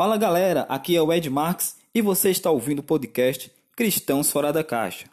Fala 0.00 0.16
galera, 0.16 0.62
aqui 0.62 0.96
é 0.96 1.02
o 1.02 1.12
Ed 1.12 1.28
Marx 1.28 1.76
e 1.94 2.00
você 2.00 2.30
está 2.30 2.50
ouvindo 2.50 2.78
o 2.78 2.82
podcast 2.82 3.52
Cristãos 3.76 4.30
Fora 4.30 4.50
da 4.50 4.64
Caixa. 4.64 5.04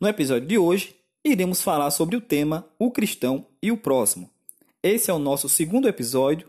No 0.00 0.08
episódio 0.08 0.48
de 0.48 0.58
hoje, 0.58 0.96
iremos 1.24 1.62
falar 1.62 1.92
sobre 1.92 2.16
o 2.16 2.20
tema 2.20 2.66
O 2.76 2.90
Cristão 2.90 3.46
e 3.62 3.70
o 3.70 3.76
Próximo. 3.76 4.28
Esse 4.82 5.12
é 5.12 5.14
o 5.14 5.18
nosso 5.20 5.48
segundo 5.48 5.86
episódio 5.86 6.48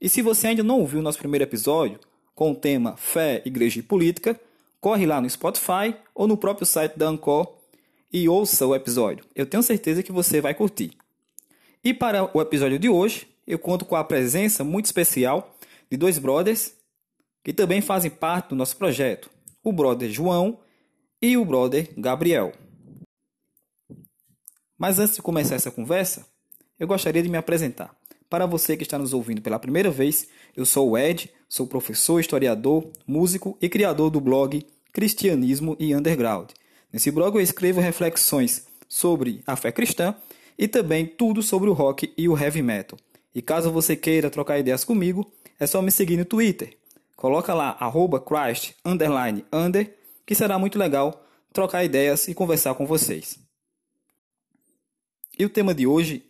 e 0.00 0.08
se 0.08 0.20
você 0.20 0.48
ainda 0.48 0.64
não 0.64 0.80
ouviu 0.80 0.98
o 0.98 1.02
nosso 1.02 1.18
primeiro 1.18 1.44
episódio, 1.44 2.00
com 2.34 2.50
o 2.50 2.56
tema 2.56 2.96
Fé, 2.96 3.40
Igreja 3.46 3.78
e 3.78 3.84
Política, 3.84 4.40
corre 4.80 5.06
lá 5.06 5.20
no 5.20 5.30
Spotify 5.30 5.94
ou 6.12 6.26
no 6.26 6.36
próprio 6.36 6.66
site 6.66 6.98
da 6.98 7.06
Ancor 7.06 7.54
e 8.12 8.28
ouça 8.28 8.66
o 8.66 8.74
episódio. 8.74 9.24
Eu 9.32 9.46
tenho 9.46 9.62
certeza 9.62 10.02
que 10.02 10.10
você 10.10 10.40
vai 10.40 10.54
curtir. 10.54 10.90
E 11.84 11.94
para 11.94 12.36
o 12.36 12.42
episódio 12.42 12.80
de 12.80 12.88
hoje, 12.88 13.28
eu 13.46 13.60
conto 13.60 13.84
com 13.84 13.94
a 13.94 14.02
presença 14.02 14.64
muito 14.64 14.86
especial 14.86 15.56
de 15.88 15.96
dois 15.96 16.18
brothers 16.18 16.81
que 17.42 17.52
também 17.52 17.80
fazem 17.80 18.10
parte 18.10 18.50
do 18.50 18.56
nosso 18.56 18.76
projeto, 18.76 19.30
o 19.62 19.72
brother 19.72 20.10
João 20.10 20.60
e 21.20 21.36
o 21.36 21.44
brother 21.44 21.92
Gabriel. 21.96 22.52
Mas 24.78 24.98
antes 24.98 25.14
de 25.14 25.22
começar 25.22 25.54
essa 25.54 25.70
conversa, 25.70 26.26
eu 26.78 26.86
gostaria 26.86 27.22
de 27.22 27.28
me 27.28 27.36
apresentar. 27.36 27.94
Para 28.28 28.46
você 28.46 28.76
que 28.76 28.82
está 28.82 28.98
nos 28.98 29.12
ouvindo 29.12 29.42
pela 29.42 29.58
primeira 29.58 29.90
vez, 29.90 30.26
eu 30.56 30.64
sou 30.64 30.90
o 30.90 30.98
Ed, 30.98 31.30
sou 31.48 31.66
professor, 31.66 32.18
historiador, 32.18 32.90
músico 33.06 33.56
e 33.60 33.68
criador 33.68 34.10
do 34.10 34.20
blog 34.20 34.66
Cristianismo 34.92 35.76
e 35.78 35.94
Underground. 35.94 36.50
Nesse 36.92 37.10
blog 37.10 37.36
eu 37.36 37.40
escrevo 37.40 37.80
reflexões 37.80 38.66
sobre 38.88 39.42
a 39.46 39.54
fé 39.54 39.70
cristã 39.70 40.14
e 40.58 40.66
também 40.66 41.06
tudo 41.06 41.42
sobre 41.42 41.70
o 41.70 41.72
rock 41.72 42.12
e 42.16 42.28
o 42.28 42.38
heavy 42.38 42.62
metal. 42.62 42.98
E 43.34 43.40
caso 43.40 43.70
você 43.70 43.96
queira 43.96 44.30
trocar 44.30 44.58
ideias 44.58 44.84
comigo, 44.84 45.30
é 45.58 45.66
só 45.66 45.80
me 45.80 45.90
seguir 45.90 46.16
no 46.16 46.24
Twitter, 46.24 46.76
Coloca 47.16 47.54
lá, 47.54 47.76
arroba 47.78 48.20
Christ, 48.20 48.74
underline, 48.84 49.44
under, 49.52 49.96
que 50.26 50.34
será 50.34 50.58
muito 50.58 50.78
legal 50.78 51.24
trocar 51.52 51.84
ideias 51.84 52.26
e 52.28 52.34
conversar 52.34 52.74
com 52.74 52.86
vocês. 52.86 53.38
E 55.38 55.44
o 55.44 55.50
tema 55.50 55.74
de 55.74 55.86
hoje 55.86 56.24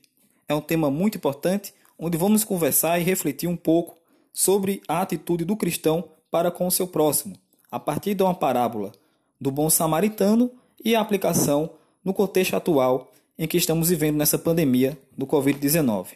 é 0.48 0.54
um 0.54 0.60
tema 0.60 0.90
muito 0.90 1.16
importante, 1.16 1.74
onde 1.98 2.18
vamos 2.18 2.44
conversar 2.44 2.98
e 2.98 3.04
refletir 3.04 3.48
um 3.48 3.56
pouco 3.56 3.96
sobre 4.32 4.82
a 4.88 5.00
atitude 5.00 5.44
do 5.44 5.56
cristão 5.56 6.08
para 6.30 6.50
com 6.50 6.66
o 6.66 6.70
seu 6.70 6.86
próximo, 6.86 7.36
a 7.70 7.78
partir 7.78 8.14
de 8.14 8.22
uma 8.22 8.34
parábola 8.34 8.92
do 9.40 9.50
bom 9.50 9.68
samaritano 9.68 10.50
e 10.84 10.94
a 10.94 11.00
aplicação 11.00 11.74
no 12.04 12.14
contexto 12.14 12.54
atual 12.54 13.12
em 13.38 13.46
que 13.46 13.56
estamos 13.56 13.88
vivendo 13.88 14.16
nessa 14.16 14.38
pandemia 14.38 14.98
do 15.16 15.26
Covid-19. 15.26 16.08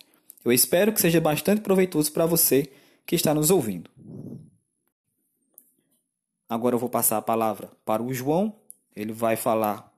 Eu 0.45 0.53
espero 0.53 0.93
que 0.93 1.01
seja 1.01 1.21
bastante 1.21 1.61
proveitoso 1.61 2.13
para 2.13 2.27
você 2.27 2.71
que 3.05 3.17
está 3.17 3.35
nos 3.35 3.51
ouvindo. 3.51 3.91
Agora 6.49 6.75
eu 6.75 6.79
vou 6.79 6.89
passar 6.89 7.17
a 7.17 7.23
palavra 7.23 7.71
para 7.85 8.03
o 8.03 8.15
João. 8.15 8.55
Ele 8.95 9.13
vai 9.13 9.37
falar 9.37 9.93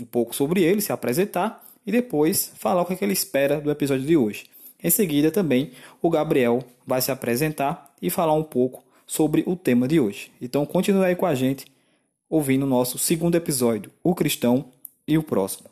um 0.00 0.04
pouco 0.04 0.34
sobre 0.34 0.62
ele, 0.62 0.80
se 0.80 0.92
apresentar 0.92 1.64
e 1.86 1.92
depois 1.92 2.52
falar 2.56 2.82
o 2.82 2.84
que, 2.84 2.94
é 2.94 2.96
que 2.96 3.04
ele 3.04 3.12
espera 3.12 3.60
do 3.60 3.70
episódio 3.70 4.06
de 4.06 4.16
hoje. 4.16 4.46
Em 4.82 4.90
seguida, 4.90 5.30
também 5.30 5.72
o 6.02 6.10
Gabriel 6.10 6.62
vai 6.86 7.00
se 7.00 7.10
apresentar 7.10 7.94
e 8.00 8.10
falar 8.10 8.32
um 8.32 8.42
pouco 8.42 8.82
sobre 9.06 9.44
o 9.46 9.54
tema 9.54 9.86
de 9.86 10.00
hoje. 10.00 10.32
Então, 10.40 10.66
continue 10.66 11.04
aí 11.04 11.16
com 11.16 11.26
a 11.26 11.34
gente, 11.34 11.66
ouvindo 12.28 12.64
o 12.64 12.68
nosso 12.68 12.98
segundo 12.98 13.36
episódio, 13.36 13.90
O 14.02 14.14
Cristão 14.14 14.66
e 15.06 15.16
o 15.16 15.22
Próximo. 15.22 15.68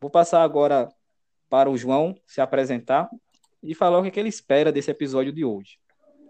Vou 0.00 0.10
passar 0.10 0.42
agora 0.42 0.88
para 1.48 1.70
o 1.70 1.76
João 1.76 2.16
se 2.26 2.40
apresentar 2.40 3.08
e 3.62 3.74
falar 3.74 3.98
o 3.98 4.02
que, 4.02 4.08
é 4.08 4.10
que 4.10 4.20
ele 4.20 4.28
espera 4.28 4.70
desse 4.70 4.90
episódio 4.90 5.32
de 5.32 5.44
hoje. 5.44 5.78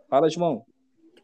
Fala, 0.08 0.30
João. 0.30 0.64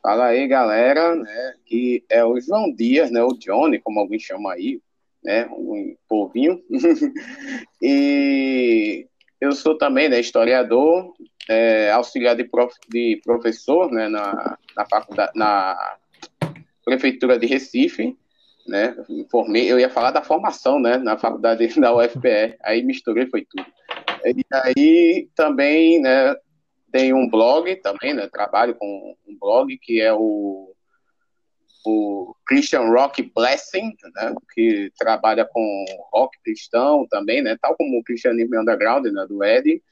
Fala 0.03 0.27
aí, 0.27 0.47
galera, 0.47 1.15
né, 1.17 1.55
que 1.65 2.05
é 2.11 2.23
o 2.23 2.39
João 2.39 2.71
Dias, 2.75 3.11
né, 3.11 3.23
o 3.23 3.33
Johnny, 3.39 3.79
como 3.79 4.01
alguém 4.01 4.19
chama 4.19 4.53
aí, 4.53 4.79
né, 5.25 5.47
um 5.47 5.97
povinho. 6.07 6.63
e 7.81 9.07
eu 9.41 9.53
sou 9.53 9.79
também, 9.79 10.11
né, 10.11 10.21
historiador, 10.21 11.15
é, 11.49 11.91
auxiliar 11.91 12.37
de, 12.37 12.45
prof, 12.45 12.75
de 12.91 13.19
professor, 13.25 13.91
né, 13.91 14.09
na, 14.09 14.59
na 14.77 14.87
faculdade, 14.87 15.33
na 15.35 15.97
prefeitura 16.85 17.39
de 17.39 17.47
Recife, 17.47 18.15
né, 18.67 18.95
formei, 19.31 19.73
eu 19.73 19.81
ia 19.81 19.89
falar 19.89 20.11
da 20.11 20.23
formação, 20.23 20.79
né, 20.79 20.99
na 20.99 21.17
faculdade 21.17 21.67
da 21.81 21.97
UFPE, 21.97 22.57
aí 22.63 22.83
misturei, 22.83 23.27
foi 23.27 23.47
tudo. 23.49 23.67
E 24.25 24.45
aí 24.53 25.29
também, 25.35 26.01
né, 26.01 26.35
tem 26.91 27.13
um 27.13 27.29
blog 27.29 27.75
também, 27.77 28.15
né, 28.15 28.29
trabalho 28.29 28.75
com 28.75 29.17
um 29.27 29.37
blog 29.39 29.77
que 29.79 30.01
é 30.01 30.13
o, 30.13 30.75
o 31.85 32.35
Christian 32.47 32.89
Rock 32.91 33.23
Blessing, 33.35 33.93
né, 34.15 34.35
que 34.55 34.93
trabalha 34.99 35.45
com 35.45 35.85
rock 36.13 36.39
cristão 36.43 37.07
também, 37.11 37.43
né, 37.43 37.59
tal 37.61 37.77
como 37.77 37.99
o 37.99 38.05
Cristianismo 38.05 38.59
Underground, 38.61 39.07
né, 39.07 39.27
do 39.29 39.45
Ed. 39.45 39.83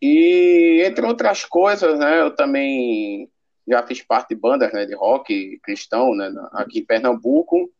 E 0.00 0.82
entre 0.84 1.06
outras 1.06 1.44
coisas, 1.44 1.98
né, 1.98 2.20
eu 2.20 2.34
também 2.34 3.30
já 3.66 3.82
fiz 3.86 4.02
parte 4.02 4.34
de 4.34 4.40
bandas 4.40 4.72
né, 4.72 4.84
de 4.84 4.94
rock 4.94 5.58
cristão 5.62 6.14
né, 6.14 6.32
aqui 6.52 6.80
em 6.80 6.84
Pernambuco, 6.84 7.70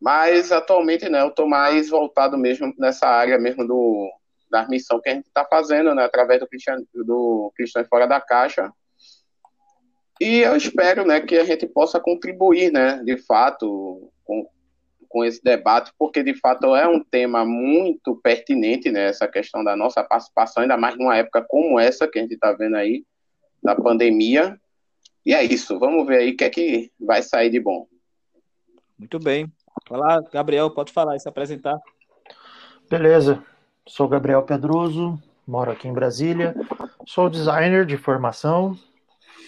mas 0.00 0.52
atualmente 0.52 1.08
né, 1.08 1.22
eu 1.22 1.28
estou 1.28 1.48
mais 1.48 1.88
voltado 1.88 2.36
mesmo 2.36 2.72
nessa 2.78 3.06
área 3.08 3.38
mesmo 3.38 3.66
do, 3.66 4.10
da 4.50 4.66
missão 4.68 5.00
que 5.00 5.08
a 5.08 5.14
gente 5.14 5.26
está 5.26 5.44
fazendo, 5.44 5.94
né, 5.94 6.04
através 6.04 6.40
do 6.40 6.46
Cristian, 6.46 6.82
do 6.94 7.52
Cristão 7.56 7.84
Fora 7.84 8.06
da 8.06 8.20
Caixa. 8.20 8.72
E 10.20 10.40
eu 10.40 10.56
espero, 10.56 11.04
né, 11.04 11.20
que 11.20 11.36
a 11.36 11.44
gente 11.44 11.66
possa 11.66 12.00
contribuir, 12.00 12.72
né, 12.72 13.02
de 13.04 13.16
fato, 13.18 14.10
com, 14.24 14.48
com 15.08 15.24
esse 15.24 15.42
debate, 15.42 15.92
porque 15.98 16.22
de 16.22 16.34
fato 16.34 16.74
é 16.74 16.88
um 16.88 17.02
tema 17.02 17.44
muito 17.44 18.16
pertinente, 18.16 18.90
né, 18.90 19.04
essa 19.04 19.28
questão 19.28 19.62
da 19.62 19.76
nossa 19.76 20.02
participação, 20.02 20.62
ainda 20.62 20.76
mais 20.76 20.96
numa 20.96 21.16
época 21.16 21.44
como 21.48 21.78
essa 21.78 22.08
que 22.08 22.18
a 22.18 22.22
gente 22.22 22.34
está 22.34 22.52
vendo 22.52 22.76
aí, 22.76 23.04
da 23.62 23.74
pandemia. 23.74 24.58
E 25.24 25.34
é 25.34 25.44
isso, 25.44 25.78
vamos 25.78 26.06
ver 26.06 26.18
aí 26.18 26.30
o 26.30 26.36
que 26.36 26.44
é 26.44 26.50
que 26.50 26.92
vai 26.98 27.22
sair 27.22 27.50
de 27.50 27.60
bom. 27.60 27.86
Muito 28.98 29.18
bem. 29.18 29.46
Olá, 29.88 30.20
Gabriel, 30.32 30.70
pode 30.70 30.92
falar 30.92 31.14
e 31.16 31.20
se 31.20 31.28
apresentar. 31.28 31.78
Beleza. 32.90 33.44
Sou 33.88 34.06
Gabriel 34.06 34.42
Pedroso, 34.42 35.18
moro 35.46 35.70
aqui 35.70 35.88
em 35.88 35.92
Brasília. 35.94 36.54
Sou 37.06 37.30
designer 37.30 37.86
de 37.86 37.96
formação, 37.96 38.78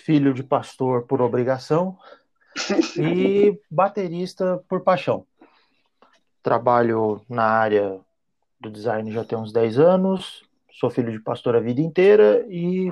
filho 0.03 0.33
de 0.33 0.43
pastor 0.43 1.03
por 1.03 1.21
obrigação 1.21 1.99
e 2.97 3.61
baterista 3.71 4.59
por 4.67 4.81
paixão. 4.81 5.27
Trabalho 6.43 7.21
na 7.29 7.45
área 7.45 8.01
do 8.59 8.71
design 8.71 9.13
já 9.13 9.23
tem 9.25 9.37
uns 9.37 9.53
10 9.53 9.79
anos, 9.79 10.43
sou 10.73 10.89
filho 10.89 11.13
de 11.13 11.21
pastor 11.21 11.55
a 11.55 11.61
vida 11.61 11.83
inteira 11.83 12.43
e 12.49 12.91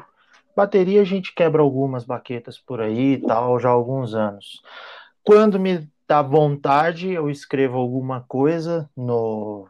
bateria 0.54 1.00
a 1.00 1.04
gente 1.04 1.34
quebra 1.34 1.62
algumas 1.62 2.04
baquetas 2.04 2.58
por 2.58 2.78
aí 2.78 3.14
e 3.14 3.26
tal 3.26 3.58
já 3.58 3.70
há 3.70 3.72
alguns 3.72 4.14
anos. 4.14 4.62
Quando 5.24 5.58
me 5.58 5.88
dá 6.06 6.20
vontade, 6.20 7.10
eu 7.10 7.30
escrevo 7.30 7.78
alguma 7.78 8.20
coisa 8.28 8.88
no 8.94 9.66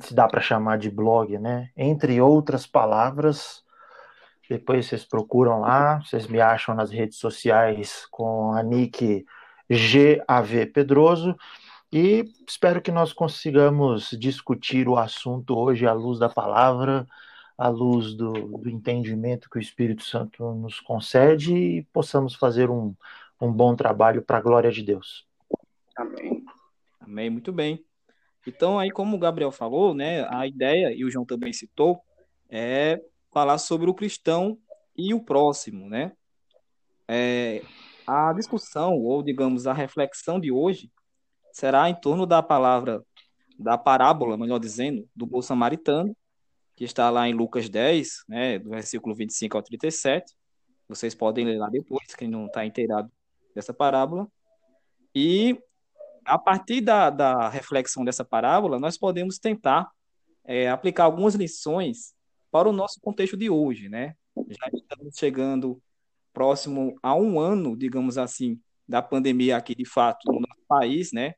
se 0.00 0.14
dá 0.14 0.28
para 0.28 0.40
chamar 0.40 0.78
de 0.78 0.90
blog, 0.90 1.38
né? 1.38 1.70
Entre 1.76 2.20
outras 2.20 2.66
palavras, 2.66 3.64
depois 4.48 4.86
vocês 4.86 5.04
procuram 5.04 5.60
lá, 5.60 6.00
vocês 6.00 6.26
me 6.26 6.40
acham 6.40 6.74
nas 6.74 6.90
redes 6.90 7.18
sociais 7.18 8.06
com 8.10 8.52
a 8.52 8.62
nick 8.62 9.24
GAV 9.68 10.66
Pedroso 10.72 11.36
e 11.92 12.24
espero 12.48 12.80
que 12.80 12.92
nós 12.92 13.12
consigamos 13.12 14.10
discutir 14.18 14.88
o 14.88 14.96
assunto 14.96 15.56
hoje 15.56 15.86
à 15.86 15.92
luz 15.92 16.18
da 16.18 16.28
palavra, 16.28 17.06
à 17.58 17.68
luz 17.68 18.14
do, 18.14 18.32
do 18.32 18.70
entendimento 18.70 19.50
que 19.50 19.58
o 19.58 19.60
Espírito 19.60 20.04
Santo 20.04 20.54
nos 20.54 20.78
concede 20.80 21.54
e 21.54 21.82
possamos 21.92 22.34
fazer 22.34 22.70
um, 22.70 22.94
um 23.40 23.52
bom 23.52 23.74
trabalho 23.74 24.22
para 24.22 24.38
a 24.38 24.42
glória 24.42 24.70
de 24.70 24.82
Deus. 24.82 25.26
Amém. 25.96 26.44
Amém, 27.00 27.28
muito 27.28 27.52
bem. 27.52 27.84
Então, 28.46 28.78
aí, 28.78 28.90
como 28.90 29.16
o 29.16 29.18
Gabriel 29.18 29.52
falou, 29.52 29.94
né, 29.94 30.26
a 30.28 30.46
ideia, 30.46 30.92
e 30.92 31.04
o 31.04 31.10
João 31.10 31.26
também 31.26 31.52
citou, 31.52 32.00
é 32.48 33.00
falar 33.32 33.58
sobre 33.58 33.88
o 33.88 33.94
cristão 33.94 34.58
e 34.96 35.14
o 35.14 35.20
próximo, 35.20 35.88
né? 35.88 36.12
É, 37.06 37.62
a 38.06 38.32
discussão, 38.32 38.94
ou 38.98 39.22
digamos, 39.22 39.66
a 39.66 39.72
reflexão 39.72 40.40
de 40.40 40.50
hoje, 40.50 40.90
será 41.52 41.88
em 41.88 41.94
torno 41.94 42.26
da 42.26 42.42
palavra, 42.42 43.04
da 43.58 43.76
parábola, 43.76 44.36
melhor 44.36 44.58
dizendo, 44.58 45.08
do 45.14 45.26
bom 45.26 45.42
samaritano, 45.42 46.16
que 46.74 46.84
está 46.84 47.10
lá 47.10 47.28
em 47.28 47.34
Lucas 47.34 47.68
10, 47.68 48.24
né, 48.28 48.58
do 48.58 48.70
versículo 48.70 49.14
25 49.14 49.56
ao 49.56 49.62
37. 49.62 50.34
Vocês 50.88 51.14
podem 51.14 51.44
ler 51.44 51.58
lá 51.58 51.68
depois, 51.68 52.14
quem 52.16 52.28
não 52.28 52.46
está 52.46 52.64
inteirado 52.64 53.10
dessa 53.54 53.74
parábola. 53.74 54.26
E 55.14 55.60
a 56.30 56.38
partir 56.38 56.80
da, 56.80 57.10
da 57.10 57.48
reflexão 57.48 58.04
dessa 58.04 58.24
parábola, 58.24 58.78
nós 58.78 58.96
podemos 58.96 59.38
tentar 59.38 59.90
é, 60.44 60.70
aplicar 60.70 61.04
algumas 61.04 61.34
lições 61.34 62.14
para 62.50 62.68
o 62.68 62.72
nosso 62.72 63.00
contexto 63.00 63.36
de 63.36 63.50
hoje, 63.50 63.88
né? 63.88 64.14
Já 64.48 64.68
estamos 64.72 65.16
chegando 65.16 65.82
próximo 66.32 66.96
a 67.02 67.14
um 67.14 67.40
ano, 67.40 67.76
digamos 67.76 68.16
assim, 68.16 68.60
da 68.88 69.02
pandemia 69.02 69.56
aqui 69.56 69.74
de 69.74 69.84
fato 69.84 70.32
no 70.32 70.40
nosso 70.40 70.62
país, 70.68 71.12
né? 71.12 71.34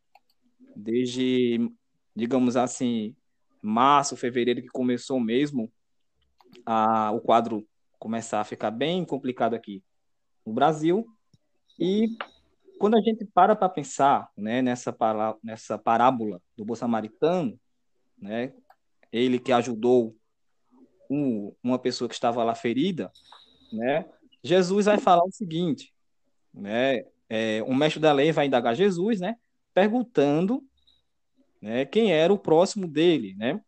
Desde, 0.77 1.71
digamos 2.15 2.57
assim, 2.57 3.17
março, 3.63 4.17
fevereiro 4.17 4.61
que 4.61 4.69
começou 4.69 5.19
mesmo 5.19 5.73
a, 6.67 7.11
o 7.13 7.21
quadro 7.21 7.67
começar 7.99 8.41
a 8.41 8.45
ficar 8.45 8.71
bem 8.71 9.05
complicado 9.05 9.55
aqui 9.55 9.83
no 10.45 10.53
Brasil. 10.53 11.07
E 11.79 12.17
quando 12.83 12.97
a 12.97 13.01
gente 13.01 13.25
para 13.25 13.55
para 13.55 13.69
pensar 13.69 14.29
né, 14.37 14.61
nessa, 14.61 14.93
para, 14.93 15.37
nessa 15.41 15.79
parábola 15.79 16.43
do 16.57 16.65
bom 16.65 16.75
samaritano, 16.75 17.57
né, 18.19 18.53
ele 19.13 19.39
que 19.39 19.53
ajudou 19.53 20.17
um, 21.09 21.55
uma 21.63 21.79
pessoa 21.79 22.09
que 22.09 22.15
estava 22.15 22.43
lá 22.43 22.57
ferida, 22.57 23.13
né, 23.73 24.05
Jesus 24.43 24.87
vai 24.87 24.99
falar 24.99 25.23
o 25.23 25.31
seguinte, 25.31 25.95
né, 26.53 27.05
é, 27.29 27.63
um 27.69 27.73
mestre 27.73 28.01
da 28.01 28.13
lei 28.13 28.33
vai 28.33 28.47
indagar 28.47 28.75
Jesus, 28.75 29.21
né, 29.21 29.37
perguntando 29.73 30.61
né, 31.61 31.85
quem 31.85 32.13
era 32.13 32.33
o 32.33 32.39
próximo 32.39 32.89
dele, 32.89 33.37
né, 33.37 33.61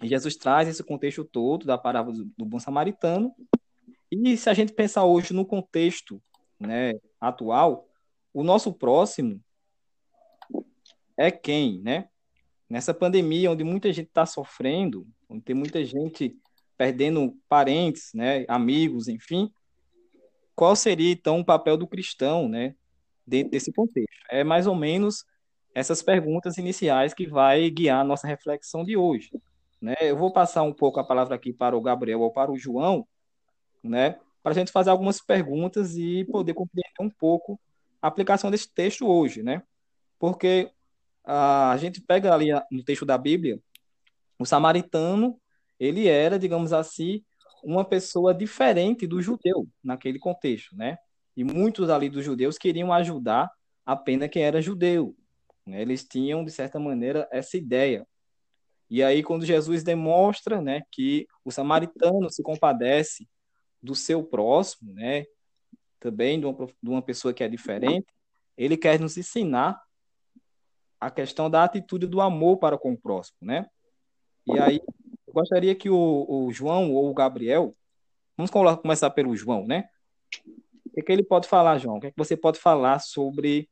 e 0.00 0.06
Jesus 0.06 0.36
traz 0.36 0.68
esse 0.68 0.84
contexto 0.84 1.24
todo 1.24 1.66
da 1.66 1.76
parábola 1.76 2.18
do, 2.18 2.30
do 2.38 2.44
bom 2.44 2.60
samaritano, 2.60 3.34
e 4.08 4.36
se 4.36 4.48
a 4.48 4.54
gente 4.54 4.72
pensar 4.72 5.04
hoje 5.04 5.34
no 5.34 5.44
contexto 5.44 6.22
né, 6.60 6.92
atual, 7.20 7.88
o 8.36 8.42
nosso 8.42 8.70
próximo 8.70 9.40
é 11.16 11.30
quem, 11.30 11.80
né? 11.80 12.10
Nessa 12.68 12.92
pandemia, 12.92 13.50
onde 13.50 13.64
muita 13.64 13.90
gente 13.94 14.08
está 14.08 14.26
sofrendo, 14.26 15.08
onde 15.26 15.40
tem 15.40 15.56
muita 15.56 15.82
gente 15.82 16.36
perdendo 16.76 17.34
parentes, 17.48 18.10
né, 18.12 18.44
amigos, 18.46 19.08
enfim, 19.08 19.50
qual 20.54 20.76
seria 20.76 21.12
então 21.12 21.40
o 21.40 21.44
papel 21.44 21.78
do 21.78 21.86
cristão, 21.86 22.46
né, 22.46 22.74
dentro 23.26 23.52
desse 23.52 23.72
contexto? 23.72 24.10
É 24.30 24.44
mais 24.44 24.66
ou 24.66 24.74
menos 24.74 25.24
essas 25.74 26.02
perguntas 26.02 26.58
iniciais 26.58 27.14
que 27.14 27.26
vai 27.26 27.70
guiar 27.70 28.02
a 28.02 28.04
nossa 28.04 28.26
reflexão 28.26 28.84
de 28.84 28.98
hoje, 28.98 29.30
né? 29.80 29.94
Eu 30.02 30.18
vou 30.18 30.30
passar 30.30 30.62
um 30.62 30.74
pouco 30.74 31.00
a 31.00 31.04
palavra 31.04 31.34
aqui 31.34 31.54
para 31.54 31.74
o 31.74 31.80
Gabriel 31.80 32.20
ou 32.20 32.30
para 32.30 32.52
o 32.52 32.58
João, 32.58 33.08
né, 33.82 34.20
para 34.42 34.52
a 34.52 34.54
gente 34.54 34.70
fazer 34.70 34.90
algumas 34.90 35.22
perguntas 35.22 35.96
e 35.96 36.22
poder 36.26 36.52
compreender 36.52 36.92
um 37.00 37.08
pouco 37.08 37.58
a 38.00 38.08
aplicação 38.08 38.50
desse 38.50 38.72
texto 38.72 39.06
hoje, 39.06 39.42
né? 39.42 39.62
Porque 40.18 40.70
a 41.24 41.76
gente 41.78 42.00
pega 42.00 42.32
ali 42.32 42.48
no 42.70 42.84
texto 42.84 43.04
da 43.04 43.18
Bíblia, 43.18 43.60
o 44.38 44.44
samaritano, 44.44 45.40
ele 45.78 46.06
era, 46.06 46.38
digamos 46.38 46.72
assim, 46.72 47.24
uma 47.64 47.84
pessoa 47.84 48.32
diferente 48.32 49.06
do 49.06 49.20
judeu 49.20 49.68
naquele 49.82 50.18
contexto, 50.18 50.76
né? 50.76 50.98
E 51.36 51.44
muitos 51.44 51.90
ali 51.90 52.08
dos 52.08 52.24
judeus 52.24 52.56
queriam 52.56 52.92
ajudar 52.92 53.50
apenas 53.84 54.30
quem 54.30 54.42
era 54.42 54.62
judeu. 54.62 55.14
Né? 55.66 55.82
Eles 55.82 56.04
tinham, 56.04 56.44
de 56.44 56.50
certa 56.50 56.78
maneira, 56.78 57.28
essa 57.30 57.56
ideia. 57.56 58.06
E 58.88 59.02
aí, 59.02 59.22
quando 59.22 59.44
Jesus 59.44 59.82
demonstra 59.82 60.62
né, 60.62 60.82
que 60.92 61.26
o 61.44 61.50
samaritano 61.50 62.30
se 62.30 62.42
compadece 62.42 63.28
do 63.82 63.94
seu 63.94 64.22
próximo, 64.22 64.92
né, 64.92 65.24
também 66.00 66.40
de 66.40 66.46
uma, 66.46 66.66
de 66.66 66.90
uma 66.90 67.02
pessoa 67.02 67.32
que 67.32 67.42
é 67.42 67.48
diferente, 67.48 68.06
ele 68.56 68.76
quer 68.76 68.98
nos 68.98 69.16
ensinar 69.16 69.80
a 71.00 71.10
questão 71.10 71.50
da 71.50 71.64
atitude 71.64 72.06
do 72.06 72.20
amor 72.20 72.58
para 72.58 72.78
com 72.78 72.92
o 72.92 72.98
próximo, 72.98 73.38
né? 73.42 73.66
E 74.46 74.58
aí, 74.58 74.80
eu 75.26 75.34
gostaria 75.34 75.74
que 75.74 75.90
o, 75.90 76.26
o 76.28 76.52
João 76.52 76.92
ou 76.94 77.10
o 77.10 77.14
Gabriel, 77.14 77.76
vamos 78.36 78.50
começar 78.50 79.10
pelo 79.10 79.36
João, 79.36 79.66
né? 79.66 79.88
O 80.86 80.90
que, 80.90 81.00
é 81.00 81.02
que 81.02 81.12
ele 81.12 81.24
pode 81.24 81.48
falar, 81.48 81.78
João? 81.78 81.96
O 81.96 82.00
que, 82.00 82.06
é 82.06 82.10
que 82.10 82.16
você 82.16 82.36
pode 82.36 82.58
falar 82.58 83.00
sobre 83.00 83.68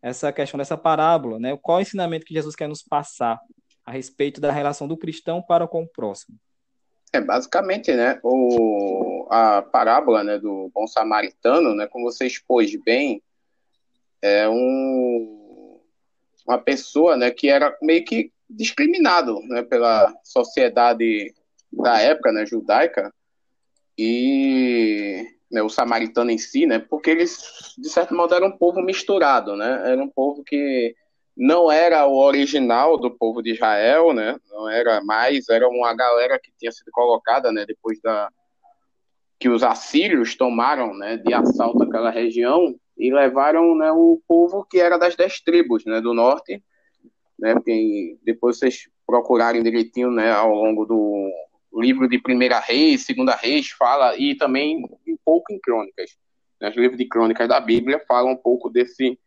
essa 0.00 0.32
questão 0.32 0.58
dessa 0.58 0.76
parábola, 0.76 1.38
né? 1.38 1.56
Qual 1.56 1.78
é 1.78 1.80
o 1.80 1.82
ensinamento 1.82 2.26
que 2.26 2.34
Jesus 2.34 2.54
quer 2.54 2.68
nos 2.68 2.82
passar 2.82 3.40
a 3.84 3.90
respeito 3.90 4.40
da 4.40 4.52
relação 4.52 4.86
do 4.86 4.96
cristão 4.96 5.42
para 5.42 5.66
com 5.66 5.82
o 5.82 5.88
próximo? 5.88 6.38
É, 7.12 7.20
basicamente, 7.20 7.92
né, 7.92 8.18
o, 8.22 9.26
a 9.30 9.60
parábola 9.60 10.24
né, 10.24 10.38
do 10.38 10.70
bom 10.74 10.86
samaritano, 10.86 11.74
né, 11.74 11.86
como 11.86 12.10
você 12.10 12.26
expôs 12.26 12.74
bem, 12.76 13.22
é 14.22 14.48
um, 14.48 15.78
uma 16.46 16.56
pessoa 16.56 17.16
né, 17.16 17.30
que 17.30 17.48
era 17.48 17.76
meio 17.82 18.02
que 18.04 18.32
discriminado 18.48 19.40
né, 19.42 19.62
pela 19.62 20.14
sociedade 20.24 21.34
da 21.70 22.00
época 22.00 22.32
né, 22.32 22.46
judaica 22.46 23.12
e 23.98 25.26
né, 25.50 25.62
o 25.62 25.68
samaritano 25.68 26.30
em 26.30 26.38
si, 26.38 26.66
né, 26.66 26.78
porque 26.78 27.10
eles, 27.10 27.74
de 27.76 27.90
certo 27.90 28.14
modo, 28.14 28.34
eram 28.34 28.48
um 28.48 28.56
povo 28.56 28.80
misturado, 28.80 29.54
né, 29.54 29.82
era 29.84 30.02
um 30.02 30.08
povo 30.08 30.42
que 30.42 30.94
não 31.36 31.70
era 31.70 32.06
o 32.06 32.16
original 32.16 32.98
do 32.98 33.10
povo 33.10 33.42
de 33.42 33.52
Israel, 33.52 34.12
né? 34.12 34.36
Não 34.50 34.68
era 34.68 35.02
mais, 35.02 35.48
era 35.48 35.68
uma 35.68 35.94
galera 35.94 36.38
que 36.38 36.52
tinha 36.58 36.70
sido 36.70 36.90
colocada, 36.92 37.50
né? 37.50 37.64
Depois 37.66 38.00
da 38.00 38.30
que 39.38 39.48
os 39.48 39.64
assírios 39.64 40.36
tomaram, 40.36 40.94
né? 40.94 41.16
De 41.16 41.34
assalto 41.34 41.82
aquela 41.82 42.10
região 42.10 42.74
e 42.96 43.12
levaram, 43.12 43.74
né? 43.76 43.90
O 43.90 44.20
povo 44.28 44.64
que 44.64 44.78
era 44.78 44.98
das 44.98 45.16
dez 45.16 45.40
tribos, 45.40 45.84
né? 45.84 46.00
Do 46.00 46.14
norte, 46.14 46.62
né? 47.38 47.54
Porque 47.54 48.18
depois 48.22 48.58
vocês 48.58 48.88
procurarem 49.06 49.62
direitinho, 49.62 50.10
né? 50.10 50.30
Ao 50.30 50.52
longo 50.54 50.84
do 50.84 51.30
livro 51.74 52.08
de 52.08 52.20
Primeira 52.20 52.60
Reis, 52.60 53.04
Segunda 53.04 53.34
Reis 53.34 53.70
fala 53.70 54.16
e 54.16 54.36
também 54.36 54.84
um 55.08 55.16
pouco 55.24 55.52
em 55.52 55.58
Crônicas. 55.58 56.10
Né? 56.60 56.68
Os 56.68 56.76
livros 56.76 56.98
de 56.98 57.06
Crônicas 57.06 57.48
da 57.48 57.58
Bíblia 57.58 58.00
falam 58.06 58.32
um 58.32 58.36
pouco 58.36 58.68
desse 58.68 59.18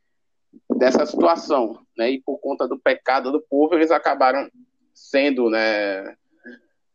dessa 0.78 1.06
situação, 1.06 1.80
né? 1.98 2.12
E 2.12 2.22
por 2.22 2.38
conta 2.40 2.68
do 2.68 2.80
pecado 2.80 3.32
do 3.32 3.42
povo, 3.42 3.76
eles 3.76 3.92
acabaram 3.92 4.50
sendo, 4.94 5.50
né, 5.50 6.16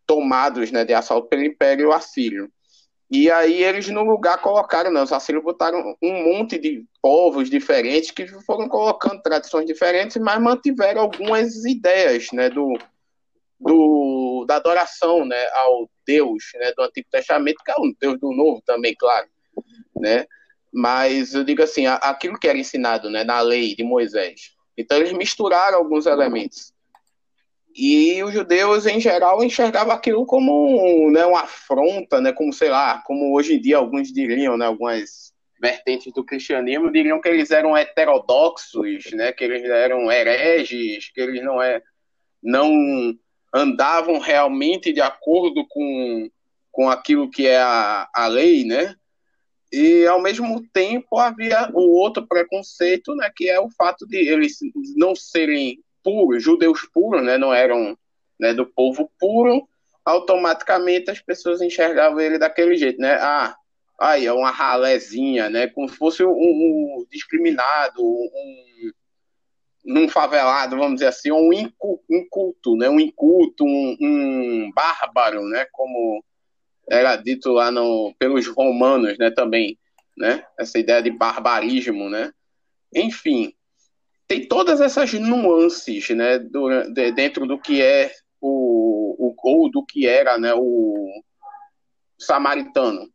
tomados, 0.07 0.73
né, 0.73 0.85
de 0.85 0.93
assalto 0.93 1.29
pelo 1.29 1.45
Império 1.45 1.93
Assírio. 1.93 2.51
E 3.11 3.31
aí 3.31 3.63
eles 3.63 3.89
no 3.89 4.03
lugar 4.03 4.41
colocaram, 4.41 4.93
né, 4.93 5.03
os 5.03 5.13
assírios 5.13 5.43
botaram 5.43 5.97
um 6.01 6.25
monte 6.25 6.59
de 6.59 6.85
povos 7.03 7.51
diferentes 7.51 8.11
que 8.11 8.27
foram 8.45 8.69
colocando 8.69 9.21
tradições 9.21 9.67
diferentes, 9.67 10.17
mas 10.17 10.41
mantiveram 10.41 11.03
algumas 11.03 11.65
ideias, 11.65 12.29
né, 12.33 12.49
do, 12.49 12.79
do 13.59 14.45
da 14.47 14.57
adoração, 14.57 15.25
né, 15.25 15.47
ao 15.55 15.91
Deus, 16.07 16.45
né, 16.55 16.73
do 16.77 16.83
Antigo 16.83 17.09
Testamento, 17.11 17.63
que 17.65 17.71
é 17.71 17.75
o 17.75 17.95
Deus 18.01 18.19
do 18.19 18.33
Novo 18.33 18.63
também, 18.65 18.95
claro, 18.97 19.29
né? 19.97 20.27
Mas 20.73 21.35
eu 21.35 21.43
digo 21.45 21.63
assim, 21.63 21.87
aquilo 21.87 22.39
que 22.39 22.49
era 22.49 22.59
ensinado 22.59 23.11
né, 23.11 23.25
na 23.25 23.41
lei 23.41 23.75
de 23.75 23.83
Moisés. 23.83 24.53
Então 24.77 24.97
eles 24.97 25.13
misturaram 25.13 25.79
alguns 25.79 26.07
elementos. 26.07 26.73
E 27.75 28.23
os 28.23 28.33
judeus, 28.33 28.87
em 28.87 29.01
geral, 29.01 29.43
enxergavam 29.45 29.93
aquilo 29.93 30.27
como 30.27 31.11
né, 31.11 31.25
uma 31.25 31.43
afronta, 31.43 32.21
né, 32.21 32.33
como, 32.33 32.53
sei 32.53 32.69
lá, 32.69 33.03
como 33.07 33.35
hoje 33.35 33.55
em 33.55 33.61
dia 33.61 33.77
alguns 33.77 34.13
diriam, 34.13 34.57
né, 34.57 34.67
algumas 34.67 35.33
vertentes 35.61 36.13
do 36.13 36.25
cristianismo 36.25 36.91
diriam 36.91 37.21
que 37.21 37.29
eles 37.29 37.51
eram 37.51 37.77
heterodoxos, 37.77 39.13
né, 39.13 39.31
que 39.31 39.45
eles 39.45 39.65
eram 39.65 40.11
hereges, 40.11 41.11
que 41.13 41.21
eles 41.21 41.45
não, 41.45 41.63
é, 41.63 41.83
não 42.43 43.15
andavam 43.55 44.19
realmente 44.19 44.93
de 44.93 45.01
acordo 45.01 45.67
com, 45.69 46.31
com 46.73 46.89
aquilo 46.89 47.31
que 47.31 47.47
é 47.47 47.59
a, 47.59 48.09
a 48.13 48.27
lei, 48.27 48.65
né? 48.65 48.97
E, 49.73 50.07
ao 50.07 50.21
mesmo 50.21 50.67
tempo, 50.73 51.19
havia 51.19 51.71
o 51.73 51.97
outro 51.97 52.27
preconceito, 52.27 53.15
né, 53.15 53.31
que 53.35 53.49
é 53.49 53.61
o 53.61 53.71
fato 53.71 54.07
de 54.07 54.17
eles 54.17 54.59
não 54.97 55.15
serem 55.15 55.83
puros, 56.03 56.43
judeus 56.43 56.83
puros, 56.93 57.23
né, 57.23 57.39
não 57.39 57.55
eram 57.55 57.97
né, 58.39 58.53
do 58.53 58.67
povo 58.67 59.11
puro, 59.19 59.69
automaticamente 60.05 61.11
as 61.11 61.21
pessoas 61.21 61.61
enxergavam 61.61 62.21
ele 62.21 62.39
daquele 62.39 62.75
jeito, 62.77 63.01
né? 63.01 63.15
Ah, 63.21 63.55
aí 63.99 64.27
é 64.27 64.33
uma 64.33 64.51
ralézinha, 64.51 65.51
né? 65.51 65.69
Como 65.69 65.89
se 65.89 65.97
fosse 65.97 66.25
um, 66.25 66.31
um 66.31 67.07
discriminado, 67.11 68.03
um, 68.03 68.91
um 69.87 70.09
favelado, 70.09 70.77
vamos 70.77 70.95
dizer 70.95 71.09
assim, 71.09 71.31
um 71.31 71.53
inculto, 71.53 72.77
né? 72.77 72.89
Um 72.89 72.99
inculto, 72.99 73.65
um, 73.65 73.97
um 74.01 74.73
bárbaro, 74.75 75.43
né? 75.47 75.67
Como 75.71 76.25
era 76.91 77.17
dito 77.17 77.53
lá 77.53 77.71
no, 77.71 78.15
pelos 78.19 78.47
romanos, 78.49 79.17
né, 79.19 79.31
também, 79.31 79.79
né, 80.17 80.45
essa 80.59 80.79
ideia 80.79 81.03
de 81.03 81.11
barbarismo, 81.11 82.11
né, 82.11 82.33
enfim, 82.95 83.55
tem 84.27 84.47
todas 84.47 84.81
essas 84.81 85.13
nuances, 85.13 86.09
né, 86.11 86.39
dentro 87.15 87.47
do 87.47 87.59
que 87.59 87.81
é 87.81 88.13
o, 88.41 89.17
o 89.19 89.35
ou 89.43 89.71
do 89.71 89.85
que 89.85 90.07
era, 90.07 90.39
né, 90.39 90.53
o 90.55 91.23
samaritano. 92.19 93.09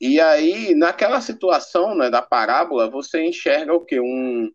E 0.00 0.20
aí, 0.20 0.74
naquela 0.74 1.20
situação, 1.20 1.94
né, 1.94 2.10
da 2.10 2.20
parábola, 2.20 2.90
você 2.90 3.24
enxerga 3.24 3.72
o 3.72 3.84
que 3.84 4.00
um 4.00 4.50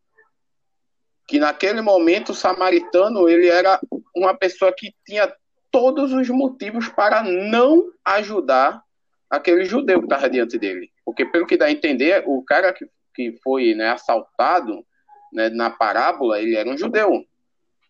que 1.28 1.40
naquele 1.40 1.80
momento 1.80 2.32
o 2.32 2.36
samaritano 2.36 3.30
ele 3.30 3.48
era 3.48 3.80
uma 4.16 4.36
pessoa 4.36 4.74
que 4.76 4.92
tinha 5.06 5.32
todos 5.72 6.14
os 6.14 6.30
motivos 6.30 6.90
para 6.90 7.24
não 7.24 7.92
ajudar 8.04 8.84
aquele 9.30 9.66
judeu 9.66 10.00
que 10.00 10.06
estava 10.06 10.30
diante 10.30 10.58
dele. 10.58 10.92
Porque, 11.06 11.26
pelo 11.26 11.46
que 11.46 11.58
dá 11.58 11.66
a 11.66 11.72
entender, 11.72 12.24
o 12.26 12.44
cara 12.44 12.74
que, 12.74 12.88
que 13.14 13.38
foi 13.44 13.76
né, 13.76 13.90
assaltado 13.90 14.86
né, 15.32 15.50
na 15.50 15.70
parábola, 15.70 16.42
ele 16.42 16.56
era 16.56 16.70
um 16.70 16.78
judeu. 16.78 17.24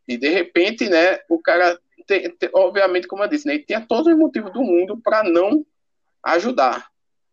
E, 0.07 0.17
de 0.17 0.29
repente, 0.29 0.89
né, 0.89 1.19
o 1.29 1.39
cara, 1.39 1.79
tem, 2.05 2.29
tem, 2.31 2.50
obviamente, 2.53 3.07
como 3.07 3.24
eu 3.24 3.27
disse, 3.27 3.48
né, 3.48 3.55
ele 3.55 3.63
tinha 3.63 3.81
todos 3.81 4.12
os 4.12 4.17
motivos 4.17 4.51
do 4.51 4.62
mundo 4.62 5.00
para 5.01 5.24
não 5.24 5.65
ajudar. 6.24 6.89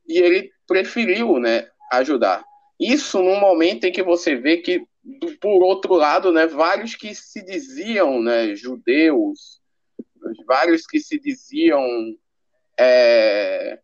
E 0.08 0.18
ele 0.18 0.52
preferiu 0.66 1.38
né, 1.38 1.68
ajudar. 1.92 2.44
Isso 2.78 3.22
num 3.22 3.40
momento 3.40 3.84
em 3.84 3.92
que 3.92 4.02
você 4.02 4.36
vê 4.36 4.58
que, 4.58 4.86
por 5.40 5.62
outro 5.62 5.94
lado, 5.94 6.30
né, 6.30 6.46
vários 6.46 6.94
que 6.94 7.14
se 7.14 7.44
diziam 7.44 8.20
né, 8.20 8.54
judeus, 8.54 9.60
vários 10.46 10.86
que 10.86 11.00
se 11.00 11.18
diziam 11.18 11.84
é, 12.78 13.78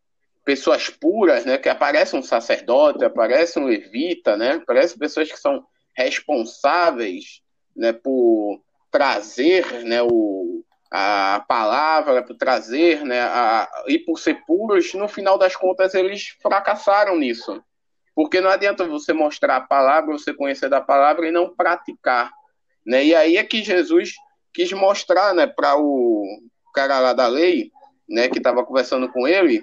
pessoas 0.45 0.91
puras, 0.91 1.45
né, 1.45 1.59
que 1.59 1.69
aparece 1.69 2.17
um 2.17 2.23
sacerdote, 2.23 3.05
aparece 3.05 3.59
um 3.59 3.67
levita, 3.67 4.37
né, 4.37 4.53
aparecem 4.53 4.99
pessoas 4.99 5.31
que 5.31 5.39
são 5.39 5.65
responsáveis 5.95 7.43
né, 7.77 7.93
por 7.93 8.61
trazer 8.91 9.85
né, 9.85 10.03
o, 10.03 10.65
a 10.91 11.45
palavra, 11.49 12.23
por 12.23 12.37
trazer 12.37 13.05
né, 13.05 13.21
a, 13.21 13.69
e 13.87 13.99
por 13.99 14.19
ser 14.19 14.45
puros, 14.45 14.93
no 14.95 15.09
final 15.09 15.39
das 15.39 15.57
contas 15.57 15.95
eles 15.95 16.37
fracassaram 16.43 17.17
nisso. 17.17 17.63
Porque 18.15 18.43
não 18.43 18.51
adianta 18.51 18.85
você 18.85 19.13
mostrar 19.15 19.57
a 19.57 19.61
palavra, 19.61 20.13
você 20.13 20.35
conhecer 20.35 20.69
da 20.69 20.83
palavra 20.83 21.27
e 21.27 21.33
não 21.33 21.55
praticar. 21.55 22.31
Né? 22.85 23.07
E 23.07 23.15
aí 23.15 23.37
é 23.39 23.45
que 23.45 23.63
Jesus 23.63 24.13
quis 24.53 24.73
mostrar 24.73 25.35
né, 25.35 25.47
para 25.47 25.77
o 25.77 26.43
cara 26.75 27.01
lá 27.01 27.13
da 27.13 27.27
lei, 27.27 27.71
né, 28.09 28.29
que 28.29 28.39
estava 28.39 28.65
conversando 28.65 29.11
com 29.11 29.27
ele, 29.27 29.63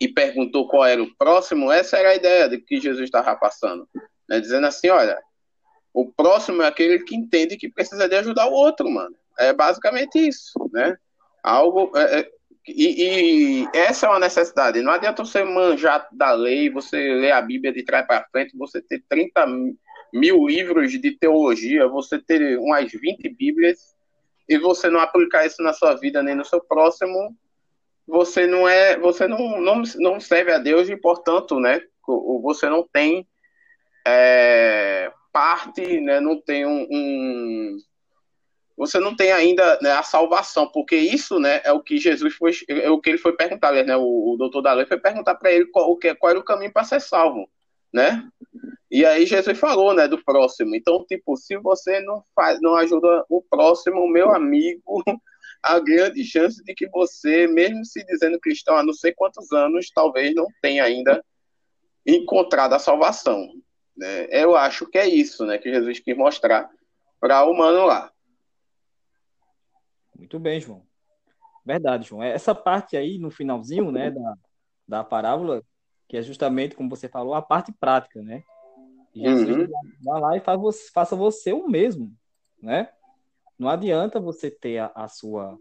e 0.00 0.08
perguntou 0.08 0.66
qual 0.66 0.86
era 0.86 1.02
o 1.02 1.14
próximo, 1.16 1.70
essa 1.70 1.98
era 1.98 2.10
a 2.10 2.14
ideia 2.14 2.48
de 2.48 2.58
que 2.58 2.80
Jesus 2.80 3.04
estava 3.04 3.34
passando. 3.36 3.86
Né, 4.28 4.40
dizendo 4.40 4.66
assim, 4.66 4.88
olha, 4.88 5.20
o 5.92 6.10
próximo 6.10 6.62
é 6.62 6.66
aquele 6.66 7.00
que 7.00 7.16
entende 7.16 7.56
que 7.56 7.68
precisa 7.68 8.08
de 8.08 8.16
ajudar 8.16 8.46
o 8.46 8.52
outro, 8.52 8.88
mano. 8.90 9.14
É 9.38 9.52
basicamente 9.52 10.18
isso, 10.18 10.70
né? 10.72 10.96
Algo... 11.42 11.90
É, 11.96 12.20
é, 12.20 12.30
e, 12.68 13.64
e, 13.64 13.68
essa 13.74 14.06
é 14.06 14.10
uma 14.10 14.18
necessidade. 14.18 14.82
Não 14.82 14.92
adianta 14.92 15.24
você 15.24 15.42
manjar 15.42 16.06
da 16.12 16.32
lei, 16.32 16.70
você 16.70 16.96
ler 16.96 17.32
a 17.32 17.42
Bíblia 17.42 17.72
de 17.72 17.82
trás 17.82 18.06
para 18.06 18.26
frente, 18.30 18.56
você 18.56 18.80
ter 18.80 19.02
30 19.08 19.46
mil 20.12 20.46
livros 20.46 20.92
de 20.92 21.10
teologia, 21.12 21.88
você 21.88 22.18
ter 22.18 22.58
umas 22.58 22.90
20 22.90 23.28
Bíblias 23.30 23.94
e 24.48 24.58
você 24.58 24.88
não 24.90 25.00
aplicar 25.00 25.46
isso 25.46 25.62
na 25.62 25.72
sua 25.72 25.94
vida 25.94 26.22
nem 26.22 26.34
no 26.34 26.44
seu 26.44 26.60
próximo, 26.60 27.36
você 28.06 28.46
não 28.46 28.68
é, 28.68 28.98
você 28.98 29.28
não, 29.28 29.60
não, 29.60 29.82
não 29.96 30.20
serve 30.20 30.52
a 30.52 30.58
Deus 30.58 30.88
e, 30.88 30.96
portanto, 30.96 31.60
né, 31.60 31.80
você 32.42 32.68
não 32.68 32.86
tem 32.92 33.26
é, 34.06 35.12
parte, 35.32 36.00
né, 36.00 36.20
não 36.20 36.40
tem 36.40 36.66
um, 36.66 36.86
um 36.90 37.76
você 38.76 38.98
não 38.98 39.14
tem 39.14 39.30
ainda 39.30 39.78
né, 39.82 39.92
a 39.92 40.02
salvação, 40.02 40.66
porque 40.66 40.96
isso, 40.96 41.38
né, 41.38 41.60
é 41.64 41.70
o 41.70 41.82
que 41.82 41.98
Jesus 41.98 42.34
foi, 42.34 42.52
é 42.66 42.88
o 42.88 42.98
que 42.98 43.10
ele 43.10 43.18
foi 43.18 43.36
perguntar, 43.36 43.72
né, 43.72 43.94
o, 43.94 44.32
o 44.32 44.36
doutor 44.38 44.62
da 44.62 44.72
lei 44.72 44.86
foi 44.86 44.98
perguntar 44.98 45.34
para 45.34 45.52
ele 45.52 45.66
qual, 45.66 45.98
qual 46.18 46.30
era 46.30 46.38
o 46.38 46.44
caminho 46.44 46.72
para 46.72 46.84
ser 46.84 46.98
salvo, 46.98 47.46
né? 47.92 48.26
E 48.90 49.04
aí 49.06 49.24
Jesus 49.24 49.58
falou, 49.58 49.94
né, 49.94 50.08
do 50.08 50.22
próximo. 50.24 50.74
Então, 50.74 51.04
tipo, 51.06 51.36
se 51.36 51.56
você 51.58 52.00
não 52.00 52.24
faz, 52.34 52.60
não 52.60 52.74
ajuda 52.74 53.24
o 53.28 53.40
próximo, 53.40 54.08
meu 54.08 54.34
amigo, 54.34 54.82
há 55.62 55.78
grande 55.78 56.24
chance 56.24 56.62
de 56.64 56.74
que 56.74 56.88
você, 56.88 57.46
mesmo 57.46 57.84
se 57.84 58.04
dizendo 58.04 58.40
cristão 58.40 58.76
há 58.76 58.82
não 58.82 58.92
sei 58.92 59.12
quantos 59.12 59.52
anos, 59.52 59.90
talvez 59.94 60.34
não 60.34 60.46
tenha 60.60 60.84
ainda 60.84 61.24
encontrado 62.04 62.72
a 62.72 62.80
salvação. 62.80 63.48
Né? 63.96 64.26
Eu 64.30 64.56
acho 64.56 64.86
que 64.86 64.98
é 64.98 65.06
isso, 65.06 65.46
né, 65.46 65.58
que 65.58 65.72
Jesus 65.72 66.00
quis 66.00 66.16
mostrar 66.16 66.68
para 67.20 67.44
o 67.44 67.52
humano 67.52 67.84
lá. 67.84 68.10
Muito 70.16 70.38
bem, 70.38 70.60
João. 70.60 70.82
Verdade, 71.64 72.08
João. 72.08 72.22
Essa 72.22 72.54
parte 72.54 72.96
aí 72.96 73.18
no 73.18 73.30
finalzinho, 73.30 73.92
né, 73.92 74.10
da, 74.10 74.34
da 74.88 75.04
parábola, 75.04 75.62
que 76.08 76.16
é 76.16 76.22
justamente, 76.22 76.74
como 76.74 76.90
você 76.90 77.08
falou, 77.08 77.34
a 77.34 77.42
parte 77.42 77.72
prática, 77.72 78.20
né? 78.20 78.42
Jesus 79.14 79.68
uhum. 79.68 79.92
vai 80.02 80.20
lá 80.20 80.36
e 80.36 80.40
faz 80.40 80.60
você, 80.60 80.90
faça 80.92 81.16
você 81.16 81.52
o 81.52 81.68
mesmo, 81.68 82.14
né? 82.62 82.90
Não 83.58 83.68
adianta 83.68 84.20
você 84.20 84.50
ter 84.50 84.78
a, 84.78 84.92
a, 84.94 85.08
sua, 85.08 85.58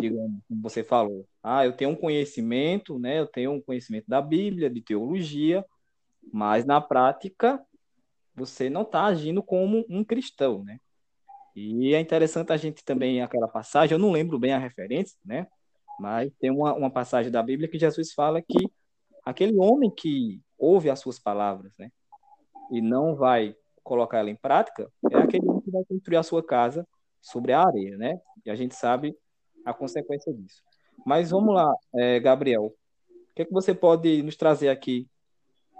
digamos, 0.00 0.40
como 0.48 0.62
você 0.62 0.82
falou, 0.82 1.26
ah, 1.42 1.64
eu 1.64 1.72
tenho 1.72 1.90
um 1.90 1.96
conhecimento, 1.96 2.98
né? 2.98 3.20
Eu 3.20 3.26
tenho 3.26 3.52
um 3.52 3.60
conhecimento 3.60 4.06
da 4.08 4.20
Bíblia, 4.20 4.70
de 4.70 4.80
teologia, 4.80 5.64
mas 6.32 6.64
na 6.64 6.80
prática 6.80 7.64
você 8.34 8.70
não 8.70 8.82
está 8.82 9.04
agindo 9.04 9.42
como 9.42 9.84
um 9.88 10.02
cristão, 10.02 10.64
né? 10.64 10.80
E 11.54 11.94
é 11.94 12.00
interessante 12.00 12.52
a 12.52 12.56
gente 12.56 12.84
também, 12.84 13.20
aquela 13.20 13.48
passagem, 13.48 13.94
eu 13.94 13.98
não 13.98 14.12
lembro 14.12 14.38
bem 14.38 14.52
a 14.52 14.58
referência, 14.58 15.18
né? 15.24 15.46
Mas 15.98 16.32
tem 16.40 16.50
uma, 16.50 16.72
uma 16.74 16.90
passagem 16.90 17.30
da 17.30 17.42
Bíblia 17.42 17.68
que 17.68 17.78
Jesus 17.78 18.12
fala 18.12 18.40
que 18.40 18.70
aquele 19.24 19.58
homem 19.58 19.90
que 19.90 20.40
ouve 20.58 20.88
as 20.88 21.00
suas 21.00 21.18
palavras, 21.18 21.72
né? 21.78 21.90
E 22.70 22.80
não 22.80 23.14
vai 23.14 23.54
colocar 23.82 24.18
ela 24.18 24.30
em 24.30 24.36
prática, 24.36 24.90
é 25.10 25.16
aquele 25.16 25.46
que 25.62 25.70
vai 25.70 25.84
construir 25.84 26.16
a 26.16 26.22
sua 26.22 26.44
casa 26.44 26.86
sobre 27.20 27.52
a 27.52 27.62
areia, 27.62 27.96
né? 27.96 28.20
E 28.44 28.50
a 28.50 28.54
gente 28.54 28.74
sabe 28.74 29.16
a 29.64 29.74
consequência 29.74 30.32
disso. 30.32 30.62
Mas 31.04 31.30
vamos 31.30 31.54
lá, 31.54 31.72
é, 31.94 32.20
Gabriel. 32.20 32.66
O 32.66 33.34
que, 33.34 33.42
é 33.42 33.44
que 33.44 33.52
você 33.52 33.74
pode 33.74 34.22
nos 34.22 34.36
trazer 34.36 34.68
aqui 34.68 35.08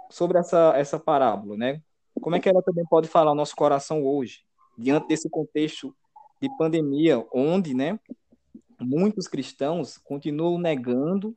sobre 0.09 0.37
essa, 0.37 0.73
essa 0.75 0.99
parábola, 0.99 1.55
né? 1.55 1.81
Como 2.19 2.35
é 2.35 2.39
que 2.39 2.49
ela 2.49 2.61
também 2.61 2.85
pode 2.89 3.07
falar 3.07 3.31
o 3.31 3.35
nosso 3.35 3.55
coração 3.55 4.03
hoje? 4.03 4.43
diante 4.77 5.07
desse 5.07 5.29
contexto 5.29 5.95
de 6.41 6.49
pandemia, 6.57 7.23
onde 7.31 7.73
né, 7.73 7.99
muitos 8.79 9.27
cristãos 9.27 9.97
continuam 9.97 10.57
negando 10.57 11.35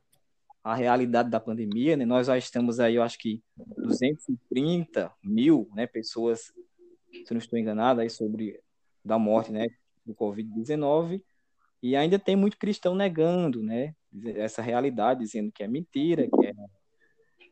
a 0.64 0.75
realidade 0.75 1.28
da 1.28 1.38
pandemia. 1.38 1.94
Né? 1.94 2.06
Nós 2.06 2.26
já 2.26 2.38
estamos 2.38 2.80
aí, 2.80 2.94
eu 2.94 3.02
acho 3.02 3.18
que 3.18 3.42
230 3.76 5.12
mil 5.23 5.68
né, 5.75 5.87
pessoas, 5.87 6.50
se 7.26 7.33
não 7.33 7.38
estou 7.38 7.59
enganado, 7.59 8.00
aí 8.00 8.09
sobre 8.09 8.59
da 9.04 9.18
morte 9.18 9.52
né, 9.52 9.66
do 10.06 10.14
Covid-19, 10.14 11.23
e 11.83 11.94
ainda 11.94 12.18
tem 12.18 12.35
muito 12.35 12.56
cristão 12.56 12.94
negando 12.94 13.62
né, 13.62 13.94
essa 14.37 14.62
realidade, 14.62 15.21
dizendo 15.21 15.52
que 15.52 15.62
é 15.62 15.68
mentira, 15.68 16.26
que 16.26 16.47
é, 16.47 16.52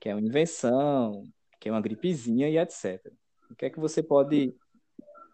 que 0.00 0.08
é 0.08 0.14
uma 0.14 0.26
invenção, 0.26 1.22
que 1.60 1.68
é 1.68 1.72
uma 1.72 1.82
gripezinha 1.82 2.48
e 2.48 2.56
etc. 2.56 3.12
O 3.50 3.54
que 3.54 3.66
é 3.66 3.70
que 3.70 3.78
você 3.78 4.02
pode 4.02 4.54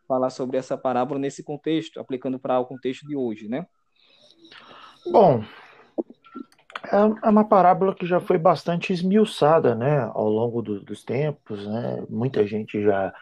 falar 0.08 0.30
sobre 0.30 0.56
essa 0.56 0.76
parábola 0.76 1.20
nesse 1.20 1.44
contexto, 1.44 2.00
aplicando 2.00 2.40
para 2.40 2.58
o 2.58 2.66
contexto 2.66 3.06
de 3.06 3.14
hoje, 3.14 3.46
né? 3.46 3.64
Bom, 5.06 5.44
é, 6.84 7.26
é 7.26 7.30
uma 7.30 7.44
parábola 7.44 7.94
que 7.94 8.06
já 8.06 8.20
foi 8.20 8.38
bastante 8.38 8.92
esmiuçada, 8.92 9.74
né, 9.74 10.10
ao 10.14 10.28
longo 10.28 10.62
do, 10.62 10.80
dos 10.80 11.04
tempos, 11.04 11.66
né? 11.66 12.04
Muita 12.08 12.46
gente 12.46 12.82
já 12.82 13.12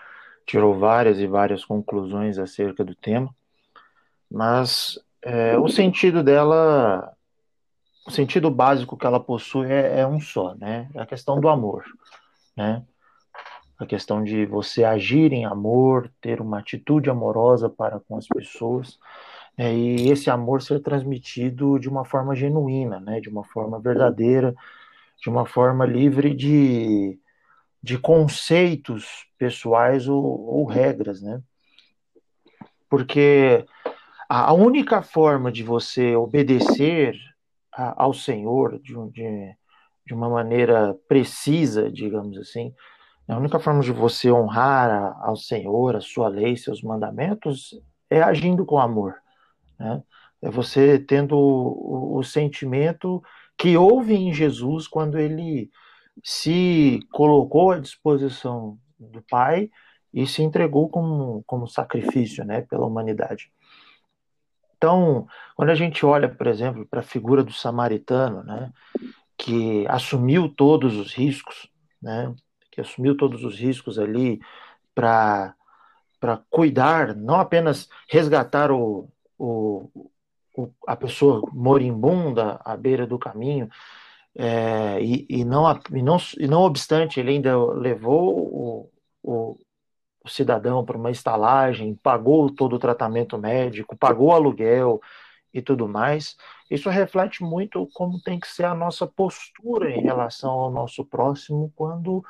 tirou 0.46 0.78
várias 0.78 1.18
e 1.18 1.26
várias 1.26 1.64
conclusões 1.64 2.38
acerca 2.38 2.84
do 2.84 2.94
tema, 2.94 3.34
mas 4.30 4.98
é, 5.22 5.58
o 5.58 5.68
sentido 5.68 6.22
dela, 6.22 7.12
o 8.06 8.10
sentido 8.10 8.50
básico 8.50 8.96
que 8.96 9.06
ela 9.06 9.20
possui 9.20 9.70
é, 9.70 10.00
é 10.00 10.06
um 10.06 10.20
só, 10.20 10.54
né? 10.54 10.88
É 10.94 11.00
a 11.00 11.06
questão 11.06 11.40
do 11.40 11.48
amor, 11.48 11.84
né? 12.56 12.84
a 13.78 13.84
questão 13.84 14.22
de 14.22 14.46
você 14.46 14.84
agir 14.84 15.32
em 15.32 15.44
amor, 15.44 16.10
ter 16.20 16.40
uma 16.40 16.58
atitude 16.58 17.10
amorosa 17.10 17.68
para 17.68 18.00
com 18.00 18.16
as 18.16 18.26
pessoas, 18.26 18.98
né, 19.56 19.74
e 19.74 20.10
esse 20.10 20.30
amor 20.30 20.62
ser 20.62 20.80
transmitido 20.80 21.78
de 21.78 21.88
uma 21.88 22.04
forma 22.04 22.34
genuína, 22.34 23.00
né, 23.00 23.20
de 23.20 23.28
uma 23.28 23.44
forma 23.44 23.80
verdadeira, 23.80 24.54
de 25.20 25.30
uma 25.30 25.46
forma 25.46 25.86
livre 25.86 26.34
de, 26.34 27.18
de 27.82 27.98
conceitos 27.98 29.26
pessoais 29.38 30.08
ou, 30.08 30.22
ou 30.22 30.64
regras, 30.64 31.22
né? 31.22 31.40
Porque 32.88 33.64
a 34.28 34.52
única 34.52 35.02
forma 35.02 35.50
de 35.50 35.62
você 35.62 36.14
obedecer 36.14 37.16
ao 37.72 38.12
Senhor 38.12 38.78
de, 38.80 38.94
de, 39.10 39.56
de 40.06 40.14
uma 40.14 40.28
maneira 40.28 40.94
precisa, 41.08 41.90
digamos 41.90 42.38
assim, 42.38 42.74
a 43.28 43.36
única 43.36 43.58
forma 43.58 43.82
de 43.82 43.90
você 43.90 44.30
honrar 44.30 45.16
ao 45.20 45.36
Senhor, 45.36 45.96
a 45.96 46.00
sua 46.00 46.28
lei, 46.28 46.56
seus 46.56 46.80
mandamentos, 46.80 47.74
é 48.08 48.22
agindo 48.22 48.64
com 48.64 48.78
amor. 48.78 49.16
Né? 49.78 50.02
É 50.42 50.50
você 50.50 50.98
tendo 50.98 51.36
o, 51.36 52.18
o 52.18 52.22
sentimento 52.22 53.22
que 53.56 53.76
houve 53.76 54.14
em 54.14 54.32
Jesus 54.32 54.86
quando 54.86 55.18
ele 55.18 55.70
se 56.22 57.00
colocou 57.12 57.72
à 57.72 57.78
disposição 57.78 58.78
do 58.98 59.22
Pai 59.22 59.70
e 60.12 60.26
se 60.26 60.42
entregou 60.42 60.88
como, 60.88 61.42
como 61.46 61.66
sacrifício 61.66 62.44
né, 62.44 62.62
pela 62.62 62.86
humanidade. 62.86 63.50
Então, 64.76 65.26
quando 65.54 65.70
a 65.70 65.74
gente 65.74 66.04
olha, 66.04 66.28
por 66.28 66.46
exemplo, 66.46 66.86
para 66.86 67.00
a 67.00 67.04
figura 67.04 67.42
do 67.42 67.52
samaritano, 67.52 68.42
né, 68.42 68.72
que 69.36 69.86
assumiu 69.88 70.48
todos 70.48 70.96
os 70.96 71.12
riscos, 71.14 71.70
né, 72.00 72.34
que 72.70 72.80
assumiu 72.80 73.16
todos 73.16 73.42
os 73.42 73.58
riscos 73.58 73.98
ali 73.98 74.40
para 74.94 75.54
cuidar, 76.50 77.14
não 77.14 77.40
apenas 77.40 77.88
resgatar 78.08 78.70
o, 78.70 79.10
o, 79.38 79.90
o, 80.54 80.70
a 80.86 80.96
pessoa 80.96 81.42
moribunda 81.52 82.60
à 82.64 82.76
beira 82.76 83.06
do 83.06 83.18
caminho, 83.18 83.68
é, 84.34 85.00
e, 85.02 85.26
e, 85.28 85.44
não, 85.44 85.64
e, 85.92 86.02
não, 86.02 86.16
e 86.38 86.46
não 86.46 86.62
obstante, 86.62 87.18
ele 87.18 87.30
ainda 87.30 87.56
levou 87.72 88.38
o, 88.38 88.90
o, 89.22 89.58
o 90.24 90.28
cidadão 90.28 90.84
para 90.84 90.98
uma 90.98 91.10
estalagem, 91.10 91.94
pagou 91.94 92.50
todo 92.50 92.76
o 92.76 92.78
tratamento 92.78 93.38
médico, 93.38 93.96
pagou 93.96 94.32
aluguel 94.32 95.00
e 95.54 95.62
tudo 95.62 95.88
mais. 95.88 96.36
Isso 96.70 96.90
reflete 96.90 97.42
muito 97.42 97.88
como 97.94 98.20
tem 98.20 98.38
que 98.38 98.48
ser 98.48 98.64
a 98.64 98.74
nossa 98.74 99.06
postura 99.06 99.90
em 99.90 100.02
relação 100.02 100.50
ao 100.50 100.70
nosso 100.70 101.04
próximo 101.04 101.72
quando 101.74 102.22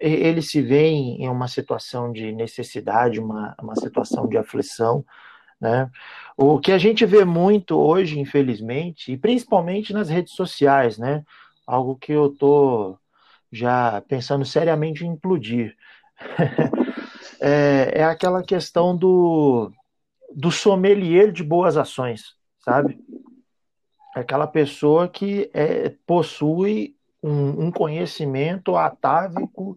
ele 0.00 0.42
se 0.42 0.60
vê 0.60 0.88
em 0.88 1.28
uma 1.28 1.48
situação 1.48 2.12
de 2.12 2.32
necessidade, 2.32 3.20
uma, 3.20 3.54
uma 3.60 3.74
situação 3.74 4.28
de 4.28 4.36
aflição. 4.36 5.04
Né? 5.60 5.90
O 6.36 6.58
que 6.60 6.70
a 6.70 6.78
gente 6.78 7.04
vê 7.04 7.24
muito 7.24 7.76
hoje, 7.76 8.18
infelizmente, 8.18 9.12
e 9.12 9.16
principalmente 9.16 9.92
nas 9.92 10.08
redes 10.08 10.34
sociais, 10.34 10.98
né? 10.98 11.24
algo 11.68 11.96
que 11.96 12.12
eu 12.12 12.28
estou 12.28 12.98
já 13.52 14.00
pensando 14.08 14.44
seriamente 14.44 15.04
em 15.04 15.10
implodir. 15.10 15.76
é, 17.40 17.92
é 18.00 18.04
aquela 18.04 18.42
questão 18.42 18.96
do, 18.96 19.70
do 20.34 20.50
sommelier 20.50 21.30
de 21.30 21.44
boas 21.44 21.76
ações, 21.76 22.34
sabe? 22.60 22.98
Aquela 24.14 24.46
pessoa 24.46 25.08
que 25.08 25.50
é, 25.52 25.90
possui 26.06 26.96
um, 27.22 27.66
um 27.66 27.70
conhecimento 27.70 28.74
atávico 28.74 29.76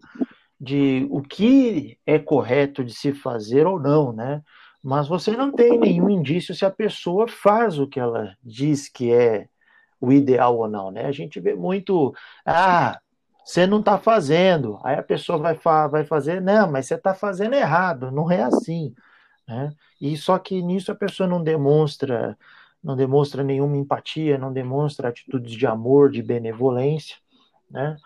de 0.58 1.06
o 1.10 1.20
que 1.20 1.98
é 2.06 2.18
correto 2.18 2.82
de 2.82 2.94
se 2.94 3.12
fazer 3.12 3.66
ou 3.66 3.78
não, 3.78 4.12
né? 4.12 4.42
Mas 4.82 5.06
você 5.08 5.32
não 5.32 5.52
tem 5.52 5.78
nenhum 5.78 6.10
indício 6.10 6.54
se 6.54 6.64
a 6.64 6.70
pessoa 6.70 7.28
faz 7.28 7.78
o 7.78 7.86
que 7.86 8.00
ela 8.00 8.36
diz 8.42 8.88
que 8.88 9.12
é 9.12 9.48
o 10.00 10.12
ideal 10.12 10.58
ou 10.58 10.68
não, 10.68 10.90
né? 10.90 11.06
A 11.06 11.12
gente 11.12 11.38
vê 11.38 11.54
muito, 11.54 12.12
ah, 12.44 13.00
você 13.44 13.66
não 13.66 13.80
está 13.80 13.98
fazendo. 13.98 14.80
Aí 14.84 14.96
a 14.96 15.02
pessoa 15.02 15.38
vai, 15.38 15.54
fa 15.54 15.86
vai 15.86 16.04
fazer, 16.04 16.40
não, 16.40 16.70
mas 16.70 16.86
você 16.86 16.94
está 16.94 17.14
fazendo 17.14 17.54
errado, 17.54 18.10
não 18.10 18.30
é 18.30 18.42
assim. 18.42 18.94
Né? 19.46 19.72
E 20.00 20.16
só 20.16 20.38
que 20.38 20.60
nisso 20.62 20.90
a 20.90 20.94
pessoa 20.94 21.28
não 21.28 21.42
demonstra, 21.42 22.36
não 22.82 22.96
demonstra 22.96 23.44
nenhuma 23.44 23.76
empatia, 23.76 24.38
não 24.38 24.52
demonstra 24.52 25.08
atitudes 25.08 25.52
de 25.52 25.66
amor, 25.66 26.10
de 26.10 26.22
benevolência, 26.22 27.16
né? 27.70 27.96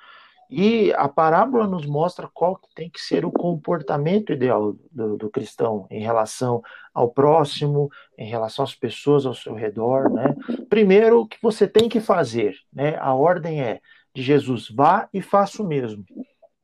E 0.49 0.93
a 0.95 1.09
parábola 1.09 1.67
nos 1.67 1.87
mostra 1.87 2.29
qual 2.33 2.57
que 2.57 2.69
tem 2.75 2.89
que 2.89 3.01
ser 3.01 3.25
o 3.25 3.33
comportamento 3.33 4.33
ideal 4.33 4.77
do, 4.93 5.17
do, 5.17 5.31
cristão 5.31 5.87
em 5.91 6.01
relação 6.01 6.63
ao 6.95 7.11
próximo, 7.11 7.91
em 8.17 8.29
relação 8.29 8.65
às 8.65 8.75
pessoas 8.75 9.27
ao 9.27 9.35
seu 9.35 9.55
redor, 9.55 10.11
né? 10.11 10.35
Primeiro, 10.69 11.23
o 11.23 11.27
que 11.27 11.39
você 11.43 11.67
tem 11.67 11.89
que 11.89 12.01
fazer, 12.01 12.55
né? 12.73 12.97
A 12.99 13.13
ordem 13.13 13.61
é 13.61 13.81
de 14.15 14.23
Jesus, 14.23 14.71
vá 14.71 15.09
e 15.13 15.21
faça 15.21 15.63
o 15.63 15.67
mesmo. 15.67 16.05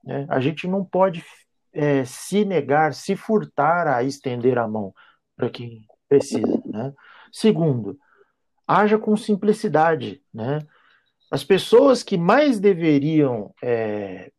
Né? 0.03 0.27
A 0.31 0.41
gente 0.41 0.67
não 0.67 0.85
pode 0.85 1.23
é, 1.73 2.05
se 2.05 2.45
negar, 2.45 2.95
se 2.95 3.14
furtar 3.14 3.87
a 3.87 4.03
estender 4.03 4.59
a 4.59 4.66
mão 4.66 4.95
para 5.37 5.51
quem 5.51 5.87
precisa. 6.09 6.62
Né? 6.64 6.92
Segundo, 7.31 7.99
haja 8.66 8.99
com 8.99 9.16
simplicidade. 9.16 10.23
Né? 10.33 10.61
As 11.33 11.42
pessoas 11.42 12.03
que 12.03 12.18
mais 12.18 12.61
deveriam 12.61 13.55
é, 13.62 14.31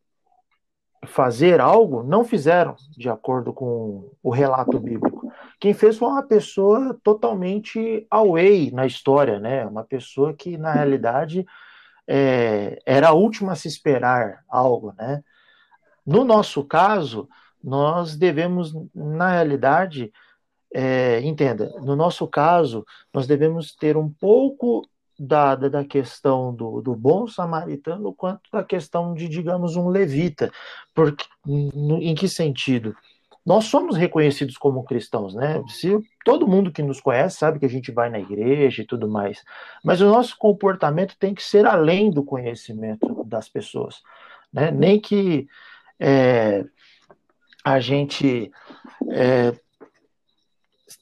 fazer 1.08 1.60
algo 1.60 2.03
não 2.03 2.23
fizeram, 2.23 2.75
de 2.95 3.10
acordo 3.10 3.51
com 3.51 4.12
o 4.21 4.29
relato 4.29 4.79
bíblico. 4.79 5.34
Quem 5.60 5.73
fez 5.73 5.97
foi 5.97 6.08
uma 6.08 6.21
pessoa 6.21 6.95
totalmente 7.03 8.06
away 8.12 8.69
na 8.69 8.86
história, 8.86 9.39
né? 9.39 9.65
Uma 9.65 9.84
pessoa 9.84 10.36
que, 10.36 10.56
na 10.56 10.71
realidade, 10.71 11.43
é, 12.08 12.77
era 12.86 13.08
a 13.08 13.13
última 13.13 13.53
a 13.53 13.56
se 13.56 13.67
esperar 13.67 14.43
algo, 14.47 14.93
né? 14.95 15.23
No 16.06 16.23
nosso 16.23 16.63
caso, 16.63 17.27
nós 17.63 18.15
devemos, 18.15 18.71
na 18.93 19.32
realidade, 19.32 20.13
é, 20.71 21.21
entenda, 21.21 21.73
no 21.82 21.95
nosso 21.95 22.27
caso, 22.27 22.86
nós 23.12 23.25
devemos 23.25 23.75
ter 23.75 23.97
um 23.97 24.12
pouco 24.12 24.88
da, 25.19 25.56
da 25.56 25.84
questão 25.86 26.54
do, 26.54 26.82
do 26.82 26.95
bom 26.95 27.28
samaritano 27.28 28.13
quanto 28.13 28.49
da 28.52 28.63
questão 28.63 29.13
de, 29.13 29.28
digamos, 29.28 29.76
um 29.76 29.89
levita. 29.89 30.52
Porque, 30.93 31.26
no, 31.45 32.02
em 32.02 32.15
que 32.15 32.28
sentido? 32.28 32.95
nós 33.45 33.65
somos 33.65 33.97
reconhecidos 33.97 34.58
como 34.58 34.84
cristãos, 34.84 35.36
né? 35.36 35.62
Se 35.67 35.99
todo 36.23 36.47
mundo 36.47 36.71
que 36.71 36.82
nos 36.82 37.02
conhece 37.02 37.38
sabe 37.38 37.60
que 37.60 37.65
a 37.65 37.69
gente 37.69 37.91
vai 37.91 38.10
na 38.10 38.19
igreja 38.19 38.82
e 38.82 38.86
tudo 38.86 39.08
mais, 39.08 39.43
mas 39.84 39.99
o 39.99 40.10
nosso 40.10 40.38
comportamento 40.38 41.17
tem 41.19 41.34
que 41.34 41.43
ser 41.43 41.65
além 41.65 42.10
do 42.10 42.23
conhecimento 42.23 43.23
das 43.26 43.49
pessoas, 43.49 44.02
né? 44.52 44.71
Nem 44.71 44.99
que 44.99 45.47
é, 45.99 46.63
a 47.65 47.80
gente 47.82 48.49
é, 49.12 49.54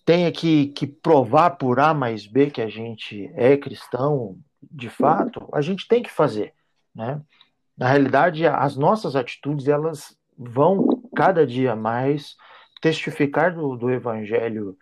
tenha 0.05 0.31
que, 0.31 0.67
que 0.67 0.87
provar 0.87 1.51
por 1.51 1.79
A 1.79 1.93
mais 1.93 2.25
B 2.25 2.49
que 2.49 2.61
a 2.61 2.67
gente 2.67 3.31
é 3.35 3.55
cristão, 3.57 4.37
de 4.61 4.89
fato, 4.89 5.47
a 5.53 5.61
gente 5.61 5.87
tem 5.87 6.03
que 6.03 6.11
fazer, 6.11 6.53
né? 6.93 7.21
Na 7.77 7.87
realidade, 7.87 8.45
as 8.45 8.75
nossas 8.75 9.15
atitudes 9.15 9.67
elas 9.67 10.15
vão 10.37 11.01
cada 11.15 11.45
dia 11.47 11.75
mais 11.75 12.35
testificar 12.81 13.53
do, 13.53 13.75
do 13.75 13.89
evangelho 13.89 14.77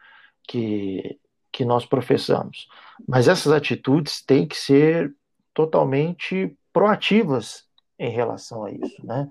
que, 0.48 1.20
que 1.52 1.64
nós 1.64 1.86
professamos. 1.86 2.68
Mas 3.08 3.28
essas 3.28 3.52
atitudes 3.52 4.22
têm 4.22 4.48
que 4.48 4.58
ser 4.58 5.14
totalmente 5.54 6.58
proativas 6.74 7.66
em 7.98 8.10
relação 8.10 8.66
a 8.66 8.72
isso, 8.72 9.06
né? 9.06 9.30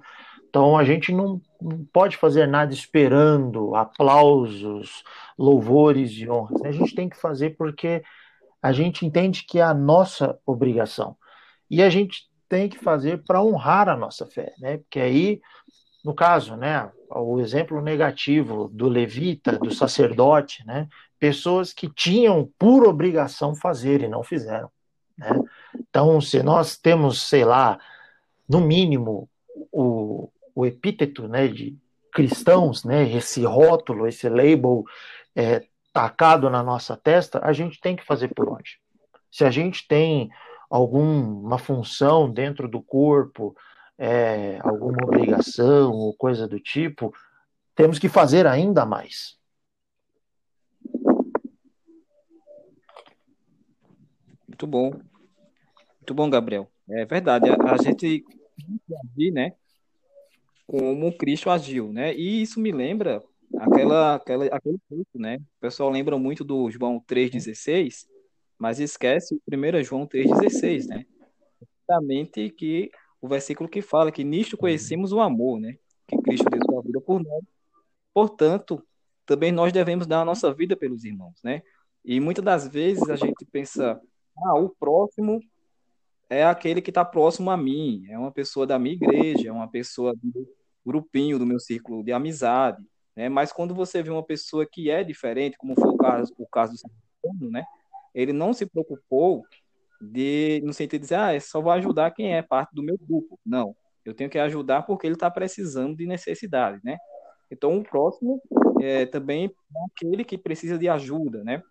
Então 0.49 0.77
a 0.77 0.85
gente 0.85 1.13
não, 1.13 1.41
não 1.61 1.85
pode 1.93 2.17
fazer 2.17 2.47
nada 2.47 2.73
esperando 2.73 3.75
aplausos, 3.75 5.03
louvores 5.39 6.11
e 6.13 6.29
honras. 6.29 6.63
A 6.63 6.73
gente 6.73 6.95
tem 6.95 7.09
que 7.09 7.17
fazer 7.17 7.57
porque 7.57 8.03
a 8.63 8.73
gente 8.73 9.07
entende 9.07 9.45
que 9.45 9.59
é 9.59 9.63
a 9.63 9.75
nossa 9.75 10.39
obrigação. 10.45 11.17
E 11.71 11.83
a 11.83 11.91
gente 11.91 12.29
tem 12.49 12.69
que 12.69 12.79
fazer 12.79 13.23
para 13.25 13.43
honrar 13.43 13.89
a 13.89 13.97
nossa 13.97 14.27
fé, 14.27 14.55
né? 14.59 14.79
Porque 14.79 14.99
aí 14.99 15.41
no 16.05 16.15
caso, 16.15 16.57
né, 16.57 16.91
o 17.11 17.41
exemplo 17.41 17.81
negativo 17.83 18.71
do 18.73 18.89
levita, 18.89 19.59
do 19.59 19.71
sacerdote, 19.71 20.65
né, 20.65 20.89
pessoas 21.19 21.73
que 21.73 21.93
tinham 21.93 22.51
por 22.59 22.87
obrigação 22.87 23.55
fazer 23.55 24.03
e 24.03 24.09
não 24.09 24.23
fizeram. 24.23 24.71
Né? 25.17 25.29
Então, 25.77 26.21
se 26.21 26.43
nós 26.43 26.77
temos, 26.77 27.29
sei 27.29 27.45
lá, 27.45 27.79
no 28.49 28.61
mínimo, 28.61 29.29
o, 29.73 30.31
o 30.59 30.66
epíteto 30.66 31.29
né, 31.29 31.47
de 31.47 31.79
cristãos, 32.12 32.83
né, 32.83 33.09
esse 33.12 33.44
rótulo, 33.44 34.09
esse 34.09 34.29
label 34.29 34.85
é, 35.37 35.64
tacado 35.92 36.51
na 36.51 36.64
nossa 36.64 36.97
testa, 36.97 37.38
a 37.44 37.53
gente 37.53 37.81
tem 37.81 37.94
que 37.94 38.05
fazer 38.05 38.35
por 38.35 38.49
onde? 38.49 38.81
Se 39.31 39.44
a 39.44 39.53
gente 39.53 39.87
tem 39.87 40.29
alguma 40.68 41.59
função 41.59 42.29
dentro 42.29 42.66
do 42.66 42.83
corpo, 42.83 43.57
é, 43.97 44.59
alguma 44.64 44.99
obrigação 45.05 45.92
ou 45.92 46.12
coisa 46.12 46.49
do 46.49 46.59
tipo, 46.59 47.14
temos 47.77 48.01
que 48.01 48.09
fazer 48.09 48.44
ainda 48.44 48.85
mais. 48.85 49.38
Muito 54.49 54.66
bom. 54.66 54.90
Muito 54.90 56.14
bom, 56.14 56.29
Gabriel. 56.29 56.68
É 56.90 57.05
verdade. 57.05 57.49
A, 57.49 57.75
a 57.75 57.77
gente 57.77 58.25
né? 59.33 59.53
Como 60.69 61.17
Cristo 61.17 61.49
agiu, 61.49 61.91
né? 61.91 62.15
E 62.15 62.43
isso 62.43 62.61
me 62.61 62.71
lembra 62.71 63.23
aquela, 63.59 64.17
aquela, 64.17 64.45
aquele 64.49 64.79
né? 65.15 65.37
O 65.37 65.61
pessoal 65.63 65.89
lembra 65.89 66.19
muito 66.19 66.45
do 66.45 66.71
João 66.71 67.01
3,16, 67.01 68.07
mas 68.59 68.79
esquece 68.79 69.35
o 69.35 69.41
1 69.51 69.83
João 69.83 70.07
3,16, 70.07 70.87
né? 70.87 71.07
Justamente 71.59 72.51
que 72.51 72.91
o 73.19 73.27
versículo 73.27 73.67
que 73.67 73.81
fala 73.81 74.13
que 74.13 74.23
nisto 74.23 74.59
conhecemos 74.59 75.11
o 75.11 75.21
amor, 75.21 75.59
né? 75.59 75.79
Que 76.07 76.19
Cristo 76.19 76.51
deu 76.51 76.61
sua 76.63 76.83
vida 76.83 77.01
por 77.01 77.25
nós. 77.25 77.43
Portanto, 78.13 78.87
também 79.25 79.51
nós 79.51 79.73
devemos 79.73 80.07
dar 80.07 80.21
a 80.21 80.25
nossa 80.27 80.53
vida 80.53 80.77
pelos 80.77 81.03
irmãos, 81.03 81.41
né? 81.43 81.63
E 82.05 82.21
muitas 82.21 82.45
das 82.45 82.69
vezes 82.69 83.09
a 83.09 83.17
gente 83.17 83.43
pensa, 83.51 83.99
ah, 84.37 84.55
o 84.59 84.69
próximo 84.69 85.41
é 86.31 86.45
aquele 86.45 86.83
que 86.83 86.91
está 86.91 87.05
próximo 87.05 87.51
a 87.51 87.57
mim, 87.57 88.05
é 88.09 88.19
uma 88.19 88.33
pessoa 88.33 88.67
da 88.67 88.79
minha 88.79 88.95
igreja, 88.95 89.49
é 89.49 89.53
uma 89.53 89.71
pessoa 89.71 90.14
do 90.23 90.47
grupinho 90.85 91.38
do 91.38 91.47
meu 91.47 91.59
círculo 91.59 92.03
de 92.03 92.12
amizade, 92.12 92.83
né? 93.17 93.29
Mas 93.29 93.53
quando 93.53 93.75
você 93.75 94.03
vê 94.03 94.11
uma 94.11 94.23
pessoa 94.23 94.67
que 94.71 94.91
é 94.91 95.03
diferente, 95.03 95.57
como 95.59 95.75
foi 95.75 95.91
o 95.91 95.97
caso, 95.97 96.35
o 96.38 96.47
caso 96.47 96.73
do 96.73 96.79
Santana, 96.79 97.51
né? 97.51 97.64
Ele 98.14 98.33
não 98.33 98.53
se 98.53 98.67
preocupou 98.67 99.45
de, 100.01 100.61
no 100.64 100.73
sentido 100.73 101.01
de 101.01 101.05
dizer, 101.05 101.17
ah, 101.17 101.41
só 101.41 101.61
vou 101.61 101.73
ajudar 101.73 102.11
quem 102.12 102.35
é 102.35 102.43
parte 102.43 102.75
do 102.75 102.83
meu 102.83 102.97
grupo. 102.99 103.38
Não, 103.45 103.75
eu 104.05 104.14
tenho 104.14 104.31
que 104.31 104.38
ajudar 104.38 104.83
porque 104.83 105.07
ele 105.07 105.14
está 105.14 105.31
precisando 105.31 105.97
de 105.97 106.07
necessidade, 106.07 106.81
né? 106.85 106.97
Então, 107.51 107.79
o 107.79 107.83
próximo 107.83 108.41
é 108.81 109.07
também 109.07 109.47
é 109.47 109.51
aquele 109.93 110.25
que 110.25 110.37
precisa 110.37 110.79
de 110.79 110.88
ajuda, 110.88 111.43
né? 111.43 111.62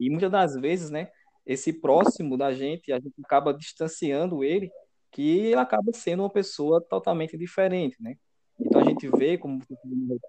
E 0.00 0.08
muitas 0.10 0.30
das 0.30 0.54
vezes, 0.56 0.90
né, 0.90 1.10
esse 1.48 1.72
próximo 1.72 2.36
da 2.36 2.52
gente, 2.52 2.92
a 2.92 3.00
gente 3.00 3.14
acaba 3.24 3.54
distanciando 3.54 4.44
ele, 4.44 4.70
que 5.10 5.38
ele 5.38 5.54
acaba 5.54 5.90
sendo 5.94 6.22
uma 6.22 6.30
pessoa 6.30 6.78
totalmente 6.78 7.38
diferente, 7.38 7.96
né? 8.02 8.16
Então, 8.60 8.82
a 8.82 8.84
gente 8.84 9.08
vê, 9.08 9.38
como 9.38 9.62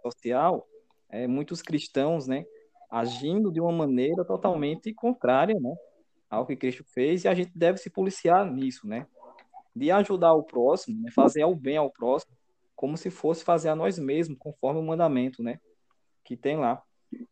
social, 0.01 0.65
é, 1.09 1.27
muitos 1.27 1.61
cristãos, 1.61 2.25
né, 2.25 2.45
agindo 2.89 3.51
de 3.51 3.59
uma 3.59 3.71
maneira 3.71 4.23
totalmente 4.23 4.93
contrária, 4.93 5.59
né, 5.59 5.75
ao 6.29 6.45
que 6.45 6.55
Cristo 6.55 6.85
fez, 6.85 7.25
e 7.25 7.27
a 7.27 7.33
gente 7.33 7.51
deve 7.53 7.79
se 7.79 7.89
policiar 7.89 8.49
nisso, 8.49 8.87
né? 8.87 9.05
De 9.75 9.91
ajudar 9.91 10.33
o 10.33 10.43
próximo, 10.43 11.01
né, 11.01 11.11
fazer 11.11 11.43
o 11.43 11.53
bem 11.53 11.75
ao 11.75 11.91
próximo, 11.91 12.31
como 12.75 12.95
se 12.95 13.09
fosse 13.09 13.43
fazer 13.43 13.67
a 13.67 13.75
nós 13.75 13.99
mesmos, 13.99 14.37
conforme 14.39 14.79
o 14.79 14.83
mandamento, 14.83 15.43
né? 15.43 15.59
Que 16.23 16.37
tem 16.37 16.55
lá. 16.55 16.81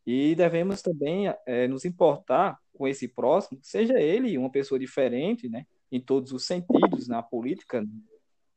E 0.05 0.35
devemos 0.35 0.81
também 0.81 1.33
é, 1.45 1.67
nos 1.67 1.85
importar 1.85 2.59
com 2.77 2.87
esse 2.87 3.07
próximo, 3.07 3.59
seja 3.61 3.99
ele 3.99 4.37
uma 4.37 4.51
pessoa 4.51 4.79
diferente, 4.79 5.49
né? 5.49 5.65
Em 5.91 5.99
todos 5.99 6.31
os 6.31 6.45
sentidos, 6.45 7.07
na 7.07 7.23
política, 7.23 7.83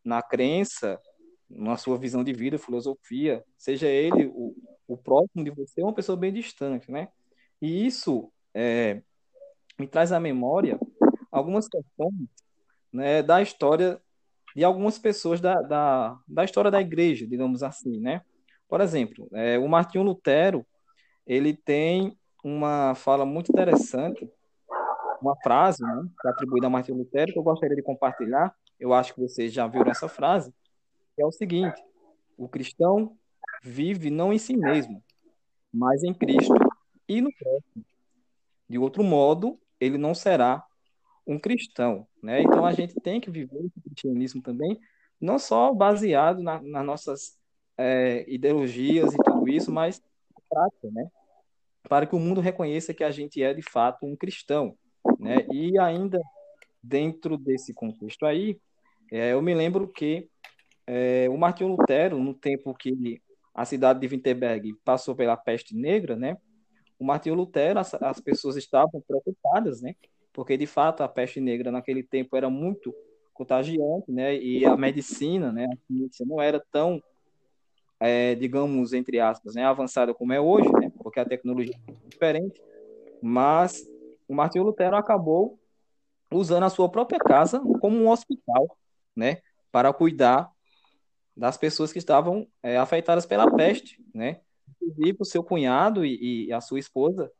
na 0.05 0.23
crença, 0.23 1.01
na 1.49 1.77
sua 1.77 1.99
visão 1.99 2.23
de 2.23 2.33
vida, 2.33 2.59
filosofia, 2.59 3.43
seja 3.57 3.89
ele 3.89 4.27
o, 4.27 4.55
o 4.87 4.97
próximo 4.97 5.43
de 5.43 5.51
você, 5.51 5.83
uma 5.83 5.95
pessoa 5.95 6.17
bem 6.17 6.33
distante, 6.33 6.91
né? 6.91 7.09
E 7.63 7.87
isso 7.87 8.31
é, 8.55 9.03
me 9.79 9.87
traz 9.87 10.13
à 10.13 10.21
memória 10.21 10.79
algumas 11.33 11.69
questões 11.69 12.29
né, 12.93 13.23
da 13.23 13.41
história 13.41 14.01
de 14.55 14.65
algumas 14.65 14.99
pessoas 14.99 15.41
da, 15.41 15.63
da, 15.63 16.19
da 16.27 16.45
história 16.45 16.71
da 16.71 16.81
igreja, 16.81 17.27
digamos 17.27 17.63
assim, 17.63 18.01
né? 18.01 18.23
Por 18.69 18.81
exemplo, 18.81 19.29
é, 19.33 19.59
o 19.59 19.69
Martinho 19.69 20.05
Lutero, 20.05 20.67
ele 21.27 21.55
tem 21.55 22.17
uma 22.43 22.95
fala 22.95 23.25
muito 23.25 23.51
interessante, 23.51 24.31
uma 25.21 25.37
frase, 25.43 25.83
né, 25.83 26.09
que 26.21 26.29
é 26.29 26.31
atribuída 26.31 26.67
a 26.67 26.71
Martinho 26.71 26.99
Lutero, 26.99 27.33
que 27.33 27.39
eu 27.39 27.43
gostaria 27.43 27.77
de 27.77 27.83
compartilhar, 27.83 28.55
eu 28.79 28.95
acho 28.95 29.15
que 29.15 29.21
vocês 29.21 29.53
já 29.53 29.67
viram 29.67 29.91
essa 29.91 30.09
frase, 30.09 30.53
que 31.15 31.23
é 31.23 31.27
o 31.27 31.31
seguinte, 31.33 31.81
o 32.37 32.49
cristão 32.49 33.17
vive 33.63 34.11
não 34.11 34.33
em 34.33 34.39
si 34.39 34.57
mesmo, 34.57 35.03
mas 35.73 36.03
em 36.03 36.15
Cristo 36.15 36.55
e 37.07 37.21
no 37.21 37.31
próximo. 37.35 37.85
De 38.69 38.79
outro 38.79 39.03
modo, 39.03 39.61
ele 39.79 39.99
não 39.99 40.15
será 40.15 40.65
um 41.27 41.39
cristão, 41.39 42.07
né? 42.23 42.43
Então 42.43 42.65
a 42.65 42.73
gente 42.73 42.95
tem 43.01 43.21
que 43.21 43.31
viver 43.31 43.59
o 43.59 43.83
cristianismo 43.83 44.41
também, 44.41 44.81
não 45.21 45.39
só 45.39 45.73
baseado 45.75 46.43
na, 46.43 46.61
nas 46.63 46.87
nossas 46.87 47.39
é, 47.77 48.25
ideologias 48.33 49.13
e 49.13 49.17
tudo 49.19 49.49
isso, 49.49 49.71
mas 49.71 50.03
prática, 50.49 50.91
né? 50.91 51.09
Para 51.91 52.07
que 52.07 52.15
o 52.15 52.19
mundo 52.19 52.41
reconheça 52.41 52.95
que 52.95 53.05
a 53.05 53.11
gente 53.11 53.43
é 53.43 53.53
de 53.53 53.61
fato 53.61 54.07
um 54.07 54.17
cristão, 54.17 54.75
né? 55.19 55.47
E 55.53 55.79
ainda 55.79 56.19
dentro 56.83 57.37
desse 57.37 57.75
contexto 57.75 58.25
aí, 58.25 58.59
é, 59.13 59.35
eu 59.35 59.43
me 59.43 59.55
lembro 59.55 59.87
que 59.87 60.27
é, 60.87 61.29
o 61.29 61.37
Martinho 61.37 61.69
Lutero, 61.69 62.19
no 62.19 62.33
tempo 62.33 62.75
que 62.75 63.21
a 63.55 63.67
cidade 63.67 64.01
de 64.01 64.07
Wittenberg 64.07 64.73
passou 64.85 65.15
pela 65.15 65.37
peste 65.37 65.77
negra, 65.77 66.17
né? 66.17 66.39
O 66.99 67.05
Martinho 67.05 67.35
Lutero, 67.35 67.79
as, 67.79 67.93
as 67.95 68.21
pessoas 68.21 68.57
estavam 68.57 69.03
preocupadas, 69.07 69.83
né? 69.83 69.95
porque 70.33 70.57
de 70.57 70.67
fato 70.67 71.03
a 71.03 71.09
peste 71.09 71.41
negra 71.41 71.71
naquele 71.71 72.03
tempo 72.03 72.37
era 72.37 72.49
muito 72.49 72.95
contagiante, 73.33 74.11
né? 74.11 74.37
E 74.37 74.65
a 74.65 74.77
medicina, 74.77 75.53
né? 75.53 75.67
A 75.67 75.77
ciência 75.87 76.27
não 76.27 76.41
era 76.41 76.63
tão, 76.71 77.03
é, 77.99 78.35
digamos 78.35 78.93
entre 78.93 79.19
aspas, 79.19 79.55
né? 79.55 79.65
Avançada 79.65 80.15
como 80.15 80.33
é 80.33 80.41
hoje, 80.41 80.71
né? 80.73 80.90
Porque 81.03 81.21
a 81.21 81.25
tecnologia 81.25 81.75
é 81.89 82.09
diferente. 82.09 82.61
Mas 83.23 83.85
o 84.29 84.35
Martinho 84.35 84.65
Lutero 84.65 84.97
acabou 84.97 85.59
usando 86.33 86.65
a 86.65 86.71
sua 86.71 86.89
própria 86.89 87.19
casa 87.19 87.61
como 87.81 87.97
um 87.97 88.09
hospital, 88.09 88.79
né? 89.17 89.39
Para 89.73 89.93
cuidar 89.93 90.51
das 91.37 91.57
pessoas 91.57 91.93
que 91.93 91.99
estavam 91.99 92.47
é, 92.63 92.77
afetadas 92.77 93.27
pela 93.27 93.51
peste, 93.55 94.03
né? 94.15 94.41
Inclusive 94.83 95.19
o 95.21 95.25
seu 95.25 95.43
cunhado 95.43 96.05
e, 96.05 96.47
e 96.47 96.53
a 96.53 96.61
sua 96.61 96.79
esposa 96.79 97.31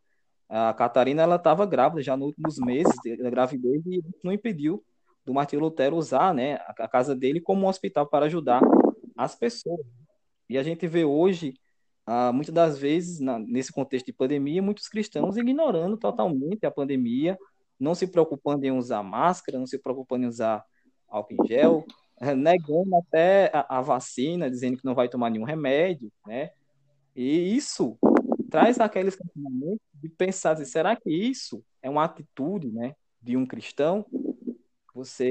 a 0.51 0.75
Catarina 0.75 1.23
ela 1.23 1.37
estava 1.37 1.65
grávida 1.65 2.03
já 2.03 2.17
nos 2.17 2.27
últimos 2.29 2.59
meses 2.59 2.93
da 3.23 3.31
gravidez 3.31 3.87
e 3.87 4.03
não 4.25 4.33
impediu 4.33 4.85
do 5.25 5.33
Martinho 5.33 5.63
Lutero 5.63 5.97
usar 5.97 6.35
né, 6.35 6.55
a 6.77 6.89
casa 6.89 7.15
dele 7.15 7.41
como 7.41 7.65
um 7.65 7.69
hospital 7.69 8.05
para 8.05 8.27
ajudar 8.27 8.61
as 9.17 9.37
pessoas. 9.37 9.87
E 10.49 10.59
a 10.59 10.63
gente 10.65 10.89
vê 10.89 11.05
hoje, 11.05 11.55
ah, 12.07 12.33
muitas 12.33 12.55
das 12.55 12.79
vezes, 12.79 13.21
na, 13.21 13.39
nesse 13.39 13.73
contexto 13.73 14.07
de 14.07 14.13
pandemia, 14.13 14.63
muitos 14.63 14.89
cristãos 14.89 15.37
ignorando 15.37 15.97
totalmente 15.97 16.67
a 16.67 16.71
pandemia, 16.71 17.39
não 17.79 17.95
se 17.95 18.07
preocupando 18.07 18.65
em 18.65 18.73
usar 18.73 19.03
máscara, 19.03 19.59
não 19.59 19.67
se 19.67 19.79
preocupando 19.79 20.25
em 20.25 20.29
usar 20.29 20.65
álcool 21.09 21.35
em 21.35 21.47
gel, 21.47 21.85
negando 22.37 22.95
até 22.97 23.51
a, 23.55 23.79
a 23.79 23.81
vacina, 23.81 24.51
dizendo 24.51 24.77
que 24.77 24.85
não 24.85 24.95
vai 24.95 25.09
tomar 25.09 25.31
nenhum 25.31 25.45
remédio, 25.45 26.13
né? 26.27 26.51
E 27.17 27.57
isso 27.57 27.99
traz 28.51 28.79
aqueles 28.79 29.17
questionamentos 29.17 29.81
de 29.95 30.09
pensar, 30.09 30.53
assim, 30.53 30.65
será 30.65 30.97
que 30.97 31.11
isso 31.11 31.65
é 31.83 31.89
uma 31.89 32.05
atitude, 32.05 32.71
né, 32.71 32.95
de 33.23 33.37
um 33.37 33.47
cristão? 33.47 34.05
Você 34.95 35.31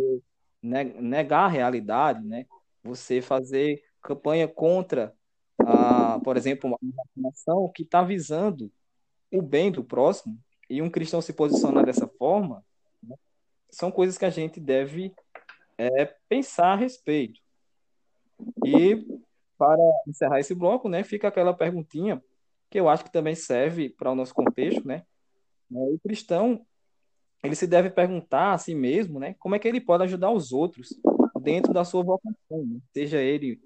negar 0.61 1.45
a 1.45 1.47
realidade, 1.47 2.25
né? 2.25 2.45
Você 2.83 3.21
fazer 3.21 3.81
campanha 4.01 4.47
contra, 4.47 5.13
a, 5.69 6.19
por 6.19 6.35
exemplo, 6.35 6.69
uma 6.69 6.79
vacinação 6.81 7.71
que 7.73 7.83
está 7.83 8.01
visando 8.01 8.71
o 9.31 9.41
bem 9.41 9.71
do 9.71 9.83
próximo 9.83 10.37
e 10.69 10.81
um 10.81 10.89
cristão 10.89 11.21
se 11.21 11.33
posicionar 11.33 11.85
dessa 11.85 12.07
forma, 12.07 12.63
né? 13.01 13.15
são 13.69 13.91
coisas 13.91 14.17
que 14.17 14.25
a 14.25 14.29
gente 14.29 14.59
deve 14.59 15.13
é, 15.77 16.05
pensar 16.27 16.73
a 16.73 16.75
respeito. 16.75 17.39
E 18.65 19.05
para 19.57 19.81
encerrar 20.07 20.39
esse 20.39 20.55
bloco, 20.55 20.87
né, 20.87 21.03
fica 21.03 21.27
aquela 21.27 21.53
perguntinha 21.53 22.23
que 22.69 22.79
eu 22.79 22.87
acho 22.87 23.03
que 23.03 23.11
também 23.11 23.35
serve 23.35 23.89
para 23.89 24.11
o 24.11 24.15
nosso 24.15 24.33
contexto, 24.33 24.87
né? 24.87 25.03
O 25.71 25.99
cristão, 26.03 26.65
ele 27.43 27.55
se 27.55 27.65
deve 27.65 27.89
perguntar 27.89 28.53
a 28.53 28.57
si 28.57 28.75
mesmo, 28.75 29.19
né? 29.19 29.35
Como 29.39 29.55
é 29.55 29.59
que 29.59 29.67
ele 29.67 29.81
pode 29.81 30.03
ajudar 30.03 30.31
os 30.31 30.51
outros 30.51 30.99
dentro 31.41 31.73
da 31.73 31.83
sua 31.83 32.03
vocação, 32.03 32.65
né? 32.65 32.79
seja 32.93 33.19
ele 33.21 33.59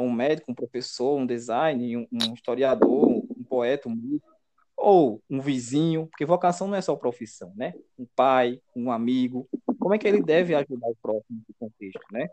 um 0.00 0.12
médico, 0.12 0.50
um 0.50 0.54
professor, 0.54 1.18
um 1.18 1.26
designer, 1.26 1.98
um, 1.98 2.06
um 2.12 2.34
historiador, 2.34 3.08
um 3.08 3.44
poeta, 3.48 3.88
um 3.88 3.94
músico, 3.94 4.32
ou 4.76 5.22
um 5.30 5.40
vizinho, 5.40 6.06
porque 6.06 6.24
vocação 6.24 6.66
não 6.66 6.76
é 6.76 6.80
só 6.80 6.96
profissão, 6.96 7.52
né? 7.54 7.74
Um 7.98 8.06
pai, 8.16 8.60
um 8.74 8.90
amigo, 8.90 9.48
como 9.78 9.94
é 9.94 9.98
que 9.98 10.08
ele 10.08 10.22
deve 10.22 10.54
ajudar 10.54 10.88
o 10.88 10.96
próximo 11.00 11.38
nesse 11.38 11.52
contexto, 11.58 12.00
né? 12.10 12.28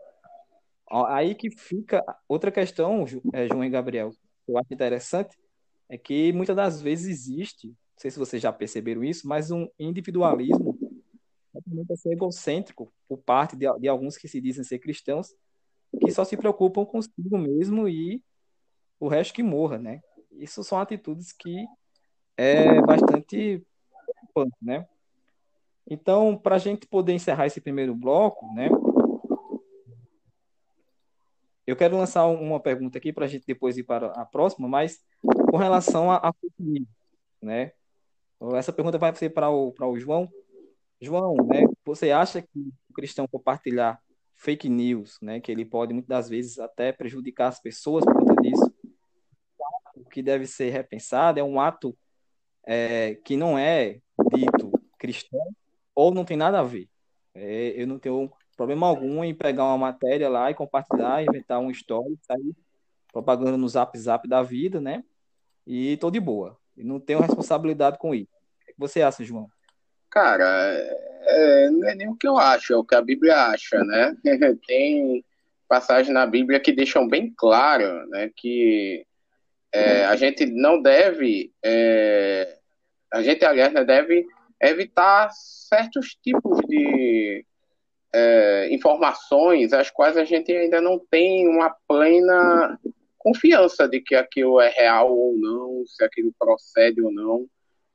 Aí 1.08 1.34
que 1.34 1.50
fica 1.50 2.04
outra 2.28 2.50
questão, 2.50 3.04
é, 3.32 3.46
João 3.46 3.64
e 3.64 3.70
Gabriel, 3.70 4.10
que 4.10 4.52
eu 4.52 4.58
acho 4.58 4.72
interessante, 4.72 5.36
é 5.88 5.96
que 5.96 6.32
muitas 6.32 6.56
das 6.56 6.80
vezes 6.80 7.06
existe, 7.06 7.68
não 7.68 7.74
sei 7.96 8.10
se 8.10 8.18
vocês 8.18 8.42
já 8.42 8.52
perceberam 8.52 9.04
isso, 9.04 9.28
mas 9.28 9.50
um 9.50 9.68
individualismo 9.78 10.76
totalmente 11.52 11.92
assim, 11.92 12.12
egocêntrico 12.12 12.92
por 13.08 13.18
parte 13.18 13.56
de, 13.56 13.66
de 13.78 13.88
alguns 13.88 14.16
que 14.16 14.28
se 14.28 14.40
dizem 14.40 14.64
ser 14.64 14.78
cristãos, 14.78 15.34
que 15.98 16.10
só 16.10 16.24
se 16.24 16.36
preocupam 16.36 16.84
consigo 16.84 17.38
mesmo 17.38 17.88
e 17.88 18.22
o 18.98 19.08
resto 19.08 19.34
que 19.34 19.42
morra, 19.42 19.78
né? 19.78 20.00
Isso 20.32 20.62
são 20.62 20.78
atitudes 20.78 21.32
que 21.32 21.66
é 22.36 22.80
bastante 22.82 23.64
né? 24.62 24.86
Então, 25.88 26.36
para 26.36 26.54
a 26.54 26.58
gente 26.58 26.86
poder 26.86 27.12
encerrar 27.12 27.46
esse 27.46 27.60
primeiro 27.60 27.94
bloco, 27.94 28.46
né? 28.54 28.68
Eu 31.66 31.76
quero 31.76 31.96
lançar 31.96 32.26
uma 32.26 32.60
pergunta 32.60 32.98
aqui 32.98 33.12
para 33.12 33.24
a 33.24 33.28
gente 33.28 33.46
depois 33.46 33.76
ir 33.76 33.84
para 33.84 34.06
a 34.12 34.24
próxima, 34.24 34.68
mas 34.68 35.00
com 35.50 35.56
relação 35.56 36.10
a, 36.10 36.16
a 36.16 36.34
né? 37.42 37.72
Essa 38.54 38.72
pergunta 38.72 38.98
vai 38.98 39.14
ser 39.14 39.30
para 39.30 39.50
o, 39.50 39.72
o 39.78 39.98
João. 39.98 40.28
João, 41.00 41.34
né? 41.46 41.64
Você 41.84 42.10
acha 42.10 42.42
que 42.42 42.72
o 42.88 42.92
cristão 42.92 43.26
compartilhar 43.28 44.00
fake 44.40 44.68
news, 44.68 45.18
né? 45.20 45.40
Que 45.40 45.52
ele 45.52 45.64
pode 45.64 45.92
muitas 45.92 46.08
das 46.08 46.28
vezes 46.28 46.58
até 46.58 46.92
prejudicar 46.92 47.48
as 47.48 47.60
pessoas 47.60 48.04
por 48.04 48.14
conta 48.14 48.42
disso. 48.42 48.74
O 49.94 50.04
que 50.04 50.22
deve 50.22 50.46
ser 50.46 50.70
repensado 50.70 51.38
é 51.38 51.44
um 51.44 51.60
ato 51.60 51.96
é, 52.66 53.14
que 53.24 53.36
não 53.36 53.58
é 53.58 54.00
dito 54.34 54.72
cristão 54.98 55.40
ou 55.94 56.12
não 56.12 56.24
tem 56.24 56.36
nada 56.36 56.60
a 56.60 56.64
ver. 56.64 56.88
É, 57.34 57.80
eu 57.80 57.86
não 57.86 57.98
tenho 57.98 58.32
problema 58.56 58.86
algum 58.86 59.22
em 59.22 59.34
pegar 59.34 59.64
uma 59.64 59.78
matéria 59.78 60.28
lá 60.28 60.50
e 60.50 60.54
compartilhar, 60.54 61.22
inventar 61.22 61.60
uma 61.60 61.70
história, 61.70 62.14
sair 62.22 62.54
propaganda 63.12 63.56
no 63.56 63.68
zap 63.68 63.96
zap 63.98 64.28
da 64.28 64.42
vida, 64.42 64.80
né? 64.80 65.04
e 65.66 65.96
tô 65.98 66.10
de 66.10 66.18
boa. 66.18 66.58
E 66.76 66.82
não 66.82 66.98
tenho 66.98 67.20
responsabilidade 67.20 67.98
com 67.98 68.14
isso. 68.14 68.32
O 68.62 68.66
que 68.66 68.74
você 68.76 69.02
acha, 69.02 69.22
João? 69.22 69.48
Cara, 70.08 70.44
é, 71.30 71.70
não 71.70 71.88
é 71.88 71.94
nem 71.94 72.08
o 72.08 72.16
que 72.16 72.26
eu 72.26 72.36
acho, 72.36 72.72
é 72.72 72.76
o 72.76 72.84
que 72.84 72.94
a 72.94 73.02
Bíblia 73.02 73.36
acha, 73.36 73.82
né? 73.84 74.16
Tem 74.66 75.24
passagens 75.70 76.12
na 76.12 76.26
Bíblia 76.26 76.58
que 76.58 76.72
deixam 76.72 77.06
bem 77.06 77.32
claro 77.36 78.04
né, 78.08 78.28
que 78.36 79.06
é, 79.72 80.04
a 80.04 80.16
gente 80.16 80.44
não 80.44 80.82
deve, 80.82 81.52
é, 81.64 82.58
a 83.12 83.22
gente, 83.22 83.44
aliás, 83.44 83.72
né, 83.72 83.84
deve 83.84 84.26
evitar 84.60 85.30
certos 85.30 86.16
tipos 86.16 86.58
de 86.66 87.46
é, 88.12 88.68
informações 88.74 89.72
as 89.72 89.90
quais 89.90 90.16
a 90.16 90.24
gente 90.24 90.50
ainda 90.52 90.80
não 90.80 90.98
tem 90.98 91.46
uma 91.46 91.70
plena 91.86 92.76
confiança 93.16 93.86
de 93.86 94.00
que 94.00 94.16
aquilo 94.16 94.60
é 94.60 94.70
real 94.70 95.16
ou 95.16 95.36
não, 95.38 95.84
se 95.86 96.02
aquilo 96.02 96.34
procede 96.36 97.00
ou 97.00 97.12
não, 97.12 97.46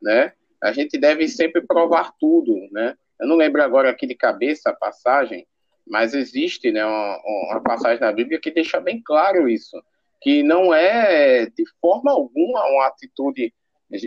né? 0.02 0.32
A 0.63 0.71
gente 0.71 0.98
deve 0.98 1.28
sempre 1.28 1.62
provar 1.62 2.13
tudo, 2.17 2.56
né? 2.71 2.95
Eu 3.19 3.28
não 3.28 3.36
lembro 3.36 3.62
agora 3.62 3.89
aqui 3.89 4.06
de 4.06 4.15
cabeça 4.15 4.69
a 4.69 4.75
passagem, 4.75 5.47
mas 5.88 6.13
existe 6.13 6.71
né, 6.71 6.86
uma, 6.86 7.21
uma 7.51 7.62
passagem 7.62 8.01
na 8.01 8.12
Bíblia 8.12 8.39
que 8.39 8.51
deixa 8.51 8.80
bem 8.80 9.01
claro 9.04 9.47
isso, 9.47 9.82
que 10.21 10.41
não 10.43 10.73
é 10.73 11.45
de 11.45 11.63
forma 11.80 12.12
alguma 12.12 12.65
uma 12.67 12.88
atitude 12.88 13.54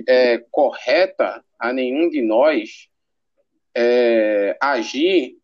é, 0.07 0.38
correta 0.51 1.44
a 1.59 1.73
nenhum 1.73 2.11
de 2.11 2.21
nós 2.21 2.88
é, 3.75 4.57
agir 4.61 5.37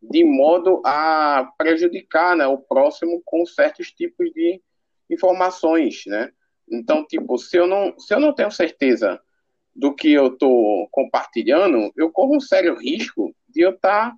de 0.00 0.24
modo 0.24 0.80
a 0.84 1.52
prejudicar 1.56 2.36
né, 2.36 2.46
o 2.46 2.58
próximo 2.58 3.20
com 3.24 3.44
certos 3.44 3.90
tipos 3.90 4.30
de 4.32 4.60
informações, 5.10 6.02
né? 6.06 6.30
Então, 6.70 7.04
tipo, 7.04 7.38
se 7.38 7.56
eu 7.56 7.66
não, 7.66 7.98
se 7.98 8.14
eu 8.14 8.20
não 8.20 8.32
tenho 8.32 8.50
certeza 8.50 9.20
do 9.78 9.94
que 9.94 10.12
eu 10.12 10.26
estou 10.26 10.88
compartilhando, 10.90 11.92
eu 11.96 12.10
corro 12.10 12.36
um 12.36 12.40
sério 12.40 12.76
risco 12.76 13.32
de 13.48 13.60
eu 13.60 13.70
estar 13.70 14.10
tá, 14.10 14.16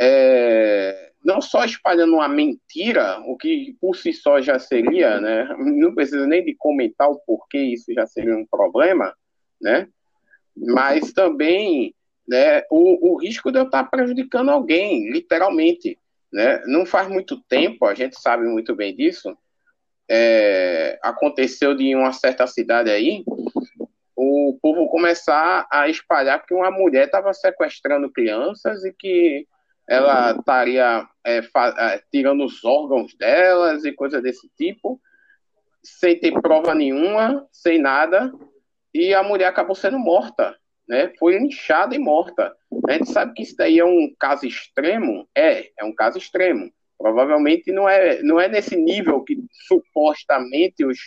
é, 0.00 1.10
não 1.24 1.40
só 1.40 1.64
espalhando 1.64 2.14
uma 2.14 2.28
mentira, 2.28 3.18
o 3.26 3.36
que 3.36 3.76
por 3.80 3.96
si 3.96 4.12
só 4.12 4.40
já 4.40 4.56
seria, 4.56 5.20
né? 5.20 5.52
Não 5.58 5.92
precisa 5.92 6.24
nem 6.28 6.44
de 6.44 6.54
comentar 6.54 7.10
o 7.10 7.18
porquê 7.26 7.58
isso 7.58 7.92
já 7.92 8.06
seria 8.06 8.36
um 8.36 8.46
problema, 8.46 9.12
né? 9.60 9.88
Mas 10.56 11.12
também 11.12 11.92
né, 12.28 12.62
o, 12.70 13.14
o 13.14 13.16
risco 13.16 13.50
de 13.50 13.58
eu 13.58 13.64
estar 13.64 13.82
prejudicando 13.90 14.50
alguém, 14.50 15.10
literalmente. 15.10 15.98
Né? 16.32 16.62
Não 16.66 16.86
faz 16.86 17.08
muito 17.08 17.42
tempo, 17.48 17.84
a 17.84 17.94
gente 17.94 18.20
sabe 18.20 18.44
muito 18.44 18.76
bem 18.76 18.94
disso, 18.94 19.36
é, 20.08 20.98
aconteceu 21.02 21.74
de 21.74 21.94
uma 21.94 22.12
certa 22.12 22.46
cidade 22.46 22.90
aí, 22.90 23.24
o 24.16 24.58
povo 24.62 24.88
começar 24.88 25.66
a 25.70 25.88
espalhar 25.88 26.44
que 26.44 26.54
uma 26.54 26.70
mulher 26.70 27.06
estava 27.06 27.32
sequestrando 27.32 28.10
crianças 28.10 28.84
e 28.84 28.92
que 28.92 29.46
ela 29.88 30.36
estaria 30.36 31.06
é, 31.26 31.38
é, 31.38 32.02
tirando 32.10 32.44
os 32.44 32.64
órgãos 32.64 33.14
delas 33.16 33.84
e 33.84 33.92
coisa 33.92 34.20
desse 34.20 34.48
tipo, 34.56 35.00
sem 35.82 36.18
ter 36.18 36.40
prova 36.40 36.74
nenhuma, 36.74 37.46
sem 37.52 37.78
nada, 37.78 38.32
e 38.94 39.12
a 39.12 39.22
mulher 39.22 39.46
acabou 39.46 39.74
sendo 39.74 39.98
morta 39.98 40.56
né, 40.88 41.12
foi 41.18 41.38
linchada 41.38 41.94
e 41.94 41.98
morta. 41.98 42.54
A 42.88 42.92
gente 42.92 43.10
sabe 43.10 43.32
que 43.34 43.42
isso 43.42 43.56
daí 43.56 43.78
é 43.78 43.84
um 43.84 44.14
caso 44.18 44.46
extremo? 44.46 45.28
É, 45.34 45.70
é 45.78 45.84
um 45.84 45.94
caso 45.94 46.18
extremo. 46.18 46.70
Provavelmente 46.98 47.72
não 47.72 47.88
é, 47.88 48.22
não 48.22 48.38
é 48.38 48.48
nesse 48.48 48.76
nível 48.76 49.22
que 49.22 49.36
supostamente 49.66 50.84
os, 50.84 50.98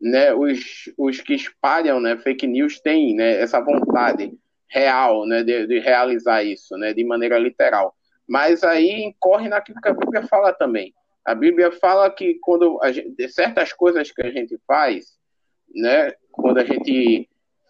né, 0.00 0.32
os, 0.32 0.90
os 0.96 1.20
que 1.20 1.34
espalham 1.34 2.00
né, 2.00 2.16
fake 2.16 2.46
news 2.46 2.80
têm 2.80 3.14
né, 3.14 3.40
essa 3.40 3.60
vontade 3.60 4.32
real 4.68 5.26
né, 5.26 5.42
de, 5.42 5.66
de 5.66 5.78
realizar 5.78 6.42
isso 6.42 6.76
né, 6.76 6.94
de 6.94 7.04
maneira 7.04 7.38
literal. 7.38 7.94
Mas 8.26 8.62
aí 8.62 9.02
incorre 9.02 9.48
naquilo 9.48 9.80
que 9.80 9.88
a 9.88 9.94
Bíblia 9.94 10.26
fala 10.26 10.52
também. 10.52 10.94
A 11.24 11.34
Bíblia 11.34 11.70
fala 11.72 12.08
que 12.10 12.38
quando 12.40 12.78
gente, 12.90 13.28
certas 13.28 13.72
coisas 13.72 14.10
que 14.10 14.22
a 14.22 14.30
gente 14.30 14.58
faz, 14.66 15.18
né, 15.74 16.12
quando 16.32 16.58
a 16.58 16.64
gente 16.64 17.28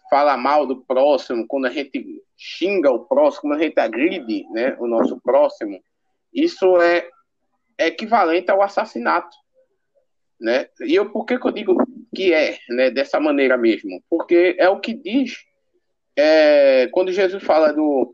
fala 0.09 0.37
mal 0.37 0.65
do 0.65 0.85
próximo, 0.85 1.45
quando 1.47 1.65
a 1.65 1.69
gente 1.69 2.21
xinga 2.37 2.91
o 2.91 3.05
próximo, 3.05 3.49
quando 3.49 3.59
a 3.59 3.63
gente 3.63 3.79
agride 3.79 4.45
né, 4.51 4.75
o 4.79 4.87
nosso 4.87 5.19
próximo, 5.21 5.81
isso 6.33 6.79
é, 6.79 7.09
é 7.77 7.87
equivalente 7.87 8.49
ao 8.51 8.61
assassinato. 8.61 9.35
Né? 10.39 10.67
E 10.81 10.95
eu, 10.95 11.09
por 11.11 11.25
que, 11.25 11.37
que 11.37 11.47
eu 11.47 11.51
digo 11.51 11.75
que 12.15 12.33
é 12.33 12.57
né, 12.69 12.89
dessa 12.91 13.19
maneira 13.19 13.57
mesmo? 13.57 14.03
Porque 14.09 14.55
é 14.57 14.69
o 14.69 14.79
que 14.79 14.93
diz 14.93 15.37
é, 16.17 16.87
quando 16.87 17.11
Jesus 17.11 17.43
fala 17.43 17.71
do, 17.71 18.13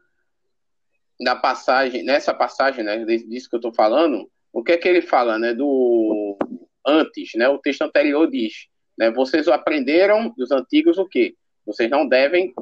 da 1.20 1.36
passagem, 1.36 2.04
nessa 2.04 2.34
passagem 2.34 2.84
né, 2.84 3.04
disso 3.06 3.50
que 3.50 3.56
eu 3.56 3.60
estou 3.60 3.74
falando, 3.74 4.30
o 4.54 4.64
que 4.64 4.74
é 4.74 4.78
que 4.78 4.88
ele 4.88 5.02
fala 5.02 5.38
né, 5.40 5.54
do 5.54 6.38
antes? 6.86 7.32
Né, 7.36 7.48
o 7.50 7.58
texto 7.58 7.82
anterior 7.82 8.30
diz: 8.30 8.54
né, 8.98 9.12
vocês 9.12 9.48
aprenderam 9.48 10.34
dos 10.38 10.52
antigos 10.52 10.98
o 10.98 11.08
quê? 11.08 11.36
Vocês 11.66 11.90
não 11.90 12.08
devem 12.08 12.54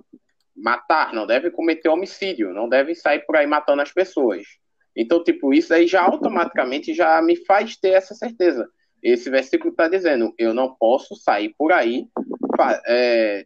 matar, 0.56 1.14
não 1.14 1.28
devem 1.28 1.52
cometer 1.52 1.90
homicídio, 1.90 2.54
não 2.54 2.70
devem 2.70 2.96
sair 2.96 3.26
por 3.26 3.36
aí 3.36 3.46
matando 3.46 3.82
as 3.82 3.92
pessoas. 3.92 4.44
Então, 4.96 5.22
tipo, 5.22 5.54
isso 5.54 5.74
aí 5.74 5.86
já 5.86 6.02
automaticamente 6.02 6.94
já 6.94 7.22
me 7.22 7.36
faz 7.36 7.76
ter 7.76 7.90
essa 7.90 8.16
certeza. 8.16 8.68
Esse 9.02 9.30
versículo 9.30 9.72
está 9.72 9.88
dizendo, 9.88 10.34
eu 10.38 10.54
não 10.54 10.74
posso 10.76 11.16
sair 11.16 11.54
por 11.58 11.72
aí, 11.72 12.08
é, 12.88 13.46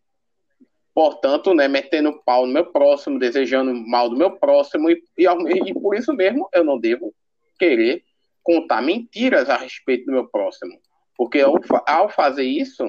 portanto, 0.93 1.53
né, 1.53 1.67
metendo 1.67 2.21
pau 2.23 2.45
no 2.45 2.53
meu 2.53 2.65
próximo, 2.71 3.19
desejando 3.19 3.73
mal 3.73 4.09
do 4.09 4.17
meu 4.17 4.37
próximo, 4.37 4.89
e, 4.89 5.03
e, 5.17 5.25
e 5.25 5.73
por 5.73 5.95
isso 5.95 6.13
mesmo 6.13 6.47
eu 6.53 6.63
não 6.63 6.79
devo 6.79 7.13
querer 7.57 8.03
contar 8.41 8.81
mentiras 8.81 9.49
a 9.49 9.57
respeito 9.57 10.05
do 10.05 10.13
meu 10.13 10.27
próximo. 10.27 10.79
Porque 11.17 11.41
ao, 11.41 11.55
ao 11.85 12.09
fazer 12.09 12.45
isso, 12.45 12.85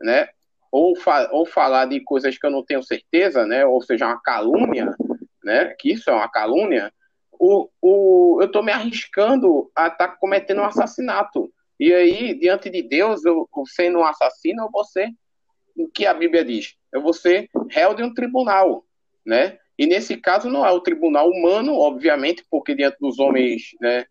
né, 0.00 0.28
ou, 0.72 0.96
fa 0.96 1.28
ou 1.30 1.44
falar 1.44 1.84
de 1.84 2.00
coisas 2.00 2.38
que 2.38 2.46
eu 2.46 2.50
não 2.50 2.64
tenho 2.64 2.82
certeza, 2.82 3.46
né? 3.46 3.64
Ou 3.66 3.82
seja, 3.82 4.06
uma 4.06 4.18
calúnia, 4.18 4.96
né? 5.44 5.74
Que 5.78 5.92
isso 5.92 6.08
é 6.08 6.14
uma 6.14 6.30
calúnia. 6.30 6.90
O, 7.30 7.68
o, 7.80 8.38
eu 8.40 8.46
estou 8.46 8.62
me 8.62 8.72
arriscando 8.72 9.70
a 9.76 9.88
estar 9.88 10.08
tá 10.08 10.16
cometendo 10.16 10.62
um 10.62 10.64
assassinato. 10.64 11.52
E 11.78 11.92
aí, 11.92 12.34
diante 12.38 12.70
de 12.70 12.82
Deus, 12.82 13.24
eu 13.24 13.48
sendo 13.66 13.98
um 13.98 14.04
assassino, 14.04 14.62
eu 14.62 14.70
vou 14.70 14.84
ser 14.84 15.10
o 15.76 15.88
que 15.88 16.06
a 16.06 16.14
Bíblia 16.14 16.44
diz. 16.44 16.74
Eu 16.92 17.02
vou 17.02 17.12
ser 17.12 17.48
réu 17.70 17.94
de 17.94 18.02
um 18.02 18.12
tribunal, 18.12 18.84
né? 19.24 19.58
E 19.78 19.86
nesse 19.86 20.16
caso 20.16 20.48
não 20.48 20.64
é 20.64 20.70
o 20.70 20.80
tribunal 20.80 21.28
humano, 21.28 21.74
obviamente, 21.74 22.44
porque 22.50 22.74
diante 22.74 22.98
dos 23.00 23.18
homens, 23.18 23.70
né? 23.80 24.04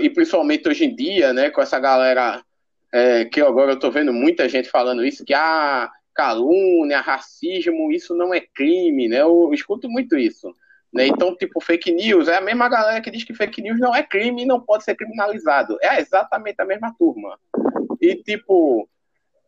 E 0.00 0.08
principalmente 0.10 0.68
hoje 0.68 0.84
em 0.84 0.94
dia, 0.94 1.32
né? 1.32 1.50
Com 1.50 1.60
essa 1.60 1.78
galera 1.80 2.44
é, 2.92 3.24
que 3.24 3.40
agora 3.40 3.72
eu 3.72 3.74
estou 3.74 3.90
vendo 3.90 4.12
muita 4.12 4.48
gente 4.48 4.68
falando 4.68 5.04
isso, 5.04 5.24
que 5.24 5.34
a 5.34 5.84
ah, 5.84 5.92
calúnia, 6.14 7.00
racismo, 7.00 7.90
isso 7.90 8.14
não 8.14 8.32
é 8.32 8.40
crime, 8.40 9.08
né? 9.08 9.22
Eu 9.22 9.52
escuto 9.52 9.88
muito 9.88 10.16
isso. 10.16 10.54
Né? 10.94 11.08
Então, 11.08 11.34
tipo, 11.34 11.60
fake 11.60 11.90
news 11.90 12.28
é 12.28 12.36
a 12.36 12.40
mesma 12.40 12.68
galera 12.68 13.00
que 13.00 13.10
diz 13.10 13.24
que 13.24 13.34
fake 13.34 13.60
news 13.60 13.80
não 13.80 13.92
é 13.92 14.02
crime 14.02 14.42
e 14.42 14.46
não 14.46 14.60
pode 14.60 14.84
ser 14.84 14.94
criminalizado. 14.94 15.76
É 15.82 16.00
exatamente 16.00 16.60
a 16.60 16.64
mesma 16.64 16.94
turma. 16.96 17.36
E, 18.00 18.14
tipo, 18.14 18.88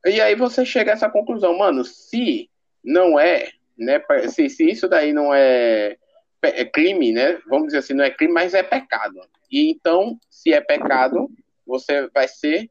e 0.05 0.21
aí 0.21 0.35
você 0.35 0.65
chega 0.65 0.91
a 0.91 0.95
essa 0.95 1.09
conclusão, 1.09 1.57
mano, 1.57 1.85
se 1.85 2.51
não 2.83 3.19
é, 3.19 3.51
né? 3.79 4.03
Se, 4.29 4.49
se 4.49 4.69
isso 4.69 4.89
daí 4.89 5.13
não 5.13 5.33
é, 5.33 5.97
é 6.43 6.65
crime, 6.65 7.13
né? 7.13 7.39
Vamos 7.47 7.67
dizer 7.67 7.79
assim, 7.79 7.95
não 7.95 8.05
é 8.05 8.11
crime, 8.11 8.33
mas 8.33 8.53
é 8.53 8.65
pecado. 8.65 9.21
E 9.51 9.71
então, 9.71 10.19
se 10.29 10.53
é 10.53 10.61
pecado, 10.61 11.31
você 11.65 12.09
vai 12.13 12.27
ser 12.27 12.69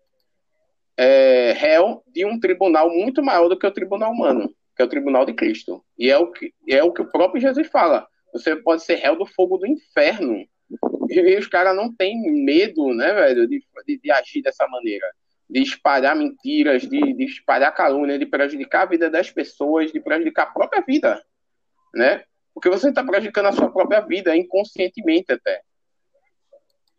é, 0.97 1.53
réu 1.53 2.03
de 2.07 2.25
um 2.25 2.38
tribunal 2.39 2.89
muito 2.89 3.23
maior 3.23 3.47
do 3.47 3.57
que 3.57 3.65
o 3.67 3.71
tribunal 3.71 4.11
humano, 4.11 4.53
que 4.75 4.81
é 4.81 4.85
o 4.85 4.89
tribunal 4.89 5.25
de 5.25 5.33
Cristo. 5.33 5.81
E 5.97 6.09
é 6.09 6.17
o 6.17 6.29
que, 6.29 6.53
é 6.67 6.83
o, 6.83 6.91
que 6.91 7.01
o 7.01 7.09
próprio 7.09 7.41
Jesus 7.41 7.67
fala. 7.67 8.05
Você 8.35 8.53
pode 8.53 8.83
ser 8.83 8.95
réu 8.95 9.17
do 9.17 9.25
fogo 9.25 9.57
do 9.57 9.65
inferno. 9.65 10.45
E 11.09 11.37
os 11.37 11.47
caras 11.47 11.73
não 11.73 11.93
têm 11.95 12.19
medo, 12.43 12.93
né, 12.93 13.13
velho, 13.13 13.47
de, 13.47 13.63
de, 13.87 13.97
de, 13.97 14.11
agir 14.11 14.41
dessa 14.41 14.67
maneira. 14.67 15.07
De 15.49 15.61
espalhar 15.61 16.17
mentiras, 16.17 16.81
de, 16.81 17.13
de 17.13 17.23
espalhar 17.23 17.73
calúnia, 17.73 18.19
de 18.19 18.25
prejudicar 18.25 18.81
a 18.81 18.87
vida 18.87 19.09
das 19.09 19.31
pessoas, 19.31 19.89
de 19.93 20.01
prejudicar 20.01 20.43
a 20.43 20.51
própria 20.51 20.81
vida, 20.81 21.23
né? 21.93 22.23
Porque 22.53 22.69
você 22.69 22.89
está 22.89 23.01
prejudicando 23.03 23.45
a 23.45 23.51
sua 23.53 23.71
própria 23.71 24.01
vida, 24.01 24.35
inconscientemente 24.35 25.31
até. 25.31 25.61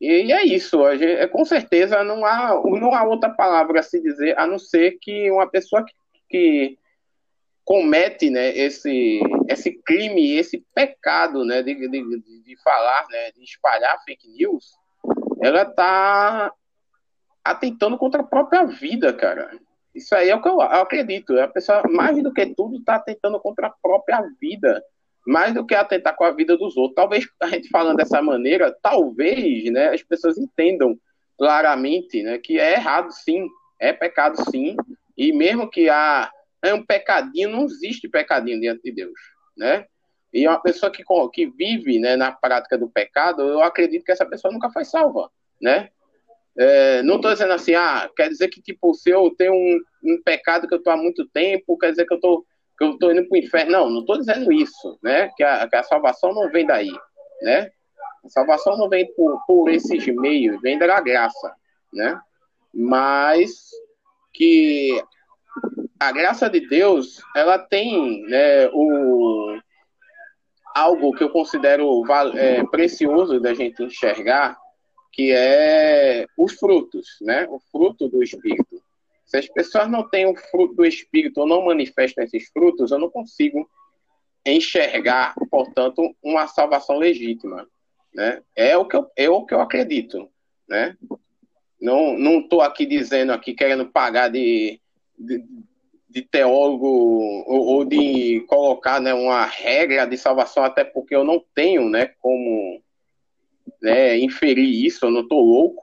E 0.00 0.32
é 0.32 0.44
isso, 0.44 0.86
é, 0.86 1.26
com 1.26 1.44
certeza 1.44 2.02
não 2.02 2.24
há, 2.24 2.54
não 2.64 2.94
há 2.94 3.04
outra 3.04 3.30
palavra 3.30 3.80
a 3.80 3.82
se 3.82 4.00
dizer, 4.00 4.38
a 4.38 4.46
não 4.46 4.58
ser 4.58 4.98
que 5.00 5.30
uma 5.30 5.48
pessoa 5.48 5.84
que, 5.84 5.92
que 6.28 6.78
comete 7.64 8.30
né, 8.30 8.56
esse, 8.56 9.20
esse 9.48 9.72
crime, 9.82 10.36
esse 10.36 10.64
pecado 10.74 11.44
né, 11.44 11.62
de, 11.62 11.74
de, 11.74 12.42
de 12.42 12.62
falar, 12.62 13.06
né, 13.08 13.30
de 13.32 13.42
espalhar 13.44 14.02
fake 14.04 14.28
news, 14.28 14.72
ela 15.40 15.62
está 15.62 16.52
atentando 17.44 17.96
contra 17.96 18.22
a 18.22 18.26
própria 18.26 18.64
vida, 18.64 19.12
cara. 19.12 19.50
Isso 19.94 20.14
aí 20.14 20.28
é 20.28 20.34
o 20.36 20.42
que 20.42 20.48
eu, 20.48 20.60
acredito. 20.60 21.38
A 21.38 21.48
pessoa, 21.48 21.82
mais 21.88 22.22
do 22.22 22.32
que 22.32 22.46
tudo, 22.54 22.76
está 22.76 22.98
tentando 22.98 23.40
contra 23.40 23.68
a 23.68 23.74
própria 23.82 24.22
vida, 24.40 24.82
mais 25.26 25.54
do 25.54 25.64
que 25.64 25.74
atentar 25.74 26.14
com 26.16 26.24
a 26.24 26.32
vida 26.32 26.56
dos 26.56 26.76
outros. 26.76 26.94
Talvez 26.94 27.26
a 27.40 27.48
gente 27.48 27.68
falando 27.68 27.96
dessa 27.96 28.20
maneira, 28.20 28.76
talvez 28.82 29.70
né, 29.72 29.88
as 29.88 30.02
pessoas 30.02 30.36
entendam 30.36 30.98
claramente 31.38 32.22
né, 32.22 32.38
que 32.38 32.58
é 32.58 32.74
errado 32.74 33.10
sim, 33.10 33.46
é 33.78 33.92
pecado 33.92 34.36
sim, 34.50 34.76
e 35.16 35.32
mesmo 35.32 35.68
que 35.68 35.88
há 35.88 36.30
é 36.62 36.74
um 36.74 36.84
pecadinho, 36.84 37.50
não 37.50 37.64
existe 37.64 38.08
pecadinho 38.08 38.60
diante 38.60 38.82
de 38.82 38.92
Deus, 38.92 39.12
né? 39.56 39.86
E 40.32 40.46
uma 40.46 40.60
pessoa 40.60 40.90
que, 40.90 41.02
que 41.32 41.46
vive 41.46 41.98
né, 41.98 42.16
na 42.16 42.32
prática 42.32 42.76
do 42.76 42.90
pecado, 42.90 43.42
eu 43.42 43.62
acredito 43.62 44.04
que 44.04 44.12
essa 44.12 44.26
pessoa 44.26 44.52
nunca 44.52 44.70
foi 44.70 44.84
salva, 44.84 45.30
né? 45.60 45.88
É, 46.58 47.02
não 47.02 47.16
estou 47.16 47.32
dizendo 47.32 47.52
assim, 47.52 47.74
ah, 47.74 48.10
quer 48.16 48.28
dizer 48.28 48.48
que, 48.48 48.62
tipo, 48.62 48.94
se 48.94 49.10
eu 49.10 49.30
tenho 49.36 49.52
um, 49.52 49.80
um 50.04 50.22
pecado 50.22 50.66
que 50.66 50.74
eu 50.74 50.78
estou 50.78 50.92
há 50.92 50.96
muito 50.96 51.26
tempo, 51.28 51.76
quer 51.78 51.90
dizer 51.90 52.06
que 52.06 52.14
eu 52.14 52.16
estou 52.16 53.12
indo 53.12 53.28
para 53.28 53.34
o 53.34 53.36
inferno. 53.36 53.72
Não, 53.72 53.90
não 53.90 54.00
estou 54.00 54.18
dizendo 54.18 54.50
isso, 54.52 54.98
né? 55.02 55.30
Que 55.36 55.44
a, 55.44 55.68
que 55.68 55.76
a 55.76 55.82
salvação 55.82 56.34
não 56.34 56.50
vem 56.50 56.66
daí, 56.66 56.92
né? 57.42 57.70
A 58.24 58.28
salvação 58.28 58.76
não 58.76 58.88
vem 58.88 59.06
por, 59.14 59.38
por 59.46 59.68
esses 59.68 60.06
meios, 60.06 60.60
vem 60.62 60.78
da 60.78 61.00
graça, 61.00 61.54
né? 61.92 62.18
Mas 62.74 63.70
que 64.32 65.02
a 65.98 66.12
graça 66.12 66.48
de 66.48 66.60
Deus, 66.68 67.20
ela 67.34 67.58
tem 67.58 68.22
né, 68.22 68.68
o, 68.72 69.58
algo 70.74 71.12
que 71.12 71.24
eu 71.24 71.30
considero 71.30 72.02
é, 72.34 72.64
precioso 72.64 73.40
da 73.40 73.54
gente 73.54 73.82
enxergar, 73.82 74.58
que 75.12 75.32
é 75.32 76.26
os 76.36 76.52
frutos, 76.54 77.16
né? 77.22 77.46
O 77.48 77.58
fruto 77.72 78.08
do 78.08 78.22
Espírito. 78.22 78.82
Se 79.24 79.38
as 79.38 79.48
pessoas 79.48 79.90
não 79.90 80.06
têm 80.08 80.26
o 80.26 80.36
fruto 80.36 80.74
do 80.74 80.84
Espírito 80.84 81.40
ou 81.40 81.46
não 81.46 81.64
manifestam 81.64 82.22
esses 82.22 82.48
frutos, 82.50 82.90
eu 82.90 82.98
não 82.98 83.10
consigo 83.10 83.68
enxergar, 84.44 85.34
portanto, 85.50 86.14
uma 86.22 86.46
salvação 86.46 86.98
legítima, 86.98 87.66
né? 88.14 88.42
É 88.54 88.76
o 88.76 88.84
que 88.84 88.96
eu, 88.96 89.10
é 89.16 89.30
o 89.30 89.46
que 89.46 89.54
eu 89.54 89.60
acredito, 89.60 90.28
né? 90.68 90.94
Não 91.80 92.18
não 92.18 92.40
estou 92.40 92.60
aqui 92.60 92.84
dizendo 92.84 93.32
aqui 93.32 93.54
querendo 93.54 93.86
pagar 93.86 94.28
de, 94.28 94.78
de 95.18 96.22
teólogo 96.22 96.86
ou, 96.86 97.66
ou, 97.66 97.84
de 97.84 98.40
colocar 98.48 99.00
né, 99.00 99.12
uma 99.12 99.44
regra 99.44 100.06
de 100.06 100.16
salvação, 100.16 100.64
até 100.64 100.82
porque 100.82 101.14
eu 101.14 101.24
não 101.24 101.44
tenho 101.54 101.88
né, 101.90 102.06
como 102.20 102.82
né, 103.82 104.16
inferir 104.18 104.86
isso, 104.86 105.04
eu 105.04 105.10
não 105.10 105.20
estou 105.20 105.40
louco, 105.40 105.82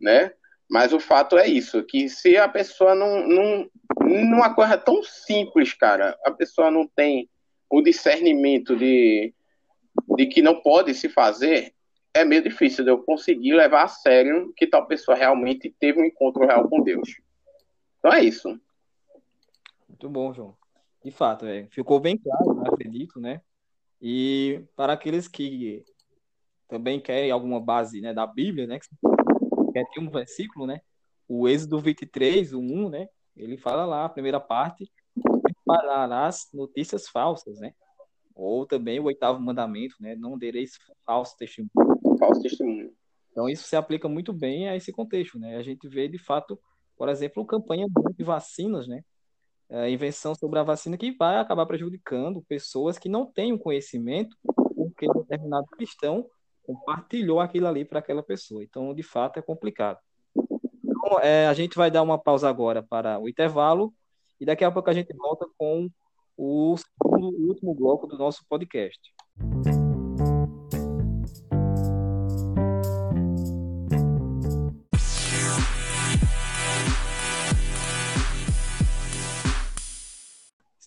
né? 0.00 0.32
Mas 0.70 0.92
o 0.92 1.00
fato 1.00 1.38
é 1.38 1.46
isso, 1.46 1.82
que 1.82 2.08
se 2.08 2.36
a 2.36 2.48
pessoa 2.48 2.94
não, 2.94 3.26
não, 3.26 3.70
numa 4.00 4.54
coisa 4.54 4.76
tão 4.76 5.02
simples, 5.02 5.72
cara, 5.72 6.16
a 6.24 6.30
pessoa 6.30 6.70
não 6.70 6.86
tem 6.86 7.28
o 7.70 7.80
discernimento 7.82 8.76
de, 8.76 9.34
de 10.16 10.26
que 10.26 10.42
não 10.42 10.60
pode 10.60 10.94
se 10.94 11.08
fazer, 11.08 11.74
é 12.14 12.24
meio 12.24 12.42
difícil 12.42 12.84
de 12.84 12.90
eu 12.90 12.98
conseguir 12.98 13.54
levar 13.54 13.84
a 13.84 13.88
sério 13.88 14.52
que 14.56 14.66
tal 14.66 14.86
pessoa 14.86 15.16
realmente 15.16 15.74
teve 15.78 16.00
um 16.00 16.04
encontro 16.04 16.46
real 16.46 16.68
com 16.68 16.82
Deus. 16.82 17.08
Então 17.98 18.12
é 18.12 18.22
isso. 18.22 18.48
Muito 19.88 20.08
bom, 20.08 20.32
João. 20.32 20.56
De 21.04 21.10
fato, 21.10 21.46
é, 21.46 21.66
ficou 21.70 22.00
bem 22.00 22.16
claro, 22.16 22.60
acredito, 22.66 23.20
né? 23.20 23.40
E 24.00 24.64
para 24.76 24.92
aqueles 24.92 25.26
que 25.26 25.84
também 26.68 27.00
querem 27.00 27.30
alguma 27.30 27.60
base 27.60 28.00
né, 28.00 28.12
da 28.12 28.26
Bíblia, 28.26 28.66
né? 28.66 28.78
Quer 29.72 29.84
ter 29.90 30.00
um 30.00 30.10
versículo, 30.10 30.66
né? 30.66 30.80
O 31.26 31.48
Êxodo 31.48 31.80
23, 31.80 32.52
o 32.52 32.60
1, 32.60 32.88
né? 32.90 33.08
Ele 33.36 33.56
fala 33.56 33.84
lá, 33.84 34.04
a 34.04 34.08
primeira 34.08 34.40
parte, 34.40 34.90
pararás 35.64 36.48
notícias 36.52 37.08
falsas, 37.08 37.58
né? 37.58 37.72
Ou 38.34 38.66
também 38.66 39.00
o 39.00 39.04
oitavo 39.04 39.40
mandamento, 39.40 39.96
né? 40.00 40.14
Não 40.14 40.38
dereis 40.38 40.78
falso 41.04 41.36
testemunho. 41.36 41.70
Falso 42.18 42.40
testemunho. 42.40 42.92
Então 43.30 43.48
isso 43.48 43.68
se 43.68 43.76
aplica 43.76 44.08
muito 44.08 44.32
bem 44.32 44.68
a 44.68 44.76
esse 44.76 44.92
contexto, 44.92 45.38
né? 45.38 45.56
A 45.56 45.62
gente 45.62 45.88
vê 45.88 46.08
de 46.08 46.18
fato, 46.18 46.58
por 46.98 47.08
exemplo, 47.08 47.46
campanha 47.46 47.86
de 48.16 48.24
vacinas, 48.24 48.88
né? 48.88 49.02
é, 49.70 49.90
invenção 49.90 50.34
sobre 50.34 50.58
a 50.58 50.62
vacina 50.62 50.96
que 50.96 51.12
vai 51.12 51.38
acabar 51.38 51.66
prejudicando 51.66 52.42
pessoas 52.42 52.98
que 52.98 53.08
não 53.08 53.26
têm 53.26 53.52
o 53.52 53.58
conhecimento 53.58 54.36
porque 54.74 55.06
determinado 55.12 55.66
cristão 55.66 56.26
compartilhou 56.62 57.40
aquilo 57.40 57.66
ali 57.66 57.84
para 57.84 57.98
aquela 57.98 58.22
pessoa. 58.22 58.62
Então, 58.62 58.94
de 58.94 59.02
fato, 59.02 59.38
é 59.38 59.42
complicado. 59.42 59.98
Então, 60.36 61.20
é, 61.20 61.46
a 61.46 61.54
gente 61.54 61.76
vai 61.76 61.90
dar 61.90 62.02
uma 62.02 62.18
pausa 62.18 62.48
agora 62.48 62.82
para 62.82 63.18
o 63.18 63.28
intervalo 63.28 63.92
e 64.40 64.44
daqui 64.44 64.64
a 64.64 64.70
pouco 64.70 64.90
a 64.90 64.92
gente 64.92 65.14
volta 65.14 65.46
com 65.56 65.88
o, 66.36 66.76
segundo, 66.76 67.28
o 67.28 67.48
último 67.48 67.74
bloco 67.74 68.06
do 68.06 68.18
nosso 68.18 68.44
podcast. 68.48 69.00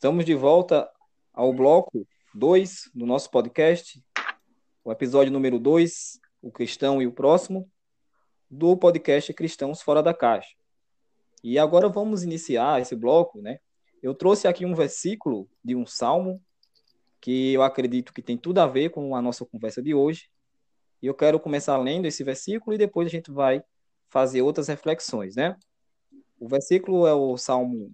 Estamos 0.01 0.25
de 0.25 0.33
volta 0.33 0.89
ao 1.31 1.53
bloco 1.53 2.07
2 2.33 2.89
do 2.91 3.05
nosso 3.05 3.29
podcast, 3.29 4.03
o 4.83 4.91
episódio 4.91 5.31
número 5.31 5.59
2, 5.59 6.19
o 6.41 6.51
cristão 6.51 6.99
e 7.03 7.05
o 7.05 7.11
próximo, 7.11 7.69
do 8.49 8.75
podcast 8.75 9.31
Cristãos 9.31 9.79
Fora 9.79 10.01
da 10.01 10.11
Caixa. 10.11 10.55
E 11.43 11.59
agora 11.59 11.87
vamos 11.87 12.23
iniciar 12.23 12.81
esse 12.81 12.95
bloco, 12.95 13.43
né? 13.43 13.59
Eu 14.01 14.15
trouxe 14.15 14.47
aqui 14.47 14.65
um 14.65 14.73
versículo 14.73 15.47
de 15.63 15.75
um 15.75 15.85
salmo 15.85 16.41
que 17.21 17.53
eu 17.53 17.61
acredito 17.61 18.11
que 18.11 18.23
tem 18.23 18.39
tudo 18.39 18.57
a 18.57 18.65
ver 18.65 18.89
com 18.89 19.15
a 19.15 19.21
nossa 19.21 19.45
conversa 19.45 19.83
de 19.83 19.93
hoje. 19.93 20.31
E 20.99 21.05
eu 21.05 21.13
quero 21.13 21.39
começar 21.39 21.77
lendo 21.77 22.07
esse 22.07 22.23
versículo 22.23 22.73
e 22.73 22.79
depois 22.79 23.05
a 23.05 23.11
gente 23.11 23.29
vai 23.29 23.63
fazer 24.09 24.41
outras 24.41 24.67
reflexões, 24.67 25.35
né? 25.35 25.55
O 26.39 26.47
versículo 26.47 27.05
é 27.05 27.13
o 27.13 27.37
Salmo 27.37 27.93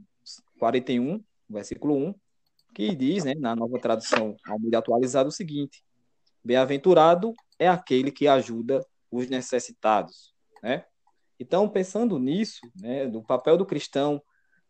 41, 0.57 1.21
versículo 1.49 1.95
1, 1.95 2.15
que 2.73 2.95
diz, 2.95 3.23
né, 3.23 3.33
na 3.35 3.55
nova 3.55 3.79
tradução 3.79 4.35
Almeida 4.45 4.77
atualizada, 4.77 5.29
o 5.29 5.31
seguinte: 5.31 5.83
Bem-aventurado 6.43 7.33
é 7.57 7.67
aquele 7.67 8.11
que 8.11 8.27
ajuda 8.27 8.85
os 9.11 9.29
necessitados, 9.29 10.33
né? 10.61 10.85
Então, 11.39 11.69
pensando 11.69 12.17
nisso, 12.17 12.61
né, 12.75 13.07
do 13.07 13.21
papel 13.21 13.57
do 13.57 13.65
cristão 13.65 14.21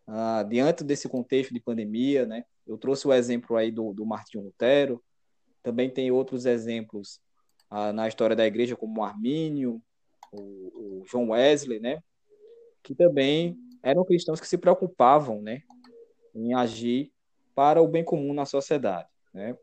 ah, 0.05 0.43
diante 0.43 0.83
desse 0.83 1.07
contexto 1.07 1.53
de 1.53 1.59
pandemia, 1.59 2.25
né? 2.25 2.43
Eu 2.65 2.77
trouxe 2.77 3.07
o 3.07 3.13
exemplo 3.13 3.55
aí 3.55 3.71
do, 3.71 3.93
do 3.93 4.05
Martinho 4.05 4.43
Lutero, 4.43 5.03
também 5.63 5.89
tem 5.89 6.11
outros 6.11 6.45
exemplos 6.45 7.19
ah, 7.69 7.91
na 7.93 8.07
história 8.07 8.35
da 8.35 8.45
igreja, 8.45 8.75
como 8.75 9.01
o 9.01 9.03
Armínio, 9.03 9.81
o, 10.31 11.01
o 11.01 11.03
João 11.05 11.29
Wesley, 11.29 11.79
né? 11.79 12.01
Que 12.83 12.93
também 12.93 13.57
eram 13.83 14.03
cristãos 14.03 14.39
que 14.39 14.47
se 14.47 14.57
preocupavam, 14.57 15.41
né, 15.41 15.61
em 16.37 16.53
agir 16.53 17.11
para 17.55 17.81
o 17.81 17.87
bem 17.87 18.03
comum 18.03 18.33
na 18.33 18.45
sociedade. 18.45 19.09
Né? 19.33 19.57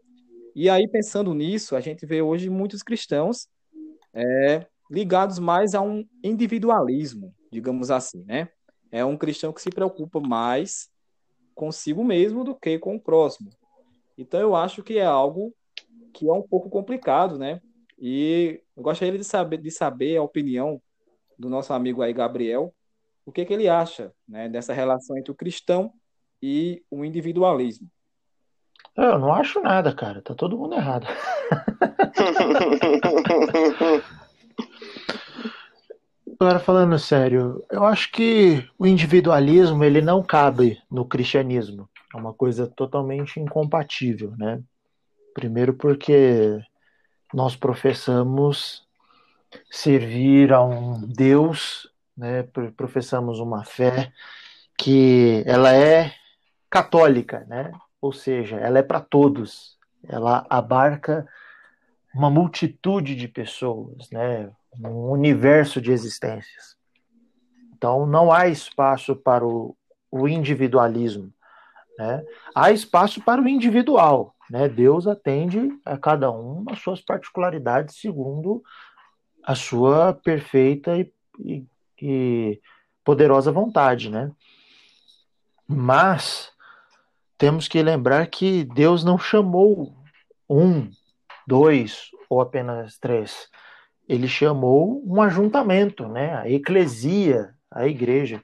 E 0.54 0.68
aí, 0.68 0.88
pensando 0.88 1.32
nisso, 1.34 1.76
a 1.76 1.80
gente 1.80 2.04
vê 2.04 2.20
hoje 2.20 2.50
muitos 2.50 2.82
cristãos 2.82 3.48
é, 4.12 4.66
ligados 4.90 5.38
mais 5.38 5.74
a 5.74 5.80
um 5.80 6.06
individualismo, 6.22 7.34
digamos 7.50 7.90
assim, 7.90 8.24
né? 8.24 8.48
É 8.90 9.04
um 9.04 9.16
cristão 9.16 9.52
que 9.52 9.60
se 9.60 9.70
preocupa 9.70 10.20
mais 10.20 10.88
consigo 11.54 12.04
mesmo 12.04 12.44
do 12.44 12.54
que 12.54 12.78
com 12.78 12.96
o 12.96 13.00
próximo. 13.00 13.50
Então, 14.16 14.40
eu 14.40 14.54
acho 14.54 14.82
que 14.82 14.98
é 14.98 15.04
algo 15.04 15.52
que 16.12 16.28
é 16.28 16.32
um 16.32 16.42
pouco 16.42 16.70
complicado, 16.70 17.38
né? 17.38 17.60
E 17.98 18.60
eu 18.76 18.82
gostaria 18.82 19.18
de 19.18 19.24
saber, 19.24 19.58
de 19.58 19.70
saber 19.70 20.16
a 20.16 20.22
opinião 20.22 20.80
do 21.38 21.48
nosso 21.48 21.72
amigo 21.72 22.02
aí, 22.02 22.12
Gabriel, 22.12 22.72
o 23.26 23.32
que, 23.32 23.44
que 23.44 23.52
ele 23.52 23.68
acha 23.68 24.12
né, 24.28 24.48
dessa 24.48 24.72
relação 24.72 25.16
entre 25.16 25.32
o 25.32 25.34
cristão 25.34 25.92
e 26.46 26.84
o 26.90 27.06
individualismo. 27.06 27.88
Eu 28.94 29.18
não 29.18 29.32
acho 29.32 29.62
nada, 29.62 29.94
cara. 29.94 30.20
Tá 30.20 30.34
todo 30.34 30.58
mundo 30.58 30.74
errado. 30.74 31.06
Agora 36.38 36.58
falando 36.58 36.98
sério, 36.98 37.64
eu 37.70 37.86
acho 37.86 38.12
que 38.12 38.62
o 38.78 38.86
individualismo 38.86 39.82
ele 39.82 40.02
não 40.02 40.22
cabe 40.22 40.78
no 40.90 41.06
cristianismo. 41.06 41.88
É 42.14 42.18
uma 42.18 42.34
coisa 42.34 42.66
totalmente 42.66 43.40
incompatível, 43.40 44.34
né? 44.36 44.60
Primeiro 45.32 45.72
porque 45.72 46.60
nós 47.32 47.56
professamos 47.56 48.86
servir 49.70 50.52
a 50.52 50.62
um 50.62 51.00
Deus, 51.06 51.90
né? 52.14 52.42
Professamos 52.76 53.40
uma 53.40 53.64
fé 53.64 54.12
que 54.76 55.42
ela 55.46 55.74
é 55.74 56.12
católica, 56.74 57.46
né? 57.46 57.70
Ou 58.00 58.12
seja, 58.12 58.56
ela 58.56 58.80
é 58.80 58.82
para 58.82 58.98
todos. 59.00 59.78
Ela 60.08 60.44
abarca 60.50 61.24
uma 62.12 62.28
multitude 62.28 63.14
de 63.14 63.28
pessoas, 63.28 64.10
né? 64.10 64.50
Um 64.80 65.10
universo 65.10 65.80
de 65.80 65.92
existências. 65.92 66.76
Então 67.72 68.06
não 68.06 68.32
há 68.32 68.48
espaço 68.48 69.14
para 69.14 69.46
o, 69.46 69.76
o 70.10 70.26
individualismo. 70.26 71.32
Né? 71.96 72.24
Há 72.52 72.72
espaço 72.72 73.22
para 73.22 73.40
o 73.40 73.48
individual. 73.48 74.34
Né? 74.50 74.68
Deus 74.68 75.06
atende 75.06 75.70
a 75.84 75.96
cada 75.96 76.28
um 76.32 76.64
as 76.70 76.80
suas 76.80 77.00
particularidades 77.00 78.00
segundo 78.00 78.64
a 79.44 79.54
sua 79.54 80.12
perfeita 80.12 80.96
e, 80.96 81.12
e, 81.38 81.64
e 82.02 82.60
poderosa 83.04 83.52
vontade. 83.52 84.10
Né? 84.10 84.32
Mas 85.68 86.53
temos 87.44 87.68
que 87.68 87.82
lembrar 87.82 88.26
que 88.28 88.64
Deus 88.64 89.04
não 89.04 89.18
chamou 89.18 89.94
um, 90.48 90.88
dois 91.46 92.08
ou 92.30 92.40
apenas 92.40 92.96
três. 92.96 93.50
Ele 94.08 94.26
chamou 94.26 95.02
um 95.06 95.20
ajuntamento, 95.20 96.08
né? 96.08 96.34
a 96.38 96.48
eclesia, 96.48 97.54
a 97.70 97.86
igreja. 97.86 98.42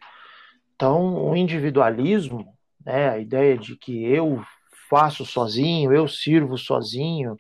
Então, 0.77 1.31
o 1.31 1.35
individualismo, 1.35 2.55
né? 2.85 3.09
a 3.09 3.17
ideia 3.17 3.57
de 3.57 3.75
que 3.75 4.05
eu 4.05 4.45
faço 4.91 5.25
sozinho, 5.25 5.95
eu 5.95 6.07
sirvo 6.07 6.59
sozinho, 6.59 7.39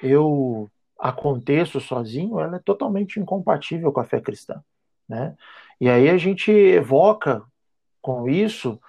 eu 0.00 0.70
aconteço 0.98 1.78
sozinho, 1.78 2.40
ela 2.40 2.56
é 2.56 2.60
totalmente 2.60 3.20
incompatível 3.20 3.92
com 3.92 4.00
a 4.00 4.04
fé 4.04 4.18
cristã. 4.18 4.64
Né? 5.06 5.36
E 5.78 5.90
aí 5.90 6.08
a 6.08 6.16
gente 6.16 6.50
evoca 6.50 7.42
com 8.00 8.26
isso 8.26 8.80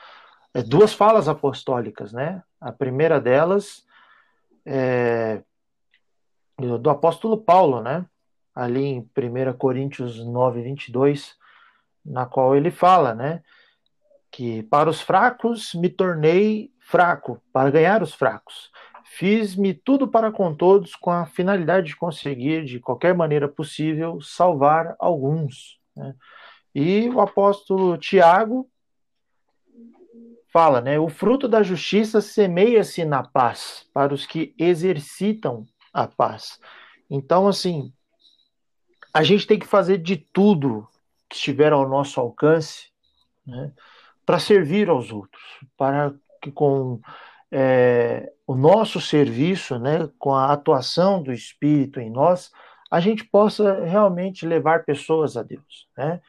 duas 0.63 0.93
falas 0.93 1.27
apostólicas, 1.27 2.11
né? 2.13 2.41
A 2.59 2.71
primeira 2.71 3.19
delas 3.19 3.85
é 4.65 5.41
do 6.59 6.89
apóstolo 6.89 7.37
Paulo, 7.37 7.81
né? 7.81 8.05
Ali 8.55 8.83
em 8.83 8.99
1 8.99 9.53
Coríntios 9.57 10.25
9, 10.25 10.61
22, 10.63 11.35
na 12.03 12.25
qual 12.25 12.55
ele 12.55 12.71
fala, 12.71 13.13
né? 13.13 13.43
Que 14.31 14.63
para 14.63 14.89
os 14.89 14.99
fracos 14.99 15.73
me 15.75 15.89
tornei 15.89 16.71
fraco, 16.79 17.41
para 17.53 17.69
ganhar 17.69 18.01
os 18.01 18.13
fracos. 18.13 18.71
Fiz-me 19.05 19.73
tudo 19.73 20.07
para 20.07 20.31
com 20.31 20.53
todos, 20.55 20.95
com 20.95 21.11
a 21.11 21.25
finalidade 21.25 21.87
de 21.87 21.95
conseguir, 21.95 22.65
de 22.65 22.79
qualquer 22.79 23.13
maneira 23.13 23.47
possível, 23.47 24.19
salvar 24.21 24.95
alguns. 24.99 25.79
Né? 25.95 26.15
E 26.73 27.09
o 27.09 27.21
apóstolo 27.21 27.97
Tiago 27.97 28.69
fala, 30.57 30.81
né? 30.81 30.97
O 30.97 31.07
fruto 31.07 31.47
da 31.47 31.61
justiça 31.61 32.19
semeia-se 32.19 33.05
na 33.05 33.21
paz 33.21 33.85
para 33.93 34.11
os 34.11 34.25
que 34.25 34.55
exercitam 34.57 35.67
a 35.93 36.07
paz. 36.07 36.59
Então, 37.07 37.47
assim, 37.47 37.93
a 39.13 39.21
gente 39.21 39.45
tem 39.45 39.59
que 39.59 39.67
fazer 39.67 39.99
de 39.99 40.17
tudo 40.17 40.87
que 41.29 41.35
estiver 41.35 41.71
ao 41.71 41.87
nosso 41.87 42.19
alcance, 42.19 42.87
né, 43.45 43.71
para 44.25 44.39
servir 44.39 44.89
aos 44.89 45.11
outros, 45.11 45.43
para 45.77 46.11
que 46.41 46.51
com 46.51 46.99
é, 47.51 48.33
o 48.47 48.55
nosso 48.55 48.99
serviço, 48.99 49.77
né, 49.77 50.09
com 50.17 50.33
a 50.33 50.51
atuação 50.51 51.21
do 51.21 51.31
Espírito 51.31 51.99
em 51.99 52.09
nós, 52.09 52.51
a 52.89 52.99
gente 52.99 53.23
possa 53.23 53.85
realmente 53.85 54.43
levar 54.43 54.85
pessoas 54.85 55.37
a 55.37 55.43
Deus, 55.43 55.87
né? 55.95 56.19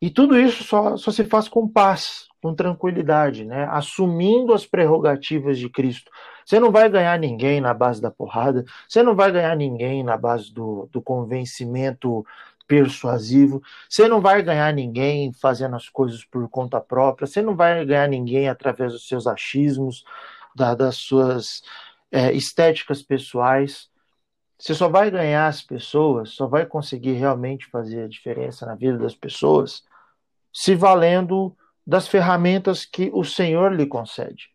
E 0.00 0.08
tudo 0.08 0.40
isso 0.40 0.64
só, 0.64 0.96
só 0.96 1.10
se 1.10 1.24
faz 1.24 1.46
com 1.46 1.68
paz, 1.68 2.29
com 2.40 2.54
tranquilidade, 2.54 3.44
né? 3.44 3.66
assumindo 3.70 4.52
as 4.54 4.66
prerrogativas 4.66 5.58
de 5.58 5.68
Cristo. 5.68 6.10
Você 6.44 6.58
não 6.58 6.70
vai 6.70 6.88
ganhar 6.88 7.18
ninguém 7.18 7.60
na 7.60 7.74
base 7.74 8.00
da 8.00 8.10
porrada, 8.10 8.64
você 8.88 9.02
não 9.02 9.14
vai 9.14 9.30
ganhar 9.30 9.56
ninguém 9.56 10.02
na 10.02 10.16
base 10.16 10.52
do, 10.52 10.88
do 10.90 11.00
convencimento 11.02 12.24
persuasivo, 12.66 13.62
você 13.88 14.06
não 14.08 14.20
vai 14.20 14.42
ganhar 14.42 14.72
ninguém 14.72 15.32
fazendo 15.32 15.74
as 15.76 15.88
coisas 15.88 16.24
por 16.24 16.48
conta 16.48 16.80
própria, 16.80 17.26
você 17.26 17.42
não 17.42 17.56
vai 17.56 17.84
ganhar 17.84 18.08
ninguém 18.08 18.48
através 18.48 18.92
dos 18.92 19.08
seus 19.08 19.26
achismos, 19.26 20.04
da, 20.54 20.74
das 20.74 20.96
suas 20.96 21.62
é, 22.10 22.32
estéticas 22.32 23.02
pessoais. 23.02 23.88
Você 24.58 24.74
só 24.74 24.88
vai 24.88 25.10
ganhar 25.10 25.46
as 25.46 25.62
pessoas, 25.62 26.30
só 26.30 26.46
vai 26.46 26.66
conseguir 26.66 27.14
realmente 27.14 27.66
fazer 27.66 28.04
a 28.04 28.08
diferença 28.08 28.66
na 28.66 28.74
vida 28.74 28.98
das 28.98 29.14
pessoas 29.14 29.82
se 30.52 30.74
valendo 30.74 31.56
das 31.90 32.06
ferramentas 32.06 32.84
que 32.84 33.10
o 33.12 33.24
Senhor 33.24 33.72
lhe 33.72 33.84
concede. 33.84 34.48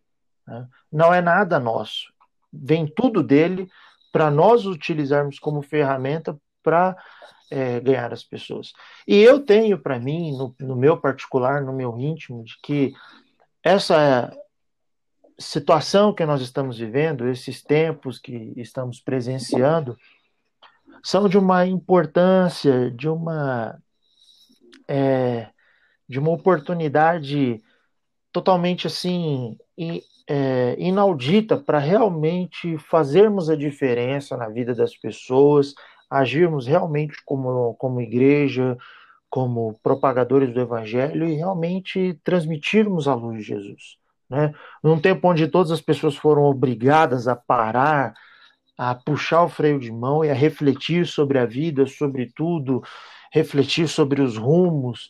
Né? 0.48 0.66
Não 0.90 1.14
é 1.14 1.22
nada 1.22 1.60
nosso. 1.60 2.14
Vem 2.52 2.88
tudo 2.88 3.22
dele 3.22 3.70
para 4.10 4.32
nós 4.32 4.66
utilizarmos 4.66 5.38
como 5.38 5.62
ferramenta 5.62 6.40
para 6.64 6.96
é, 7.52 7.82
ganhar 7.82 8.14
as 8.14 8.24
pessoas. 8.24 8.72
E 9.06 9.18
eu 9.18 9.42
tenho 9.42 9.78
para 9.78 10.00
mim, 10.00 10.32
no, 10.32 10.56
no, 10.62 10.78
meu 10.78 10.96
particular, 10.96 11.62
no 11.62 11.74
meu 11.74 12.00
íntimo, 12.00 12.42
de 12.42 12.58
que 12.64 12.94
essa 13.62 14.32
situação 15.38 16.14
que 16.14 16.26
nós 16.26 16.40
estamos 16.40 16.78
vivendo, 16.78 17.28
esses 17.28 17.62
tempos 17.62 18.18
que 18.18 18.54
estamos 18.56 19.02
presenciando, 19.02 19.98
são 21.04 21.28
de 21.28 21.38
uma 21.38 21.66
importância, 21.66 22.90
de 22.92 23.10
uma 23.10 23.78
é, 24.88 25.50
de 26.08 26.20
uma 26.20 26.32
oportunidade 26.32 27.62
totalmente 28.32 28.88
assim 28.88 29.58
é, 30.28 30.76
inaudita 30.78 31.58
para 31.58 31.80
realmente 31.80 32.78
fazermos 32.78 33.50
a 33.50 33.56
diferença 33.56 34.36
na 34.36 34.50
vida 34.50 34.74
das 34.74 34.96
pessoas, 34.96 35.74
agirmos 36.10 36.68
realmente 36.68 37.18
como, 37.26 37.74
como 37.76 38.02
igreja, 38.02 38.78
como 39.30 39.78
propagadores 39.84 40.54
do 40.54 40.62
evangelho 40.62 41.28
e 41.28 41.36
realmente 41.36 42.20
transmitirmos 42.24 43.08
a 43.08 43.14
luz 43.14 43.38
de 43.38 43.44
Jesus. 43.44 43.98
Né? 44.30 44.54
Num 44.84 45.00
tempo 45.00 45.28
onde 45.28 45.48
todas 45.48 45.72
as 45.72 45.82
pessoas 45.82 46.16
foram 46.16 46.44
obrigadas 46.44 47.28
a 47.28 47.36
parar, 47.36 48.14
a 48.78 48.96
puxar 48.96 49.44
o 49.44 49.50
freio 49.50 49.80
de 49.80 49.92
mão 49.92 50.24
e 50.24 50.30
a 50.30 50.34
refletir 50.34 51.06
sobre 51.06 51.38
a 51.38 51.46
vida, 51.46 51.86
sobre 51.86 52.28
tudo, 52.28 52.84
refletir 53.32 53.88
sobre 53.88 54.22
os 54.22 54.38
rumos, 54.38 55.10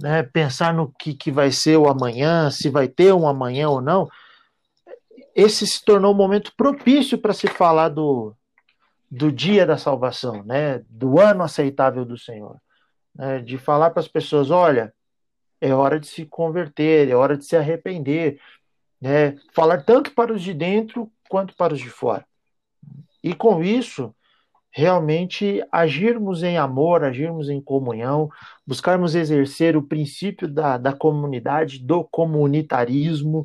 né, 0.00 0.22
pensar 0.22 0.72
no 0.72 0.92
que, 0.92 1.14
que 1.14 1.30
vai 1.30 1.50
ser 1.50 1.76
o 1.76 1.88
amanhã, 1.88 2.50
se 2.50 2.68
vai 2.68 2.88
ter 2.88 3.12
um 3.12 3.26
amanhã 3.26 3.68
ou 3.68 3.80
não, 3.80 4.08
esse 5.34 5.66
se 5.66 5.84
tornou 5.84 6.12
um 6.12 6.16
momento 6.16 6.52
propício 6.56 7.18
para 7.18 7.32
se 7.32 7.46
falar 7.46 7.88
do, 7.88 8.34
do 9.10 9.30
dia 9.30 9.66
da 9.66 9.76
salvação, 9.76 10.42
né, 10.44 10.82
do 10.88 11.20
ano 11.20 11.42
aceitável 11.42 12.04
do 12.04 12.18
Senhor. 12.18 12.60
Né, 13.14 13.40
de 13.40 13.58
falar 13.58 13.90
para 13.90 14.00
as 14.00 14.08
pessoas: 14.08 14.50
olha, 14.50 14.92
é 15.60 15.74
hora 15.74 15.98
de 15.98 16.06
se 16.06 16.24
converter, 16.24 17.08
é 17.08 17.14
hora 17.14 17.36
de 17.36 17.44
se 17.44 17.56
arrepender. 17.56 18.40
Né, 19.00 19.36
falar 19.52 19.82
tanto 19.84 20.12
para 20.12 20.32
os 20.32 20.42
de 20.42 20.52
dentro 20.52 21.10
quanto 21.28 21.54
para 21.54 21.72
os 21.72 21.80
de 21.80 21.88
fora. 21.88 22.26
E 23.22 23.34
com 23.34 23.62
isso, 23.62 24.14
realmente 24.78 25.60
agirmos 25.72 26.44
em 26.44 26.56
amor, 26.56 27.02
agirmos 27.02 27.50
em 27.50 27.60
comunhão, 27.60 28.30
buscarmos 28.64 29.16
exercer 29.16 29.76
o 29.76 29.82
princípio 29.82 30.46
da, 30.46 30.78
da 30.78 30.92
comunidade, 30.92 31.80
do 31.80 32.04
comunitarismo, 32.04 33.42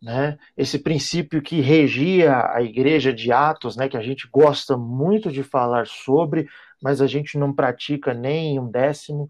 né? 0.00 0.38
Esse 0.56 0.78
princípio 0.78 1.42
que 1.42 1.60
regia 1.60 2.48
a 2.52 2.62
igreja 2.62 3.12
de 3.12 3.32
Atos, 3.32 3.76
né? 3.76 3.88
Que 3.88 3.96
a 3.96 4.00
gente 4.00 4.28
gosta 4.30 4.76
muito 4.76 5.32
de 5.32 5.42
falar 5.42 5.88
sobre, 5.88 6.46
mas 6.80 7.00
a 7.00 7.08
gente 7.08 7.36
não 7.36 7.52
pratica 7.52 8.14
nem 8.14 8.60
um 8.60 8.70
décimo. 8.70 9.28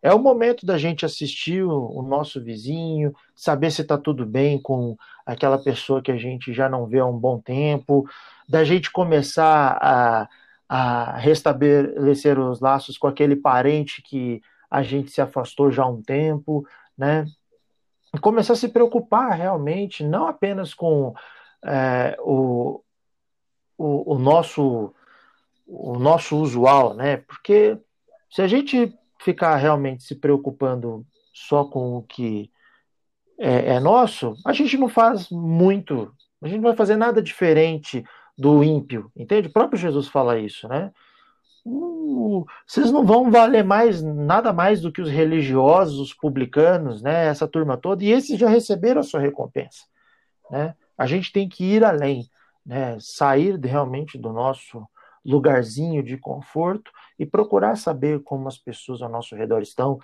É 0.00 0.14
o 0.14 0.18
momento 0.20 0.64
da 0.64 0.78
gente 0.78 1.04
assistir 1.04 1.64
o, 1.64 1.90
o 1.90 2.02
nosso 2.02 2.40
vizinho, 2.40 3.12
saber 3.34 3.72
se 3.72 3.82
está 3.82 3.98
tudo 3.98 4.24
bem 4.24 4.62
com 4.62 4.96
aquela 5.26 5.58
pessoa 5.58 6.00
que 6.00 6.12
a 6.12 6.16
gente 6.16 6.52
já 6.52 6.68
não 6.68 6.86
vê 6.86 7.00
há 7.00 7.06
um 7.06 7.18
bom 7.18 7.40
tempo, 7.40 8.08
da 8.48 8.62
gente 8.62 8.92
começar 8.92 9.76
a 9.82 10.28
a 10.76 11.16
restabelecer 11.18 12.36
os 12.36 12.58
laços 12.58 12.98
com 12.98 13.06
aquele 13.06 13.36
parente 13.36 14.02
que 14.02 14.42
a 14.68 14.82
gente 14.82 15.08
se 15.12 15.20
afastou 15.20 15.70
já 15.70 15.84
há 15.84 15.88
um 15.88 16.02
tempo, 16.02 16.66
né? 16.98 17.26
E 18.12 18.18
começar 18.18 18.54
a 18.54 18.56
se 18.56 18.68
preocupar 18.68 19.38
realmente, 19.38 20.02
não 20.02 20.26
apenas 20.26 20.74
com 20.74 21.14
é, 21.64 22.16
o, 22.18 22.82
o, 23.78 24.14
o, 24.14 24.18
nosso 24.18 24.92
o 25.64 25.96
nosso 25.96 26.36
usual, 26.38 26.94
né? 26.94 27.18
Porque 27.18 27.78
se 28.28 28.42
a 28.42 28.48
gente 28.48 28.92
ficar 29.20 29.54
realmente 29.54 30.02
se 30.02 30.16
preocupando 30.16 31.06
só 31.32 31.64
com 31.64 31.98
o 31.98 32.02
que 32.02 32.50
é, 33.38 33.74
é 33.74 33.80
nosso, 33.80 34.34
a 34.44 34.52
gente 34.52 34.76
não 34.76 34.88
faz 34.88 35.30
muito, 35.30 36.12
a 36.42 36.48
gente 36.48 36.56
não 36.56 36.68
vai 36.68 36.76
fazer 36.76 36.96
nada 36.96 37.22
diferente 37.22 38.04
do 38.36 38.62
ímpio, 38.64 39.10
entende? 39.16 39.48
O 39.48 39.52
próprio 39.52 39.78
Jesus 39.78 40.08
fala 40.08 40.38
isso, 40.38 40.68
né? 40.68 40.92
Uh, 41.64 42.44
vocês 42.66 42.90
não 42.90 43.06
vão 43.06 43.30
valer 43.30 43.64
mais 43.64 44.02
nada 44.02 44.52
mais 44.52 44.82
do 44.82 44.92
que 44.92 45.00
os 45.00 45.08
religiosos, 45.08 45.98
os 45.98 46.12
publicanos, 46.12 47.00
né? 47.00 47.26
Essa 47.26 47.48
turma 47.48 47.76
toda, 47.76 48.04
e 48.04 48.12
esses 48.12 48.38
já 48.38 48.48
receberam 48.48 49.00
a 49.00 49.04
sua 49.04 49.20
recompensa, 49.20 49.84
né? 50.50 50.74
A 50.96 51.06
gente 51.06 51.32
tem 51.32 51.48
que 51.48 51.64
ir 51.64 51.84
além, 51.84 52.28
né? 52.66 52.96
Sair 53.00 53.58
realmente 53.58 54.18
do 54.18 54.32
nosso 54.32 54.86
lugarzinho 55.24 56.02
de 56.02 56.18
conforto 56.18 56.90
e 57.18 57.24
procurar 57.24 57.76
saber 57.76 58.22
como 58.22 58.46
as 58.46 58.58
pessoas 58.58 59.00
ao 59.00 59.08
nosso 59.08 59.34
redor 59.34 59.62
estão, 59.62 59.98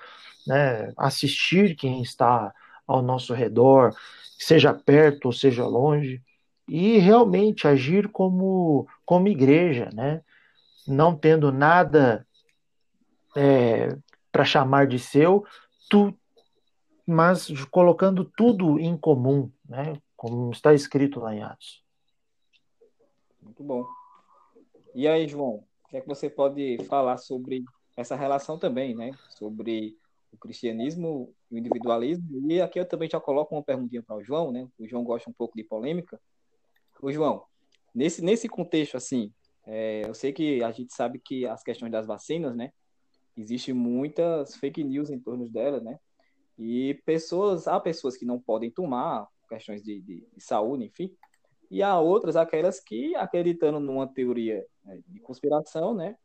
né? 0.46 0.92
Assistir 0.96 1.74
quem 1.76 2.00
está 2.00 2.52
ao 2.86 3.02
nosso 3.02 3.34
redor, 3.34 3.94
seja 4.38 4.72
perto 4.72 5.26
ou 5.26 5.32
seja 5.32 5.66
longe, 5.66 6.22
e 6.70 6.98
realmente 6.98 7.66
agir 7.66 8.08
como, 8.08 8.86
como 9.04 9.26
igreja, 9.26 9.90
né? 9.92 10.22
não 10.86 11.16
tendo 11.16 11.50
nada 11.50 12.24
é, 13.36 13.98
para 14.30 14.44
chamar 14.44 14.86
de 14.86 14.96
seu, 14.96 15.44
tu, 15.88 16.16
mas 17.04 17.48
colocando 17.72 18.24
tudo 18.24 18.78
em 18.78 18.96
comum, 18.96 19.50
né? 19.68 19.94
como 20.16 20.52
está 20.52 20.72
escrito 20.72 21.18
lá 21.18 21.34
em 21.34 21.42
Atos. 21.42 21.82
Muito 23.42 23.64
bom. 23.64 23.84
E 24.94 25.08
aí, 25.08 25.26
João, 25.26 25.64
o 25.84 25.88
que 25.88 25.96
é 25.96 26.00
que 26.00 26.06
você 26.06 26.30
pode 26.30 26.78
falar 26.84 27.16
sobre 27.16 27.64
essa 27.96 28.14
relação 28.14 28.56
também, 28.56 28.94
né? 28.94 29.10
Sobre 29.30 29.96
o 30.32 30.38
cristianismo, 30.38 31.34
o 31.50 31.58
individualismo. 31.58 32.48
E 32.48 32.60
aqui 32.60 32.78
eu 32.78 32.86
também 32.86 33.08
já 33.10 33.20
coloco 33.20 33.56
uma 33.56 33.62
perguntinha 33.62 34.02
para 34.02 34.16
o 34.16 34.22
João, 34.22 34.52
né? 34.52 34.68
O 34.78 34.86
João 34.86 35.02
gosta 35.02 35.28
um 35.28 35.32
pouco 35.32 35.56
de 35.56 35.64
polêmica. 35.64 36.20
João, 37.08 37.44
nesse, 37.94 38.22
nesse 38.22 38.48
contexto, 38.48 38.96
assim, 38.96 39.32
é, 39.66 40.02
eu 40.06 40.14
sei 40.14 40.32
que 40.32 40.62
a 40.62 40.72
gente 40.72 40.92
sabe 40.92 41.18
que 41.18 41.46
as 41.46 41.62
questões 41.62 41.92
das 41.92 42.06
vacinas, 42.06 42.54
né? 42.56 42.72
Existem 43.36 43.72
muitas 43.72 44.56
fake 44.56 44.82
news 44.82 45.10
em 45.10 45.18
torno 45.18 45.48
delas, 45.48 45.82
né? 45.82 45.98
E 46.58 46.94
pessoas, 47.06 47.66
há 47.68 47.78
pessoas 47.80 48.16
que 48.16 48.24
não 48.24 48.38
podem 48.40 48.70
tomar, 48.70 49.26
questões 49.48 49.82
de, 49.82 50.00
de, 50.00 50.26
de 50.34 50.40
saúde, 50.42 50.84
enfim, 50.84 51.14
e 51.70 51.82
há 51.82 51.98
outras, 51.98 52.36
aquelas 52.36 52.80
que, 52.80 53.14
acreditando 53.14 53.78
numa 53.78 54.06
teoria 54.06 54.66
né, 54.84 55.00
de 55.06 55.20
conspiração, 55.20 55.94
né, 55.94 56.16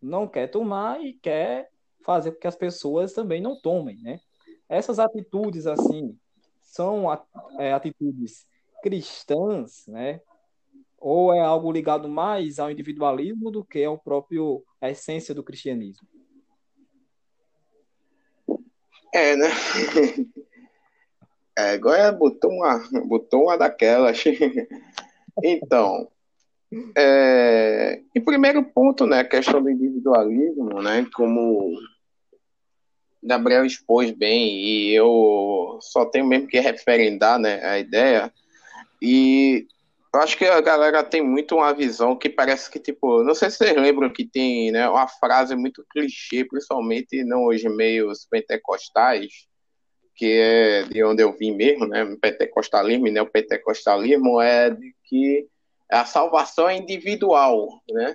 não 0.00 0.26
quer 0.26 0.48
tomar 0.48 1.00
e 1.04 1.12
quer 1.12 1.70
fazer 2.02 2.32
com 2.32 2.40
que 2.40 2.46
as 2.46 2.56
pessoas 2.56 3.12
também 3.12 3.40
não 3.40 3.60
tomem, 3.60 3.98
né? 3.98 4.18
Essas 4.68 4.98
atitudes, 4.98 5.66
assim, 5.66 6.18
são 6.62 7.06
é, 7.58 7.72
atitudes 7.72 8.46
cristãs, 8.82 9.86
né? 9.86 10.20
Ou 10.98 11.32
é 11.32 11.40
algo 11.40 11.72
ligado 11.72 12.08
mais 12.08 12.58
ao 12.58 12.70
individualismo 12.70 13.50
do 13.50 13.64
que 13.64 13.82
ao 13.82 13.98
próprio 13.98 14.64
a 14.80 14.90
essência 14.90 15.34
do 15.34 15.42
cristianismo? 15.42 16.06
É, 19.14 19.36
né? 19.36 19.48
É, 21.54 21.72
agora 21.72 22.10
botou 22.10 22.50
uma, 22.50 22.82
botou 23.06 23.42
uma 23.42 23.58
daquelas. 23.58 24.24
então, 25.44 26.08
é, 26.96 28.00
primeiro 28.24 28.64
ponto, 28.64 29.06
né, 29.06 29.20
a 29.20 29.24
questão 29.24 29.62
do 29.62 29.70
individualismo, 29.70 30.80
né, 30.82 31.06
como 31.14 31.78
Gabriel 33.22 33.66
expôs 33.66 34.10
bem, 34.10 34.56
e 34.56 34.94
eu 34.94 35.78
só 35.82 36.06
tenho 36.06 36.26
mesmo 36.26 36.48
que 36.48 36.58
referendar 36.58 37.38
né, 37.38 37.62
a 37.64 37.78
ideia, 37.78 38.32
e 39.02 39.66
eu 40.14 40.20
acho 40.20 40.36
que 40.36 40.44
a 40.44 40.60
galera 40.60 41.02
tem 41.02 41.22
muito 41.22 41.56
uma 41.56 41.72
visão 41.72 42.14
que 42.14 42.28
parece 42.28 42.70
que, 42.70 42.78
tipo, 42.78 43.24
não 43.24 43.34
sei 43.34 43.50
se 43.50 43.56
vocês 43.56 43.74
lembram 43.74 44.12
que 44.12 44.24
tem 44.24 44.70
né, 44.70 44.88
uma 44.88 45.08
frase 45.08 45.56
muito 45.56 45.84
clichê, 45.90 46.44
principalmente 46.44 47.24
não 47.24 47.44
hoje 47.44 47.68
meios 47.68 48.26
pentecostais, 48.30 49.48
que 50.14 50.26
é 50.26 50.82
de 50.84 51.02
onde 51.02 51.22
eu 51.22 51.32
vim 51.32 51.52
mesmo, 51.56 51.86
né, 51.86 52.04
pentecostalismo, 52.20 53.10
né, 53.10 53.22
o 53.22 53.30
pentecostalismo 53.30 54.40
é 54.40 54.70
de 54.70 54.94
que 55.04 55.48
a 55.90 56.04
salvação 56.04 56.68
é 56.68 56.76
individual, 56.76 57.82
né, 57.90 58.14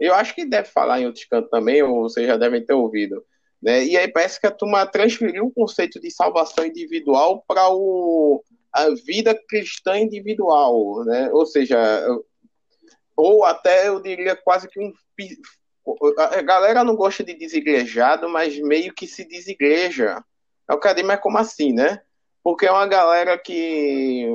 eu 0.00 0.14
acho 0.14 0.34
que 0.34 0.44
deve 0.44 0.68
falar 0.68 1.00
em 1.00 1.06
outros 1.06 1.26
cantos 1.26 1.50
também, 1.50 1.82
ou 1.82 2.02
vocês 2.02 2.26
já 2.26 2.36
devem 2.36 2.64
ter 2.64 2.72
ouvido, 2.72 3.22
né, 3.62 3.84
e 3.84 3.96
aí 3.96 4.08
parece 4.08 4.40
que 4.40 4.46
a 4.46 4.50
turma 4.50 4.86
transferiu 4.86 5.46
o 5.46 5.52
conceito 5.52 6.00
de 6.00 6.10
salvação 6.10 6.64
individual 6.64 7.44
para 7.46 7.68
o 7.68 8.42
a 8.74 8.88
vida 9.06 9.38
cristã 9.48 9.96
individual, 9.96 11.04
né? 11.04 11.30
Ou 11.32 11.46
seja, 11.46 11.78
ou 13.16 13.44
até 13.44 13.88
eu 13.88 14.02
diria 14.02 14.34
quase 14.34 14.68
que 14.68 14.80
um 14.80 14.92
a 16.18 16.40
galera 16.40 16.82
não 16.82 16.96
gosta 16.96 17.22
de 17.22 17.34
desigrejado, 17.34 18.28
mas 18.28 18.58
meio 18.58 18.92
que 18.92 19.06
se 19.06 19.24
desigreja. 19.24 20.24
É 20.68 20.74
o 20.74 20.78
cadê, 20.78 21.02
mas 21.02 21.20
como 21.20 21.36
assim, 21.38 21.72
né? 21.72 22.00
Porque 22.42 22.66
é 22.66 22.72
uma 22.72 22.86
galera 22.86 23.38
que 23.38 24.26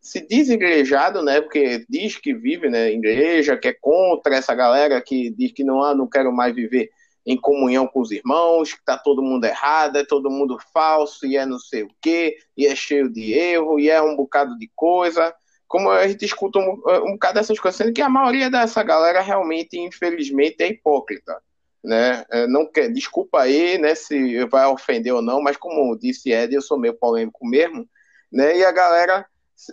se 0.00 0.20
desigrejado, 0.20 1.22
né? 1.22 1.40
Porque 1.40 1.84
diz 1.88 2.16
que 2.16 2.32
vive, 2.32 2.70
né? 2.70 2.92
Igreja, 2.92 3.56
que 3.56 3.68
é 3.68 3.72
contra 3.72 4.36
essa 4.36 4.54
galera 4.54 5.02
que 5.02 5.30
diz 5.30 5.52
que 5.52 5.64
não, 5.64 5.82
ah, 5.82 5.94
não 5.94 6.08
quero 6.08 6.32
mais 6.32 6.54
viver 6.54 6.90
em 7.24 7.36
comunhão 7.36 7.86
com 7.86 8.00
os 8.00 8.10
irmãos, 8.10 8.72
que 8.72 8.84
tá 8.84 8.98
todo 8.98 9.22
mundo 9.22 9.44
errado, 9.44 9.96
é 9.96 10.04
todo 10.04 10.30
mundo 10.30 10.58
falso, 10.72 11.26
e 11.26 11.36
é 11.36 11.46
não 11.46 11.58
sei 11.58 11.84
o 11.84 11.90
quê, 12.00 12.36
e 12.56 12.66
é 12.66 12.74
cheio 12.74 13.08
de 13.08 13.32
erro, 13.32 13.78
e 13.78 13.88
é 13.88 14.02
um 14.02 14.16
bocado 14.16 14.58
de 14.58 14.70
coisa. 14.74 15.34
Como 15.68 15.88
a 15.90 16.06
gente 16.06 16.24
escuta 16.24 16.58
um, 16.58 16.82
um 17.06 17.12
bocado 17.12 17.34
dessas 17.34 17.58
coisas, 17.58 17.78
sendo 17.78 17.92
que 17.92 18.02
a 18.02 18.08
maioria 18.08 18.50
dessa 18.50 18.82
galera 18.82 19.20
realmente, 19.20 19.78
infelizmente, 19.78 20.56
é 20.60 20.68
hipócrita. 20.68 21.40
Né? 21.82 22.24
É, 22.30 22.46
não 22.46 22.66
quer, 22.66 22.88
desculpa 22.92 23.40
aí, 23.40 23.76
né, 23.76 23.94
se 23.96 24.44
vai 24.44 24.66
ofender 24.66 25.12
ou 25.12 25.20
não, 25.20 25.42
mas 25.42 25.56
como 25.56 25.98
disse 25.98 26.30
Ed, 26.30 26.54
eu 26.54 26.62
sou 26.62 26.78
meio 26.78 26.94
polêmico 26.94 27.44
mesmo, 27.44 27.88
né? 28.30 28.56
E 28.56 28.64
a 28.64 28.70
galera 28.70 29.26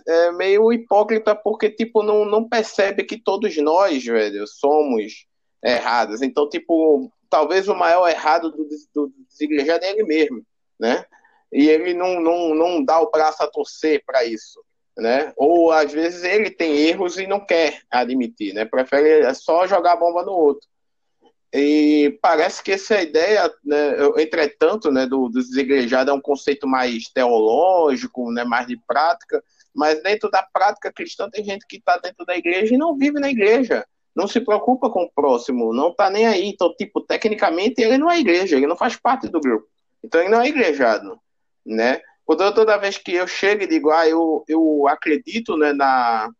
é 0.08 0.32
meio 0.32 0.72
hipócrita 0.72 1.36
porque 1.36 1.70
tipo 1.70 2.02
não, 2.02 2.24
não 2.24 2.48
percebe 2.48 3.04
que 3.04 3.16
todos 3.16 3.56
nós, 3.58 4.04
velho, 4.04 4.44
somos 4.48 5.24
errados. 5.64 6.20
Então, 6.22 6.48
tipo, 6.48 7.12
talvez 7.30 7.68
o 7.68 7.74
maior 7.74 8.08
errado 8.08 8.50
do, 8.50 8.68
do 8.92 9.12
desigrejado 9.28 9.84
é 9.84 9.90
ele 9.92 10.02
mesmo, 10.02 10.44
né? 10.78 11.04
E 11.52 11.68
ele 11.68 11.94
não, 11.94 12.20
não, 12.20 12.54
não 12.54 12.84
dá 12.84 13.00
o 13.00 13.10
braço 13.10 13.42
a 13.42 13.46
torcer 13.46 14.02
para 14.04 14.24
isso, 14.24 14.60
né? 14.98 15.32
Ou 15.36 15.72
às 15.72 15.92
vezes 15.92 16.24
ele 16.24 16.50
tem 16.50 16.76
erros 16.76 17.16
e 17.18 17.26
não 17.26 17.40
quer 17.40 17.80
admitir, 17.90 18.52
né? 18.52 18.64
Prefere 18.64 19.32
só 19.34 19.66
jogar 19.66 19.92
a 19.92 19.96
bomba 19.96 20.24
no 20.24 20.32
outro. 20.32 20.68
E 21.52 22.16
parece 22.22 22.62
que 22.62 22.72
essa 22.72 23.02
ideia, 23.02 23.52
né, 23.64 23.96
entretanto, 24.18 24.90
né, 24.92 25.04
do, 25.04 25.28
do 25.28 25.40
desigrejado 25.40 26.10
é 26.10 26.14
um 26.14 26.20
conceito 26.20 26.64
mais 26.64 27.08
teológico, 27.08 28.30
né, 28.30 28.44
mais 28.44 28.68
de 28.68 28.76
prática, 28.86 29.42
mas 29.74 30.00
dentro 30.00 30.30
da 30.30 30.44
prática 30.44 30.92
cristã 30.92 31.28
tem 31.28 31.44
gente 31.44 31.66
que 31.66 31.78
está 31.78 31.96
dentro 31.96 32.24
da 32.24 32.36
igreja 32.36 32.72
e 32.72 32.78
não 32.78 32.96
vive 32.96 33.18
na 33.18 33.28
igreja 33.28 33.84
não 34.14 34.26
se 34.26 34.40
preocupa 34.40 34.90
com 34.90 35.04
o 35.04 35.10
próximo, 35.10 35.72
não 35.72 35.94
tá 35.94 36.10
nem 36.10 36.26
aí. 36.26 36.48
Então, 36.48 36.74
tipo, 36.74 37.00
tecnicamente 37.00 37.80
ele 37.80 37.98
não 37.98 38.10
é 38.10 38.18
igreja, 38.18 38.56
ele 38.56 38.66
não 38.66 38.76
faz 38.76 38.96
parte 38.96 39.28
do 39.28 39.40
grupo. 39.40 39.66
Então 40.02 40.20
ele 40.20 40.30
não 40.30 40.40
é 40.40 40.48
igrejado, 40.48 41.18
né? 41.64 42.00
Quando 42.24 42.54
toda 42.54 42.78
vez 42.78 42.96
que 42.96 43.12
eu 43.12 43.26
chego 43.26 43.64
e 43.64 43.66
digo, 43.66 43.90
ah, 43.90 44.08
eu, 44.08 44.44
eu 44.46 44.86
acredito 44.88 45.56
né, 45.56 45.72
na. 45.72 46.30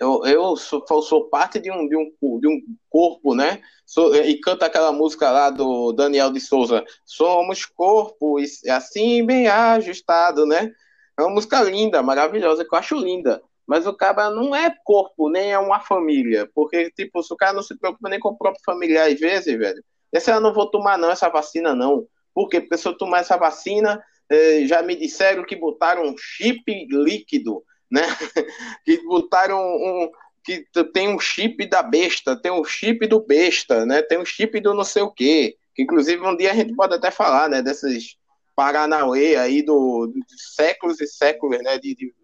Eu, 0.00 0.24
eu 0.24 0.56
sou, 0.56 0.82
sou 1.02 1.28
parte 1.28 1.60
de 1.60 1.70
um, 1.70 1.86
de, 1.86 1.96
um, 1.96 2.40
de 2.40 2.48
um 2.48 2.60
corpo, 2.88 3.34
né? 3.34 3.62
Sou, 3.86 4.14
e 4.16 4.40
canta 4.40 4.66
aquela 4.66 4.92
música 4.92 5.30
lá 5.30 5.50
do 5.50 5.92
Daniel 5.92 6.32
de 6.32 6.40
Souza. 6.40 6.84
Somos 7.04 7.64
corpo, 7.64 8.36
assim 8.70 9.24
bem 9.24 9.46
ajustado, 9.46 10.46
né? 10.46 10.72
É 11.18 11.22
uma 11.22 11.30
música 11.30 11.62
linda, 11.62 12.02
maravilhosa, 12.02 12.64
que 12.64 12.74
eu 12.74 12.78
acho 12.78 12.96
linda. 12.96 13.42
Mas 13.66 13.86
o 13.86 13.94
cara 13.94 14.30
não 14.30 14.54
é 14.54 14.74
corpo, 14.84 15.30
nem 15.30 15.52
é 15.52 15.58
uma 15.58 15.80
família. 15.80 16.48
Porque, 16.54 16.90
tipo, 16.90 17.22
se 17.22 17.32
o 17.32 17.36
cara 17.36 17.52
não 17.52 17.62
se 17.62 17.76
preocupa 17.78 18.08
nem 18.08 18.20
com 18.20 18.28
o 18.30 18.36
próprio 18.36 18.62
familiar, 18.64 19.08
às 19.08 19.18
vezes, 19.18 19.56
velho, 19.58 19.82
esse 20.12 20.30
eu 20.30 20.40
não 20.40 20.52
vou 20.52 20.70
tomar 20.70 20.98
não, 20.98 21.10
essa 21.10 21.28
vacina 21.28 21.74
não. 21.74 22.06
Por 22.34 22.48
quê? 22.48 22.60
Porque 22.60 22.76
se 22.76 22.86
eu 22.86 22.96
tomar 22.96 23.20
essa 23.20 23.36
vacina, 23.36 24.02
eh, 24.30 24.66
já 24.66 24.82
me 24.82 24.94
disseram 24.96 25.44
que 25.44 25.56
botaram 25.56 26.04
um 26.04 26.14
chip 26.16 26.62
líquido, 26.90 27.64
né? 27.90 28.02
que 28.84 29.02
botaram 29.04 29.58
um, 29.60 30.10
que 30.44 30.66
tem 30.92 31.08
um 31.08 31.18
chip 31.18 31.66
da 31.66 31.82
besta, 31.82 32.36
tem 32.36 32.52
um 32.52 32.64
chip 32.64 33.06
do 33.06 33.20
besta, 33.20 33.86
né? 33.86 34.02
Tem 34.02 34.18
um 34.18 34.24
chip 34.24 34.60
do 34.60 34.74
não 34.74 34.84
sei 34.84 35.02
o 35.02 35.10
quê. 35.10 35.56
Que 35.74 35.82
inclusive 35.82 36.24
um 36.24 36.36
dia 36.36 36.52
a 36.52 36.54
gente 36.54 36.74
pode 36.74 36.94
até 36.94 37.10
falar, 37.10 37.48
né? 37.48 37.62
Desses 37.62 38.16
Paranauê 38.54 39.36
aí 39.36 39.62
do, 39.62 40.06
do 40.06 40.20
séculos 40.54 41.00
e 41.00 41.06
séculos, 41.06 41.62
né? 41.62 41.78
De, 41.78 41.94
de 41.94 42.14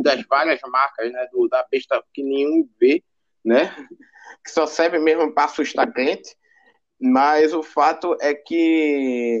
das 0.00 0.22
várias 0.26 0.60
marcas, 0.62 1.12
né, 1.12 1.26
do, 1.32 1.48
da 1.48 1.66
besta 1.70 2.02
que 2.12 2.22
nenhum 2.22 2.68
vê, 2.80 3.02
né, 3.44 3.74
que 4.44 4.50
só 4.50 4.66
serve 4.66 4.98
mesmo 4.98 5.32
para 5.32 5.44
assustar 5.44 5.92
cliente, 5.92 6.36
mas 7.00 7.52
o 7.52 7.62
fato 7.62 8.16
é 8.20 8.34
que 8.34 9.40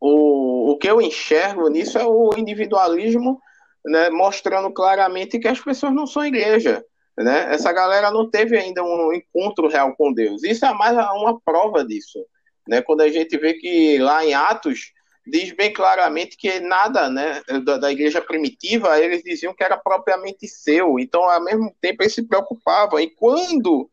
o, 0.00 0.72
o 0.72 0.78
que 0.78 0.90
eu 0.90 1.00
enxergo 1.00 1.68
nisso 1.68 1.98
é 1.98 2.04
o 2.04 2.30
individualismo, 2.36 3.40
né, 3.84 4.10
mostrando 4.10 4.72
claramente 4.72 5.38
que 5.38 5.48
as 5.48 5.60
pessoas 5.60 5.94
não 5.94 6.06
são 6.06 6.24
igreja, 6.24 6.84
né, 7.16 7.52
essa 7.54 7.72
galera 7.72 8.10
não 8.10 8.28
teve 8.28 8.56
ainda 8.58 8.82
um 8.82 9.12
encontro 9.12 9.68
real 9.68 9.94
com 9.94 10.12
Deus, 10.12 10.42
isso 10.42 10.64
é 10.66 10.72
mais 10.72 10.94
uma 10.94 11.40
prova 11.40 11.84
disso, 11.84 12.18
né, 12.66 12.82
quando 12.82 13.02
a 13.02 13.08
gente 13.08 13.36
vê 13.38 13.54
que 13.54 13.98
lá 13.98 14.24
em 14.24 14.34
Atos, 14.34 14.92
diz 15.26 15.52
bem 15.52 15.72
claramente 15.72 16.36
que 16.36 16.60
nada 16.60 17.08
né, 17.10 17.42
da, 17.64 17.76
da, 17.76 17.92
igreja 17.92 18.20
primitiva 18.20 18.98
eles 18.98 19.22
diziam 19.22 19.54
que 19.54 19.62
era 19.62 19.76
propriamente 19.76 20.48
seu. 20.48 20.98
Então, 20.98 21.22
ao 21.24 21.42
mesmo 21.42 21.74
tempo, 21.80 22.02
eles 22.02 22.14
se 22.14 22.26
preocupavam. 22.26 22.98
E 22.98 23.10
quando 23.10 23.90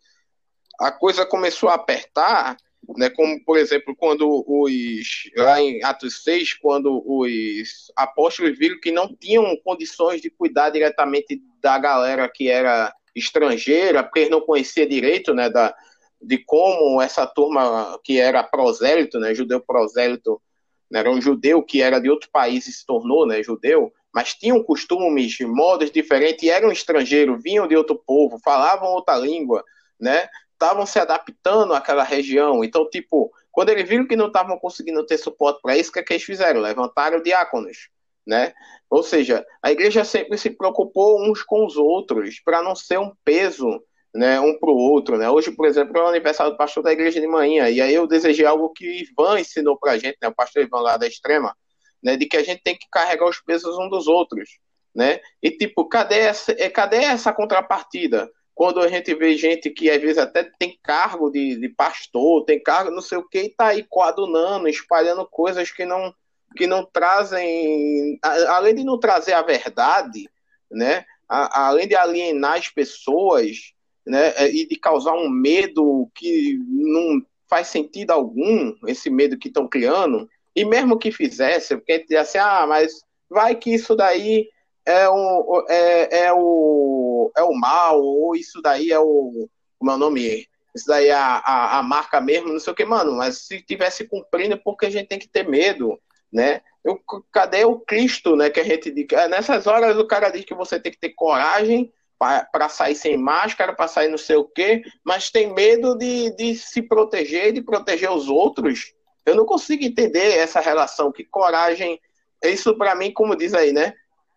a 0.80 0.92
coisa 0.92 1.26
começou 1.26 1.70
a 1.70 1.76
apertar, 1.76 2.58
né? 2.96 3.10
Como, 3.10 3.44
por 3.44 3.58
exemplo, 3.58 3.96
quando 3.96 4.44
os. 4.48 5.30
Lá 5.36 5.60
em 5.62 5.84
Atos 5.84 6.24
6, 6.24 6.54
quando 6.56 7.04
os 7.06 7.92
apóstolos 7.96 8.58
viram 8.58 8.80
que 8.80 8.92
não 8.92 9.14
tinham 9.14 9.56
condições 9.64 10.22
de 10.22 10.30
cuidar 10.30 10.70
diretamente 10.70 11.42
da 11.62 11.78
galera 11.78 12.30
que 12.34 12.50
era 12.50 12.94
estrangeira, 13.16 14.04
porque 14.04 14.20
eles 14.20 14.32
não 14.32 14.42
conheciam 14.42 14.88
direito, 14.88 15.34
né? 15.34 15.50
Da, 15.50 15.76
de 16.22 16.38
como 16.38 17.02
essa 17.02 17.26
turma 17.26 18.00
que 18.04 18.20
era 18.20 18.44
prosélito, 18.44 19.20
né? 19.20 19.34
Judeu 19.34 19.60
prosélito, 19.60 20.42
né, 20.90 21.00
era 21.00 21.12
um 21.12 21.22
judeu 21.22 21.64
que 21.64 21.82
era 21.82 22.00
de 22.00 22.10
outro 22.10 22.30
país 22.32 22.68
e 22.68 22.72
se 22.72 22.86
tornou, 22.86 23.26
né? 23.26 23.44
Judeu, 23.44 23.92
mas 24.14 24.34
tinham 24.34 24.64
costumes, 24.64 25.38
modos 25.42 25.92
diferentes, 25.92 26.48
eram 26.50 26.72
estrangeiros, 26.72 27.42
vinham 27.42 27.68
de 27.68 27.76
outro 27.76 28.02
povo, 28.06 28.40
falavam 28.44 28.90
outra 28.90 29.16
língua, 29.18 29.64
né? 30.00 30.28
estavam 30.58 30.86
se 30.86 31.00
adaptando 31.00 31.74
àquela 31.74 32.04
região. 32.04 32.64
Então, 32.64 32.90
tipo, 32.90 33.32
quando 33.52 33.70
eles 33.70 33.88
viram 33.88 34.08
que 34.08 34.16
não 34.16 34.28
estavam 34.28 34.58
conseguindo 34.60 35.06
ter 35.06 35.18
suporte 35.18 35.62
para 35.62 35.78
isso, 35.78 35.92
o 35.92 35.94
que, 35.94 36.00
é 36.00 36.04
que 36.04 36.14
eles 36.14 36.24
fizeram? 36.24 36.60
Levantaram 36.60 37.22
diáconos, 37.22 37.90
né? 38.26 38.54
Ou 38.90 39.04
seja, 39.04 39.46
a 39.62 39.72
igreja 39.72 40.04
sempre 40.04 40.38
se 40.38 40.50
preocupou 40.50 41.22
uns 41.22 41.44
com 41.44 41.66
os 41.66 41.78
outros 41.78 42.40
para 42.44 42.62
não 42.62 42.76
ser 42.76 43.00
um 43.00 43.14
peso, 43.24 43.82
né, 44.14 44.40
um 44.40 44.58
para 44.60 44.70
o 44.70 44.78
outro, 44.78 45.18
né? 45.18 45.30
Hoje, 45.30 45.52
por 45.52 45.66
exemplo, 45.66 45.98
é 45.98 46.04
o 46.04 46.08
aniversário 46.08 46.54
do 46.54 46.58
pastor 46.58 46.84
da 46.84 46.92
igreja 46.92 47.20
de 47.22 47.28
manhã, 47.28 47.70
e 47.70 47.82
aí 47.82 47.94
eu 47.94 48.08
desejei 48.08 48.46
algo 48.46 48.70
que 48.70 49.04
Ivan 49.04 49.40
ensinou 49.40 49.78
para 49.78 49.94
a 49.94 49.98
gente, 49.98 50.18
né, 50.22 50.28
o 50.28 50.36
pastor 50.36 50.64
Ivan 50.64 50.82
lá 50.82 50.98
da 50.98 51.08
Extrema, 51.08 51.56
né, 52.02 52.18
de 52.18 52.26
que 52.26 52.38
a 52.38 52.44
gente 52.44 52.62
tem 52.64 52.76
que 52.76 52.88
carregar 52.92 53.28
os 53.28 53.40
pesos 53.40 53.78
um 53.78 53.90
dos 53.90 54.08
outros, 54.08 54.50
né? 54.96 55.20
E 55.42 55.52
tipo, 55.52 55.86
cadê 55.88 56.20
essa, 56.20 56.52
é, 56.52 56.70
cadê 56.70 56.98
essa 56.98 57.32
contrapartida? 57.34 58.30
quando 58.58 58.82
a 58.82 58.88
gente 58.88 59.14
vê 59.14 59.38
gente 59.38 59.70
que 59.70 59.88
às 59.88 60.02
vezes 60.02 60.18
até 60.18 60.50
tem 60.58 60.80
cargo 60.82 61.30
de, 61.30 61.58
de 61.58 61.70
pastor, 61.70 62.44
tem 62.44 62.60
cargo 62.60 62.90
não 62.90 63.04
sei 63.04 63.20
o 63.20 63.24
que, 63.24 63.44
e 63.44 63.50
tá 63.50 63.68
aí 63.68 63.86
coadunando, 63.88 64.68
espalhando 64.68 65.28
coisas 65.30 65.70
que 65.70 65.86
não, 65.86 66.12
que 66.56 66.66
não 66.66 66.84
trazem, 66.84 68.18
além 68.24 68.74
de 68.74 68.84
não 68.84 69.00
trazer 69.00 69.34
a 69.34 69.44
verdade, 69.44 70.28
né, 70.72 71.06
além 71.30 71.88
de 71.88 71.96
alienar 71.96 72.58
as 72.58 72.68
pessoas, 72.68 73.74
né, 74.08 74.34
é, 74.38 74.50
e 74.50 74.66
de 74.68 74.76
causar 74.78 75.14
um 75.14 75.30
medo 75.30 76.10
que 76.16 76.60
não 76.68 77.22
faz 77.50 77.68
sentido 77.68 78.12
algum, 78.12 78.74
esse 78.88 79.10
medo 79.10 79.38
que 79.38 79.48
estão 79.48 79.68
criando, 79.68 80.28
e 80.56 80.66
mesmo 80.66 80.98
que 80.98 81.12
fizesse, 81.12 81.76
porque 81.76 81.92
a 81.92 81.96
gente 81.98 82.08
diz 82.08 82.18
assim, 82.18 82.38
ah, 82.40 82.66
mas 82.68 83.04
vai 83.30 83.56
que 83.56 83.74
isso 83.74 83.96
daí 83.96 84.50
é 84.86 85.08
o, 85.10 85.66
é, 85.70 86.26
é, 86.26 86.34
o, 86.34 87.32
é 87.36 87.44
o 87.44 87.54
mal, 87.54 88.02
ou 88.02 88.36
isso 88.36 88.62
daí 88.62 88.92
é 88.92 89.00
o. 89.00 89.50
Como 89.78 89.92
é 89.92 89.96
o 89.96 89.98
nome? 89.98 90.48
Isso 90.74 90.88
daí 90.88 91.08
é 91.08 91.14
a, 91.14 91.38
a, 91.38 91.80
a 91.80 91.84
marca 91.84 92.22
mesmo, 92.22 92.54
não 92.54 92.60
sei 92.60 92.72
o 92.72 92.76
que, 92.76 92.86
mano. 92.86 93.12
Mas 93.14 93.40
se 93.40 93.62
tivesse 93.62 94.08
cumprindo, 94.08 94.58
porque 94.58 94.86
a 94.86 94.90
gente 94.90 95.08
tem 95.08 95.20
que 95.20 95.28
ter 95.28 95.48
medo, 95.48 96.00
né? 96.32 96.62
Eu, 96.84 97.02
cadê 97.32 97.66
o 97.66 97.80
Cristo, 97.80 98.36
né? 98.38 98.50
Que 98.50 98.62
a 98.62 98.64
gente 98.64 98.90
diz. 98.90 99.06
É, 99.12 99.28
nessas 99.28 99.68
horas 99.68 99.98
o 99.98 100.08
cara 100.08 100.30
diz 100.30 100.46
que 100.46 100.56
você 100.56 100.80
tem 100.80 100.92
que 100.92 101.00
ter 101.00 101.10
coragem 101.10 101.92
para 102.20 102.70
sair 102.70 102.96
sem 102.96 103.18
máscara, 103.18 103.74
para 103.74 103.88
sair 103.88 104.10
não 104.10 104.18
sei 104.18 104.36
o 104.36 104.46
quê, 104.46 104.82
mas 105.04 105.30
tem 105.30 105.54
medo 105.54 105.96
de, 105.96 106.36
de 106.36 106.56
se 106.56 106.82
proteger, 106.82 107.54
de 107.54 107.62
proteger 107.62 108.12
os 108.12 108.28
outros. 108.28 108.94
Eu 109.26 109.36
não 109.36 109.46
consigo 109.46 109.84
entender 109.84 110.38
essa 110.38 110.60
relação, 110.60 111.12
que 111.12 111.24
coragem. 111.24 112.00
Isso 112.44 112.76
para 112.76 112.96
mim, 112.96 113.12
como 113.12 113.36
diz 113.36 113.54
aí, 113.54 113.72
né? 113.72 113.94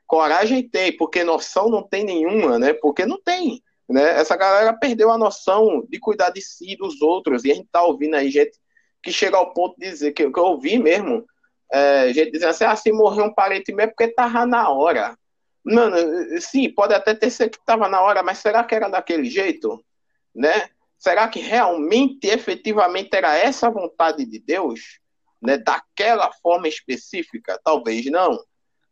Coragem 0.07 0.69
tem, 0.69 0.97
porque 0.97 1.23
noção 1.23 1.69
não 1.69 1.83
tem 1.83 2.05
nenhuma, 2.05 2.59
né? 2.59 2.73
Porque 2.73 3.07
não 3.07 3.21
tem. 3.23 3.63
Né? 3.89 4.21
Essa 4.21 4.37
galera 4.37 4.73
perdeu 4.73 5.11
a 5.11 5.19
noção 5.19 5.85
de 5.89 5.99
cuidar 5.99 6.31
de 6.31 6.41
si 6.41 6.77
dos 6.77 7.01
outros. 7.01 7.45
E 7.45 7.53
a 7.53 7.55
gente 7.55 7.69
tá 7.71 7.83
ouvindo 7.83 8.15
aí 8.15 8.31
gente 8.31 8.59
que 9.03 9.13
chega 9.13 9.37
ao 9.37 9.53
ponto 9.53 9.79
de 9.79 9.89
dizer, 9.89 10.13
que, 10.13 10.31
que 10.31 10.39
eu 10.39 10.45
ouvi 10.45 10.79
mesmo, 10.79 11.25
é, 11.73 12.13
gente 12.13 12.33
dizendo 12.33 12.51
assim, 12.51 12.65
ah, 12.65 12.77
se 12.77 12.93
morreu 12.93 13.25
um 13.25 13.35
parente 13.35 13.73
meu 13.73 13.85
é 13.85 13.87
porque 13.87 14.09
tava 14.09 14.45
na 14.45 14.69
hora. 14.69 15.17
Mano, 15.65 15.97
sim, 16.41 16.73
pode 16.73 16.95
até 16.95 17.15
ter 17.15 17.31
sido 17.31 17.51
que 17.51 17.65
tava 17.65 17.89
na 17.89 18.01
hora, 18.01 18.23
mas 18.23 18.39
será 18.39 18.65
que 18.65 18.75
era 18.75 18.89
daquele 18.89 19.29
jeito? 19.29 19.85
Né? 20.35 20.69
Será 20.99 21.29
que 21.29 21.41
realmente, 21.41 22.27
efetivamente, 22.27 23.11
era 23.15 23.37
essa 23.37 23.67
a 23.67 23.71
vontade 23.71 24.25
de 24.25 24.39
Deus? 24.39 25.01
Né? 25.41 25.59
Daquela 25.59 26.33
forma 26.43 26.69
específica? 26.69 27.61
Talvez 27.63 28.07
não. 28.07 28.39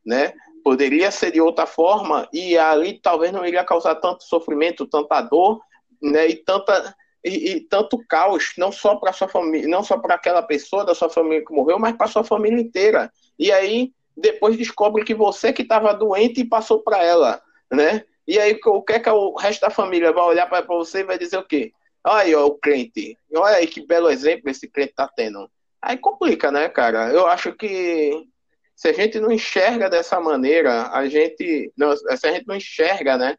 Né? 0.04 0.32
Poderia 0.62 1.10
ser 1.10 1.32
de 1.32 1.40
outra 1.40 1.66
forma 1.66 2.28
e 2.32 2.56
ali 2.58 3.00
talvez 3.00 3.32
não 3.32 3.46
iria 3.46 3.64
causar 3.64 3.94
tanto 3.96 4.24
sofrimento, 4.24 4.86
tanta 4.86 5.20
dor, 5.22 5.60
né, 6.00 6.28
e 6.28 6.36
tanta 6.36 6.94
e, 7.24 7.52
e 7.52 7.60
tanto 7.60 7.98
caos, 8.08 8.52
não 8.56 8.70
só 8.70 8.96
para 8.96 9.12
sua 9.12 9.28
família, 9.28 9.68
não 9.68 9.82
só 9.82 9.98
para 9.98 10.14
aquela 10.14 10.42
pessoa 10.42 10.84
da 10.84 10.94
sua 10.94 11.10
família 11.10 11.44
que 11.44 11.52
morreu, 11.52 11.78
mas 11.78 11.96
para 11.96 12.06
sua 12.06 12.24
família 12.24 12.60
inteira. 12.60 13.12
E 13.38 13.50
aí 13.52 13.92
depois 14.20 14.56
descobre 14.56 15.04
que 15.04 15.14
você 15.14 15.52
que 15.52 15.62
estava 15.62 15.94
doente 15.94 16.40
e 16.40 16.48
passou 16.48 16.82
para 16.82 17.02
ela, 17.02 17.42
né? 17.70 18.04
E 18.26 18.38
aí 18.38 18.58
o 18.64 18.82
que 18.82 18.94
é 18.94 19.00
que 19.00 19.08
o 19.08 19.34
resto 19.36 19.62
da 19.62 19.70
família 19.70 20.12
vai 20.12 20.24
olhar 20.24 20.46
para 20.46 20.66
você 20.66 21.00
e 21.00 21.04
vai 21.04 21.18
dizer 21.18 21.38
o 21.38 21.46
quê? 21.46 21.72
Olha 22.04 22.22
aí, 22.22 22.34
ó, 22.34 22.46
o 22.46 22.58
crente. 22.58 23.16
Olha 23.34 23.56
aí 23.56 23.66
que 23.66 23.86
belo 23.86 24.10
exemplo 24.10 24.50
esse 24.50 24.68
crente 24.68 24.94
tá 24.94 25.08
tendo. 25.08 25.50
Aí 25.80 25.96
complica, 25.96 26.50
né, 26.50 26.68
cara? 26.68 27.10
Eu 27.10 27.26
acho 27.26 27.52
que 27.52 28.26
se 28.74 28.88
a 28.88 28.92
gente 28.92 29.18
não 29.18 29.32
enxerga 29.32 29.88
dessa 29.88 30.20
maneira, 30.20 30.88
a 30.92 31.08
gente, 31.08 31.72
não, 31.76 31.96
se 31.96 32.26
a 32.26 32.32
gente 32.32 32.46
não 32.46 32.54
enxerga, 32.54 33.16
né, 33.16 33.36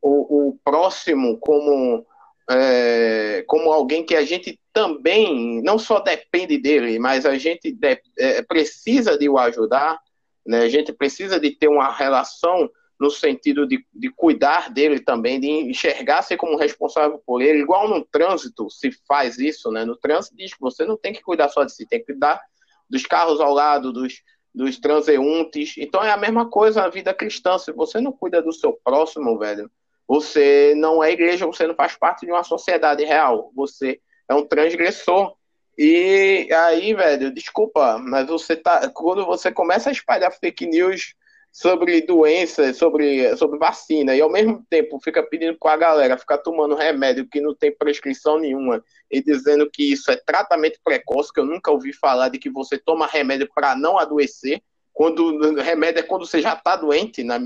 o, 0.00 0.48
o 0.48 0.58
próximo 0.64 1.38
como 1.38 2.04
é, 2.50 3.44
como 3.46 3.70
alguém 3.70 4.04
que 4.04 4.16
a 4.16 4.24
gente 4.24 4.58
também 4.72 5.62
não 5.62 5.78
só 5.78 6.00
depende 6.00 6.58
dele, 6.58 6.98
mas 6.98 7.24
a 7.24 7.36
gente 7.38 7.72
de, 7.72 8.00
é, 8.18 8.42
precisa 8.42 9.16
de 9.16 9.28
o 9.28 9.38
ajudar, 9.38 10.00
né? 10.46 10.60
A 10.62 10.68
gente 10.68 10.92
precisa 10.92 11.38
de 11.38 11.50
ter 11.50 11.68
uma 11.68 11.90
relação 11.90 12.70
no 13.00 13.10
sentido 13.10 13.66
de, 13.66 13.84
de 13.92 14.10
cuidar 14.10 14.70
dele 14.70 15.00
também, 15.00 15.40
de 15.40 15.48
enxergar-se 15.48 16.36
como 16.36 16.56
responsável 16.56 17.20
por 17.26 17.42
ele, 17.42 17.60
igual 17.60 17.88
no 17.88 18.04
trânsito 18.04 18.70
se 18.70 18.92
faz 19.08 19.38
isso, 19.38 19.72
né? 19.72 19.84
No 19.84 19.96
trânsito 19.96 20.36
diz 20.36 20.54
que 20.54 20.60
você 20.60 20.84
não 20.84 20.96
tem 20.96 21.12
que 21.12 21.22
cuidar 21.22 21.48
só 21.48 21.64
de 21.64 21.74
si, 21.74 21.86
tem 21.86 21.98
que 21.98 22.12
cuidar 22.12 22.40
dos 22.88 23.04
carros 23.04 23.40
ao 23.40 23.52
lado, 23.52 23.92
dos, 23.92 24.22
dos 24.54 24.78
transeuntes. 24.78 25.74
Então 25.78 26.02
é 26.04 26.10
a 26.10 26.16
mesma 26.16 26.48
coisa 26.48 26.82
na 26.82 26.88
vida 26.88 27.12
cristã. 27.12 27.58
Se 27.58 27.72
você 27.72 28.00
não 28.00 28.12
cuida 28.12 28.40
do 28.40 28.52
seu 28.52 28.72
próximo, 28.84 29.36
velho, 29.38 29.70
você 30.06 30.74
não 30.76 31.02
é 31.02 31.10
igreja, 31.10 31.46
você 31.46 31.66
não 31.66 31.74
faz 31.74 31.96
parte 31.96 32.26
de 32.26 32.32
uma 32.32 32.44
sociedade 32.44 33.04
real. 33.04 33.50
Você 33.56 34.00
é 34.28 34.34
um 34.34 34.46
transgressor. 34.46 35.34
E 35.76 36.48
aí, 36.52 36.94
velho, 36.94 37.32
desculpa, 37.32 37.98
mas 37.98 38.26
você 38.26 38.54
tá. 38.56 38.90
Quando 38.90 39.24
você 39.24 39.50
começa 39.50 39.88
a 39.88 39.92
espalhar 39.92 40.32
fake 40.32 40.66
news 40.66 41.14
sobre 41.50 42.00
doenças, 42.00 42.78
sobre, 42.78 43.36
sobre 43.36 43.58
vacina, 43.58 44.16
e 44.16 44.20
ao 44.20 44.30
mesmo 44.30 44.64
tempo 44.70 44.98
fica 45.02 45.22
pedindo 45.22 45.56
com 45.58 45.68
a 45.68 45.76
galera 45.76 46.16
ficar 46.16 46.38
tomando 46.38 46.74
remédio 46.74 47.28
que 47.28 47.42
não 47.42 47.54
tem 47.54 47.70
prescrição 47.70 48.38
nenhuma 48.38 48.82
e 49.10 49.22
dizendo 49.22 49.68
que 49.70 49.92
isso 49.92 50.10
é 50.10 50.16
tratamento 50.16 50.78
precoce, 50.82 51.32
que 51.32 51.40
eu 51.40 51.44
nunca 51.44 51.70
ouvi 51.70 51.92
falar 51.92 52.30
de 52.30 52.38
que 52.38 52.48
você 52.48 52.78
toma 52.78 53.06
remédio 53.06 53.48
para 53.54 53.76
não 53.76 53.98
adoecer, 53.98 54.62
quando 54.94 55.52
remédio 55.60 56.00
é 56.00 56.02
quando 56.02 56.26
você 56.26 56.40
já 56.40 56.54
está 56.54 56.76
doente, 56.76 57.22
né? 57.22 57.38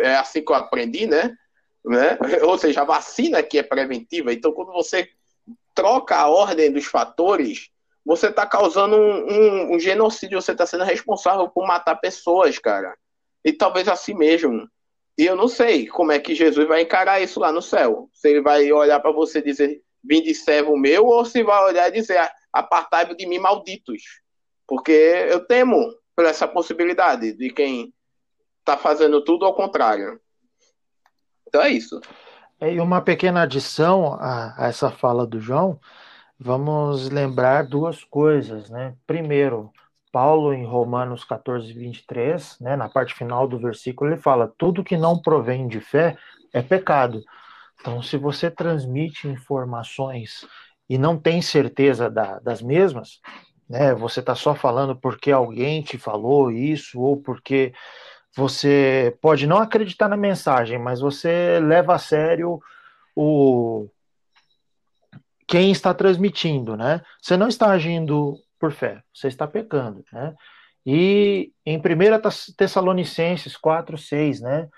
é 0.00 0.16
assim 0.16 0.44
que 0.44 0.50
eu 0.50 0.56
aprendi, 0.56 1.06
né? 1.06 1.32
né? 1.84 2.18
Ou 2.42 2.58
seja, 2.58 2.82
a 2.82 2.84
vacina 2.84 3.42
que 3.42 3.58
é 3.58 3.62
preventiva. 3.62 4.32
Então, 4.32 4.52
quando 4.52 4.72
você 4.72 5.08
troca 5.76 6.16
a 6.16 6.26
ordem 6.26 6.72
dos 6.72 6.86
fatores, 6.86 7.68
você 8.04 8.28
está 8.28 8.46
causando 8.46 8.96
um, 8.96 9.32
um, 9.32 9.74
um, 9.74 9.78
genocídio, 9.78 10.40
você 10.40 10.52
está 10.52 10.64
sendo 10.66 10.84
responsável 10.84 11.48
por 11.48 11.66
matar 11.66 11.96
pessoas, 11.96 12.58
cara. 12.58 12.96
E 13.44 13.52
talvez 13.52 13.86
assim 13.86 14.14
mesmo. 14.14 14.68
E 15.18 15.26
eu 15.26 15.36
não 15.36 15.48
sei 15.48 15.86
como 15.86 16.12
é 16.12 16.18
que 16.18 16.34
Jesus 16.34 16.66
vai 16.66 16.82
encarar 16.82 17.20
isso 17.20 17.38
lá 17.38 17.52
no 17.52 17.62
céu. 17.62 18.08
Se 18.12 18.28
ele 18.28 18.40
vai 18.40 18.72
olhar 18.72 19.00
para 19.00 19.12
você 19.12 19.38
e 19.38 19.42
dizer, 19.42 19.82
vinde 20.02 20.34
servo 20.34 20.76
meu, 20.76 21.04
ou 21.06 21.24
se 21.24 21.42
vai 21.42 21.62
olhar 21.64 21.88
e 21.88 21.92
dizer, 21.92 22.18
apartai-vos 22.52 23.16
de 23.16 23.26
mim, 23.26 23.38
malditos. 23.38 24.02
Porque 24.66 24.92
eu 24.92 25.44
temo 25.46 25.94
por 26.14 26.24
essa 26.24 26.48
possibilidade 26.48 27.32
de 27.32 27.50
quem 27.50 27.92
está 28.60 28.76
fazendo 28.76 29.22
tudo 29.22 29.44
ao 29.44 29.54
contrário. 29.54 30.20
Então 31.46 31.62
é 31.62 31.70
isso. 31.70 32.00
É, 32.60 32.72
e 32.72 32.80
uma 32.80 33.02
pequena 33.02 33.42
adição 33.42 34.14
a, 34.14 34.64
a 34.64 34.68
essa 34.68 34.90
fala 34.90 35.26
do 35.26 35.38
João 35.38 35.78
vamos 36.38 37.08
lembrar 37.10 37.66
duas 37.66 38.04
coisas, 38.04 38.70
né? 38.70 38.94
Primeiro, 39.06 39.72
Paulo, 40.12 40.52
em 40.52 40.64
Romanos 40.64 41.24
14, 41.24 41.72
23, 41.72 42.58
né, 42.60 42.76
na 42.76 42.88
parte 42.88 43.14
final 43.14 43.46
do 43.48 43.58
versículo, 43.58 44.10
ele 44.10 44.20
fala: 44.20 44.52
tudo 44.58 44.84
que 44.84 44.96
não 44.96 45.20
provém 45.20 45.68
de 45.68 45.80
fé 45.80 46.16
é 46.52 46.62
pecado. 46.62 47.22
Então, 47.80 48.02
se 48.02 48.16
você 48.16 48.50
transmite 48.50 49.28
informações 49.28 50.46
e 50.88 50.98
não 50.98 51.18
tem 51.18 51.42
certeza 51.42 52.10
da, 52.10 52.38
das 52.40 52.62
mesmas, 52.62 53.20
né, 53.68 53.94
você 53.94 54.20
está 54.20 54.34
só 54.34 54.54
falando 54.54 54.96
porque 54.96 55.30
alguém 55.30 55.82
te 55.82 55.98
falou 55.98 56.50
isso, 56.50 57.00
ou 57.00 57.20
porque 57.22 57.72
você 58.36 59.16
pode 59.22 59.46
não 59.46 59.56
acreditar 59.56 60.08
na 60.08 60.16
mensagem, 60.16 60.78
mas 60.78 61.00
você 61.00 61.58
leva 61.58 61.94
a 61.94 61.98
sério 61.98 62.60
o, 63.14 63.88
quem 65.48 65.70
está 65.70 65.94
transmitindo, 65.94 66.76
né? 66.76 67.00
Você 67.20 67.36
não 67.36 67.48
está 67.48 67.70
agindo 67.70 68.36
por 68.60 68.72
fé, 68.72 69.02
você 69.12 69.28
está 69.28 69.46
pecando, 69.46 70.04
né? 70.12 70.34
E 70.84 71.50
em 71.64 71.78
1 71.78 71.82
Tessalonicenses 72.56 73.56
4, 73.56 73.96
6, 73.96 74.40
né? 74.42 74.68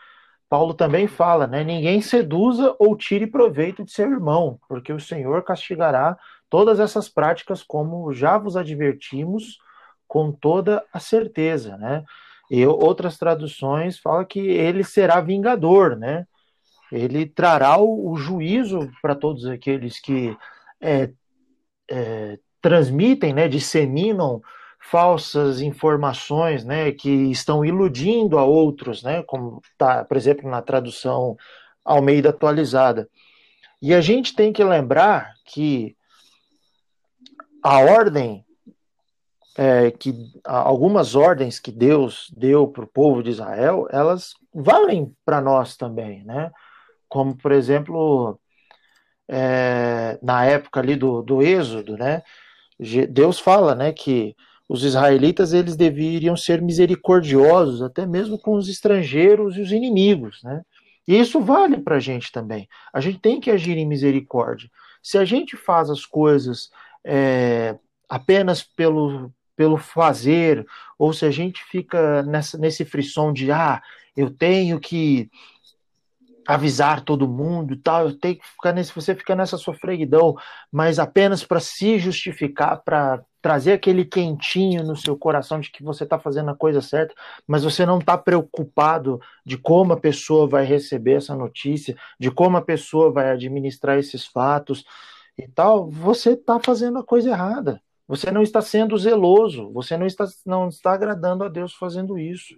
Paulo 0.48 0.72
também 0.72 1.06
fala, 1.06 1.46
né? 1.46 1.64
Ninguém 1.64 2.00
seduza 2.00 2.74
ou 2.78 2.96
tire 2.96 3.26
proveito 3.26 3.84
de 3.84 3.90
seu 3.90 4.10
irmão, 4.10 4.58
porque 4.68 4.92
o 4.92 5.00
Senhor 5.00 5.42
castigará 5.42 6.16
todas 6.48 6.78
essas 6.80 7.08
práticas, 7.08 7.62
como 7.62 8.12
já 8.14 8.38
vos 8.38 8.56
advertimos, 8.56 9.58
com 10.06 10.32
toda 10.32 10.82
a 10.92 11.00
certeza, 11.00 11.76
né? 11.76 12.04
E 12.50 12.66
outras 12.66 13.18
traduções 13.18 13.98
falam 13.98 14.24
que 14.24 14.40
ele 14.40 14.82
será 14.82 15.20
vingador, 15.20 15.96
né? 15.96 16.26
Ele 16.90 17.26
trará 17.26 17.76
o, 17.78 18.10
o 18.10 18.16
juízo 18.16 18.90
para 19.02 19.14
todos 19.14 19.44
aqueles 19.44 20.00
que 20.00 20.34
é, 20.80 21.10
é, 21.90 22.38
transmitem, 22.62 23.34
né, 23.34 23.48
disseminam 23.48 24.40
falsas 24.80 25.60
informações, 25.60 26.64
né, 26.64 26.92
que 26.92 27.10
estão 27.30 27.64
iludindo 27.64 28.38
a 28.38 28.44
outros, 28.44 29.02
né, 29.02 29.22
como 29.24 29.60
tá, 29.76 30.04
por 30.04 30.16
exemplo, 30.16 30.48
na 30.48 30.62
tradução 30.62 31.36
Almeida 31.84 32.30
atualizada. 32.30 33.08
E 33.80 33.94
a 33.94 34.00
gente 34.00 34.34
tem 34.34 34.52
que 34.52 34.62
lembrar 34.62 35.34
que 35.44 35.96
a 37.62 37.78
ordem 37.78 38.44
é, 39.58 39.90
que 39.90 40.14
algumas 40.44 41.16
ordens 41.16 41.58
que 41.58 41.72
Deus 41.72 42.32
deu 42.36 42.68
para 42.68 42.84
o 42.84 42.86
povo 42.86 43.24
de 43.24 43.30
Israel, 43.30 43.88
elas 43.90 44.34
valem 44.54 45.12
para 45.24 45.40
nós 45.40 45.76
também, 45.76 46.22
né? 46.22 46.52
Como 47.08 47.36
por 47.36 47.50
exemplo 47.50 48.38
é, 49.28 50.16
na 50.22 50.44
época 50.44 50.78
ali 50.78 50.94
do, 50.94 51.22
do 51.22 51.42
Êxodo, 51.42 51.96
né? 51.96 52.22
Deus 53.10 53.40
fala, 53.40 53.74
né, 53.74 53.92
que 53.92 54.36
os 54.68 54.84
israelitas 54.84 55.52
eles 55.52 55.74
deveriam 55.74 56.36
ser 56.36 56.62
misericordiosos 56.62 57.82
até 57.82 58.06
mesmo 58.06 58.38
com 58.38 58.54
os 58.54 58.68
estrangeiros 58.68 59.56
e 59.56 59.60
os 59.60 59.72
inimigos, 59.72 60.40
né? 60.44 60.62
E 61.08 61.18
isso 61.18 61.40
vale 61.40 61.78
para 61.78 61.96
a 61.96 62.00
gente 62.00 62.30
também. 62.30 62.68
A 62.92 63.00
gente 63.00 63.18
tem 63.18 63.40
que 63.40 63.50
agir 63.50 63.76
em 63.76 63.86
misericórdia. 63.88 64.70
Se 65.02 65.18
a 65.18 65.24
gente 65.24 65.56
faz 65.56 65.90
as 65.90 66.06
coisas 66.06 66.70
é, 67.04 67.76
apenas 68.08 68.62
pelo, 68.62 69.32
pelo 69.58 69.76
fazer, 69.76 70.64
ou 70.96 71.12
se 71.12 71.26
a 71.26 71.32
gente 71.32 71.64
fica 71.64 72.22
nessa, 72.22 72.56
nesse 72.56 72.84
frisson 72.84 73.32
de 73.32 73.50
ah, 73.50 73.82
eu 74.16 74.30
tenho 74.30 74.78
que 74.78 75.28
avisar 76.46 77.02
todo 77.04 77.28
mundo 77.28 77.76
tal, 77.76 78.06
eu 78.06 78.16
tenho 78.16 78.36
que 78.36 78.46
ficar 78.46 78.72
nesse, 78.72 78.94
você 78.94 79.16
fica 79.16 79.34
nessa 79.34 79.58
sofreguidão, 79.58 80.36
mas 80.70 81.00
apenas 81.00 81.42
para 81.42 81.58
se 81.58 81.98
justificar, 81.98 82.82
para 82.84 83.20
trazer 83.42 83.72
aquele 83.72 84.04
quentinho 84.04 84.84
no 84.84 84.94
seu 84.94 85.18
coração 85.18 85.58
de 85.58 85.72
que 85.72 85.82
você 85.82 86.04
está 86.04 86.20
fazendo 86.20 86.50
a 86.50 86.56
coisa 86.56 86.80
certa, 86.80 87.12
mas 87.44 87.64
você 87.64 87.84
não 87.84 87.98
está 87.98 88.16
preocupado 88.16 89.20
de 89.44 89.58
como 89.58 89.92
a 89.92 90.00
pessoa 90.00 90.48
vai 90.48 90.64
receber 90.64 91.14
essa 91.14 91.34
notícia, 91.34 91.96
de 92.18 92.30
como 92.30 92.56
a 92.56 92.62
pessoa 92.62 93.10
vai 93.10 93.28
administrar 93.32 93.98
esses 93.98 94.24
fatos 94.24 94.84
e 95.36 95.48
tal, 95.48 95.90
você 95.90 96.34
está 96.34 96.60
fazendo 96.60 97.00
a 97.00 97.04
coisa 97.04 97.30
errada. 97.30 97.82
Você 98.08 98.30
não 98.32 98.42
está 98.42 98.62
sendo 98.62 98.96
zeloso, 98.96 99.70
você 99.70 99.96
não 99.98 100.06
está, 100.06 100.26
não 100.46 100.68
está 100.68 100.94
agradando 100.94 101.44
a 101.44 101.48
Deus 101.48 101.74
fazendo 101.74 102.18
isso. 102.18 102.56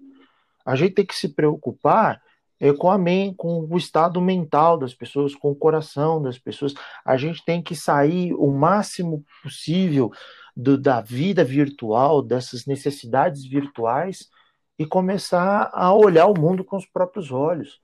A 0.64 0.76
gente 0.76 0.94
tem 0.94 1.04
que 1.04 1.16
se 1.16 1.30
preocupar 1.30 2.22
é, 2.60 2.72
com 2.72 2.88
a 2.88 2.96
mente, 2.96 3.34
com 3.36 3.66
o 3.68 3.76
estado 3.76 4.20
mental 4.20 4.78
das 4.78 4.94
pessoas, 4.94 5.34
com 5.34 5.50
o 5.50 5.56
coração 5.56 6.22
das 6.22 6.38
pessoas. 6.38 6.72
A 7.04 7.16
gente 7.16 7.44
tem 7.44 7.60
que 7.60 7.74
sair 7.74 8.32
o 8.34 8.52
máximo 8.52 9.24
possível 9.42 10.12
do, 10.56 10.78
da 10.78 11.00
vida 11.00 11.42
virtual, 11.42 12.22
dessas 12.22 12.64
necessidades 12.64 13.44
virtuais 13.44 14.30
e 14.78 14.86
começar 14.86 15.68
a 15.72 15.92
olhar 15.92 16.26
o 16.26 16.38
mundo 16.38 16.64
com 16.64 16.76
os 16.76 16.86
próprios 16.86 17.32
olhos. 17.32 17.80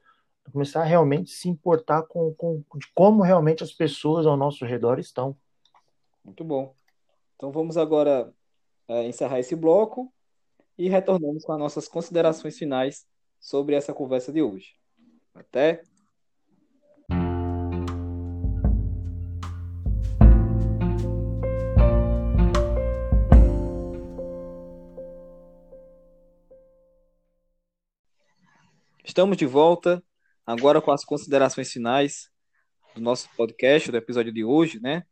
Começar 0.52 0.82
a 0.82 0.84
realmente 0.84 1.30
se 1.32 1.48
importar 1.48 2.02
com, 2.04 2.32
com 2.34 2.62
de 2.76 2.86
como 2.94 3.24
realmente 3.24 3.64
as 3.64 3.72
pessoas 3.72 4.24
ao 4.24 4.36
nosso 4.36 4.64
redor 4.64 5.00
estão. 5.00 5.36
Muito 6.24 6.44
bom. 6.44 6.72
Então 7.36 7.52
vamos 7.52 7.76
agora 7.76 8.32
é, 8.88 9.06
encerrar 9.06 9.38
esse 9.38 9.54
bloco 9.54 10.12
e 10.78 10.88
retornamos 10.88 11.44
com 11.44 11.52
as 11.52 11.58
nossas 11.58 11.86
considerações 11.86 12.56
finais 12.56 13.06
sobre 13.38 13.74
essa 13.74 13.92
conversa 13.92 14.32
de 14.32 14.40
hoje. 14.40 14.74
Até! 15.34 15.82
Estamos 29.04 29.36
de 29.36 29.46
volta 29.46 30.02
agora 30.46 30.80
com 30.80 30.90
as 30.90 31.04
considerações 31.04 31.70
finais 31.70 32.30
do 32.94 33.00
nosso 33.02 33.28
podcast, 33.36 33.90
do 33.90 33.96
episódio 33.98 34.32
de 34.32 34.42
hoje, 34.42 34.80
né? 34.80 35.04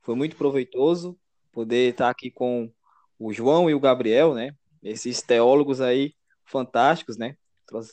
Foi 0.00 0.14
muito 0.14 0.36
proveitoso 0.36 1.18
poder 1.56 1.92
estar 1.92 2.10
aqui 2.10 2.30
com 2.30 2.70
o 3.18 3.32
João 3.32 3.70
e 3.70 3.74
o 3.74 3.80
Gabriel, 3.80 4.34
né? 4.34 4.50
Esses 4.82 5.22
teólogos 5.22 5.80
aí 5.80 6.12
fantásticos, 6.44 7.16
né? 7.16 7.34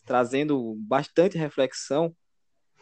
trazendo 0.05 0.75
bastante 0.79 1.37
reflexão 1.37 2.13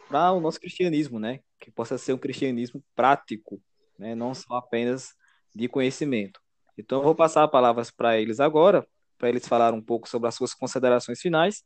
para 0.08 0.32
o 0.32 0.40
nosso 0.40 0.58
cristianismo, 0.58 1.20
né? 1.20 1.38
Que 1.60 1.70
possa 1.70 1.96
ser 1.96 2.12
um 2.12 2.18
cristianismo 2.18 2.82
prático, 2.96 3.62
né? 3.96 4.16
Não 4.16 4.34
só 4.34 4.56
apenas 4.56 5.14
de 5.54 5.68
conhecimento. 5.68 6.40
Então, 6.76 6.98
eu 6.98 7.04
vou 7.04 7.14
passar 7.14 7.44
as 7.44 7.50
palavras 7.50 7.92
para 7.92 8.20
eles 8.20 8.40
agora, 8.40 8.84
para 9.16 9.28
eles 9.28 9.46
falar 9.46 9.72
um 9.72 9.80
pouco 9.80 10.08
sobre 10.08 10.28
as 10.28 10.34
suas 10.34 10.52
considerações 10.52 11.20
finais, 11.20 11.62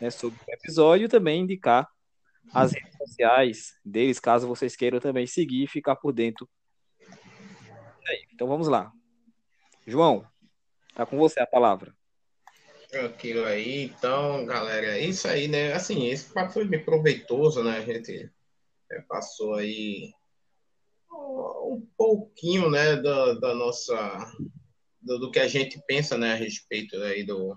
né, 0.00 0.10
sobre 0.10 0.36
o 0.36 0.52
episódio 0.52 1.04
e 1.04 1.08
também 1.08 1.42
indicar 1.42 1.88
as 2.52 2.72
redes 2.72 2.96
sociais 2.96 3.74
deles, 3.84 4.18
caso 4.18 4.48
vocês 4.48 4.74
queiram 4.74 4.98
também 4.98 5.26
seguir 5.26 5.64
e 5.64 5.68
ficar 5.68 5.94
por 5.96 6.12
dentro. 6.12 6.48
Então, 8.32 8.46
vamos 8.46 8.68
lá. 8.68 8.92
João, 9.86 10.26
tá 10.94 11.06
com 11.06 11.16
você 11.16 11.40
a 11.40 11.46
palavra. 11.46 11.94
Tranquilo 12.90 13.44
aí. 13.44 13.84
Então, 13.84 14.46
galera, 14.46 14.98
é 14.98 15.00
isso 15.00 15.28
aí, 15.28 15.48
né? 15.48 15.72
Assim, 15.72 16.06
esse 16.06 16.32
papo 16.32 16.52
foi 16.52 16.64
bem 16.64 16.84
proveitoso, 16.84 17.62
né? 17.62 17.78
A 17.78 17.80
gente 17.82 18.30
é, 18.90 19.00
passou 19.02 19.54
aí 19.54 20.12
um 21.10 21.86
pouquinho, 21.96 22.70
né, 22.70 22.96
da, 22.96 23.34
da 23.34 23.54
nossa... 23.54 23.94
Do, 25.00 25.18
do, 25.18 25.30
que 25.30 25.38
a 25.38 25.46
gente 25.46 25.80
pensa, 25.86 26.18
né, 26.18 26.32
a 26.32 26.36
respeito 26.36 26.96
aí 26.96 27.24
do, 27.24 27.54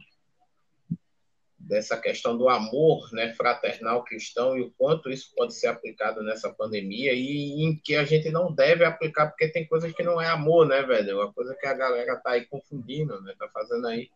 dessa 1.68 1.98
questão 1.98 2.38
do 2.38 2.50
amor 2.50 3.12
né, 3.14 3.34
fraternal 3.34 4.04
cristão 4.04 4.58
e 4.58 4.62
o 4.62 4.72
quanto 4.78 5.10
isso 5.10 5.32
pode 5.36 5.54
ser 5.54 5.68
aplicado 5.68 6.24
nessa 6.24 6.52
pandemia 6.52 7.14
e 7.14 7.64
em 7.64 7.76
que 7.76 7.96
a 7.96 8.04
gente 8.04 8.30
não 8.30 8.52
deve 8.52 8.84
aplicar, 8.84 9.28
porque 9.28 9.48
tem 9.48 9.66
coisas 9.66 9.92
que 9.94 10.04
não 10.04 10.20
é 10.20 10.28
amor, 10.28 10.68
né, 10.68 10.82
velho? 10.82 11.18
Uma 11.20 11.32
coisa 11.32 11.56
que 11.56 11.68
a 11.68 11.74
galera 11.74 12.18
tá 12.18 12.32
aí 12.32 12.46
confundindo, 12.46 13.22
né? 13.22 13.34
Tá 13.38 13.48
fazendo 13.50 13.88
aí 13.88 14.10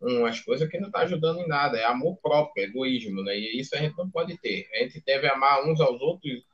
umas 0.00 0.40
coisas 0.40 0.68
que 0.68 0.78
não 0.78 0.88
está 0.88 1.00
ajudando 1.00 1.40
em 1.40 1.48
nada. 1.48 1.78
É 1.78 1.84
amor 1.84 2.16
próprio, 2.22 2.62
é 2.62 2.66
egoísmo, 2.66 3.22
né? 3.22 3.38
E 3.38 3.60
isso 3.60 3.74
a 3.74 3.78
gente 3.78 3.96
não 3.96 4.10
pode 4.10 4.36
ter. 4.38 4.68
A 4.74 4.78
gente 4.78 5.02
deve 5.04 5.28
amar 5.28 5.66
uns 5.66 5.80
aos 5.80 6.00
outros 6.00 6.44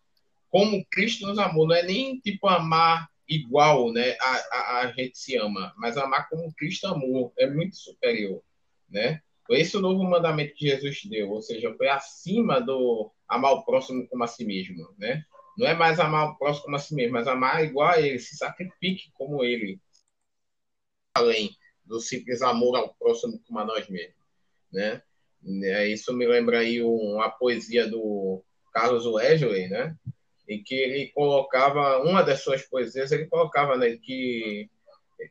como 0.51 0.85
Cristo 0.87 1.27
nos 1.27 1.39
amou. 1.39 1.67
Não 1.67 1.75
é 1.75 1.83
nem 1.83 2.19
tipo 2.19 2.47
amar 2.49 3.09
igual, 3.29 3.93
né? 3.93 4.17
A, 4.21 4.35
a, 4.53 4.81
a 4.81 4.93
gente 4.93 5.19
se 5.19 5.37
ama, 5.37 5.73
mas 5.77 5.97
amar 5.97 6.29
como 6.29 6.53
Cristo 6.55 6.87
amou 6.87 7.33
é 7.39 7.47
muito 7.49 7.77
superior, 7.77 8.43
né? 8.89 9.21
Esse 9.51 9.77
o 9.77 9.81
novo 9.81 10.03
mandamento 10.05 10.55
que 10.55 10.69
Jesus 10.69 11.03
deu, 11.05 11.31
ou 11.31 11.41
seja, 11.41 11.75
foi 11.75 11.89
acima 11.89 12.61
do 12.61 13.13
amar 13.29 13.53
o 13.53 13.65
próximo 13.65 14.07
como 14.09 14.25
a 14.25 14.27
si 14.27 14.45
mesmo, 14.45 14.93
né? 14.99 15.25
Não 15.57 15.67
é 15.67 15.75
mais 15.75 15.99
amar 16.01 16.31
o 16.31 16.37
próximo 16.37 16.65
como 16.65 16.77
a 16.77 16.79
si 16.79 16.95
mesmo, 16.95 17.15
mas 17.15 17.29
amar 17.29 17.65
igual 17.65 17.89
a 17.89 18.01
ele, 18.01 18.19
se 18.19 18.37
sacrifique 18.37 19.11
como 19.15 19.45
ele. 19.45 19.81
Além 21.15 21.57
do 21.85 22.01
simples 22.01 22.43
amor 22.43 22.77
ao 22.77 22.95
próximo 22.95 23.41
como 23.47 23.59
a 23.59 23.65
nós 23.65 23.89
mesmos, 23.89 24.17
né? 24.73 25.03
É, 25.63 25.87
isso 25.87 26.13
me 26.13 26.27
lembra 26.27 26.59
aí 26.59 26.83
uma 26.83 27.31
poesia 27.31 27.89
do 27.89 28.43
Carlos 28.73 29.07
Wesley, 29.07 29.69
né? 29.69 29.97
Em 30.49 30.63
que 30.63 30.75
ele 30.75 31.13
colocava 31.13 32.03
uma 32.03 32.23
das 32.23 32.43
suas 32.43 32.63
poesias, 32.63 33.13
ele 33.13 33.27
colocava 33.27 33.77
né, 33.77 33.97
que 33.97 34.69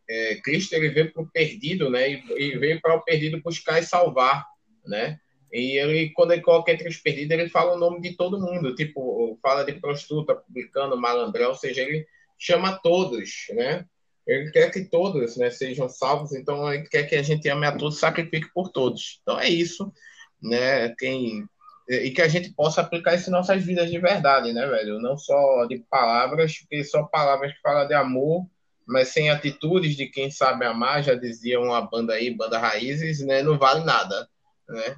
é, 0.09 0.35
Cristo 0.43 0.73
ele 0.73 0.89
veio 0.89 1.11
para 1.11 1.23
o 1.23 1.29
perdido, 1.29 1.89
né? 1.89 2.09
E, 2.09 2.57
veio 2.57 2.81
para 2.81 2.95
o 2.95 3.01
perdido 3.01 3.41
buscar 3.41 3.79
e 3.79 3.83
salvar, 3.85 4.45
né? 4.85 5.19
E 5.51 5.77
ele, 5.77 6.09
quando 6.11 6.31
ele 6.31 6.41
coloca 6.41 6.71
entre 6.71 6.89
os 6.89 6.97
perdidos, 6.97 7.37
ele 7.37 7.49
fala 7.49 7.75
o 7.75 7.79
nome 7.79 8.01
de 8.01 8.13
todo 8.15 8.39
mundo, 8.39 8.75
tipo, 8.75 9.37
fala 9.41 9.63
de 9.63 9.73
prostituta, 9.73 10.35
publicano, 10.35 10.97
malandrão, 10.97 11.49
ou 11.49 11.55
seja, 11.55 11.81
ele 11.81 12.05
chama 12.37 12.79
todos, 12.81 13.47
né? 13.51 13.85
Ele 14.27 14.51
quer 14.51 14.71
que 14.71 14.83
todos 14.85 15.37
né, 15.37 15.51
sejam 15.51 15.87
salvos, 15.87 16.33
então 16.33 16.73
ele 16.73 16.87
quer 16.87 17.03
que 17.03 17.15
a 17.15 17.21
gente 17.21 17.47
ame 17.47 17.65
a 17.67 17.77
todos, 17.77 17.99
sacrifique 17.99 18.51
por 18.53 18.69
todos. 18.69 19.19
Então 19.21 19.39
é 19.39 19.47
isso. 19.47 19.93
Né? 20.41 20.89
Quem 20.97 21.47
e 21.87 22.09
que 22.09 22.21
a 22.21 22.27
gente 22.27 22.51
possa 22.51 22.81
aplicar 22.81 23.13
isso 23.13 23.29
em 23.29 23.31
nossas 23.31 23.63
vidas 23.63 23.91
de 23.91 23.99
verdade, 23.99 24.51
né, 24.51 24.65
velho? 24.65 24.99
Não 24.99 25.17
só 25.17 25.65
de 25.65 25.79
palavras, 25.89 26.57
porque 26.59 26.83
só 26.83 27.03
palavras 27.03 27.53
que 27.53 27.61
falam 27.61 27.87
de 27.87 27.93
amor, 27.93 28.47
mas 28.87 29.09
sem 29.09 29.29
atitudes 29.29 29.95
de 29.95 30.07
quem 30.07 30.29
sabe 30.29 30.65
amar, 30.65 31.03
já 31.03 31.15
dizia 31.15 31.59
uma 31.59 31.81
banda 31.81 32.13
aí, 32.13 32.29
banda 32.29 32.59
Raízes, 32.59 33.19
né? 33.25 33.41
Não 33.41 33.57
vale 33.57 33.83
nada, 33.83 34.27
né? 34.69 34.95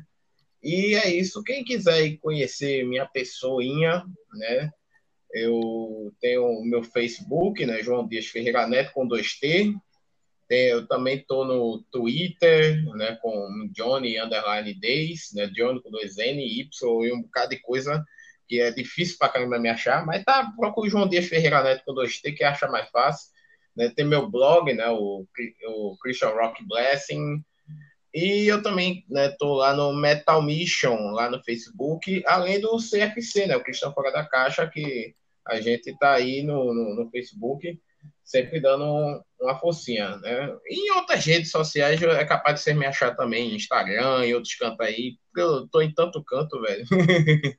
E 0.61 0.95
é 0.95 1.09
isso. 1.09 1.43
Quem 1.43 1.63
quiser 1.63 2.17
conhecer 2.17 2.85
minha 2.85 3.05
pessoinha, 3.05 4.03
né? 4.33 4.71
Eu 5.33 6.13
tenho 6.19 6.45
o 6.45 6.65
meu 6.65 6.83
Facebook, 6.83 7.65
né? 7.65 7.81
João 7.83 8.07
Dias 8.07 8.27
Ferreira 8.27 8.67
Neto 8.67 8.91
com 8.93 9.07
2T. 9.07 9.73
Eu 10.49 10.87
também 10.87 11.17
estou 11.17 11.45
no 11.45 11.83
Twitter, 11.91 12.81
né, 12.95 13.17
com 13.21 13.69
Johnny 13.73 14.17
Underline 14.17 14.73
Days, 14.79 15.33
né, 15.33 15.47
Johnny 15.47 15.81
com 15.83 15.91
dois 15.91 16.17
N, 16.17 16.41
Y 16.41 17.05
e 17.05 17.11
um 17.11 17.21
bocado 17.21 17.49
de 17.49 17.59
coisa 17.59 18.01
que 18.47 18.61
é 18.61 18.71
difícil 18.71 19.17
para 19.19 19.27
caramba 19.27 19.59
me 19.59 19.67
achar, 19.67 20.05
mas 20.05 20.23
tá, 20.23 20.49
procura 20.55 20.87
o 20.87 20.89
João 20.89 21.09
Dias 21.09 21.27
Ferreira 21.27 21.61
Neto 21.61 21.83
com 21.85 21.93
dois 21.93 22.21
T, 22.21 22.31
que 22.31 22.45
acha 22.45 22.65
mais 22.69 22.89
fácil. 22.89 23.29
Né, 23.77 23.89
tem 23.95 24.03
meu 24.03 24.29
blog, 24.29 24.73
né, 24.73 24.89
o, 24.89 25.23
o 25.67 25.97
Christian 26.01 26.29
Rock 26.29 26.65
Blessing, 26.67 27.43
e 28.13 28.47
eu 28.47 28.63
também 28.63 29.05
né, 29.07 29.35
lá 29.39 29.75
no 29.75 29.93
Metal 29.93 30.41
Mission, 30.41 31.11
lá 31.11 31.29
no 31.29 31.43
Facebook, 31.43 32.23
além 32.25 32.59
do 32.59 32.77
CFC, 32.77 33.45
né, 33.45 33.55
o 33.55 33.63
Cristão 33.63 33.93
Fora 33.93 34.11
da 34.11 34.25
Caixa, 34.25 34.67
que 34.67 35.13
a 35.45 35.61
gente 35.61 35.91
está 35.91 36.13
aí 36.13 36.41
no, 36.41 36.73
no, 36.73 36.95
no 36.95 37.09
Facebook 37.11 37.79
sempre 38.27 38.59
dando 38.59 39.23
uma 39.39 39.57
forcinha, 39.57 40.17
né? 40.17 40.53
E 40.67 40.87
em 40.87 40.91
outras 40.91 41.23
redes 41.23 41.49
sociais 41.49 42.01
é 42.01 42.25
capaz 42.25 42.55
de 42.55 42.61
você 42.61 42.73
me 42.73 42.85
achar 42.85 43.15
também, 43.15 43.55
Instagram 43.55 44.25
e 44.25 44.33
outros 44.35 44.53
cantos 44.55 44.85
aí, 44.85 45.15
eu 45.35 45.65
tô 45.69 45.79
em 45.79 45.93
tanto 45.93 46.21
canto, 46.23 46.61
velho. 46.61 46.83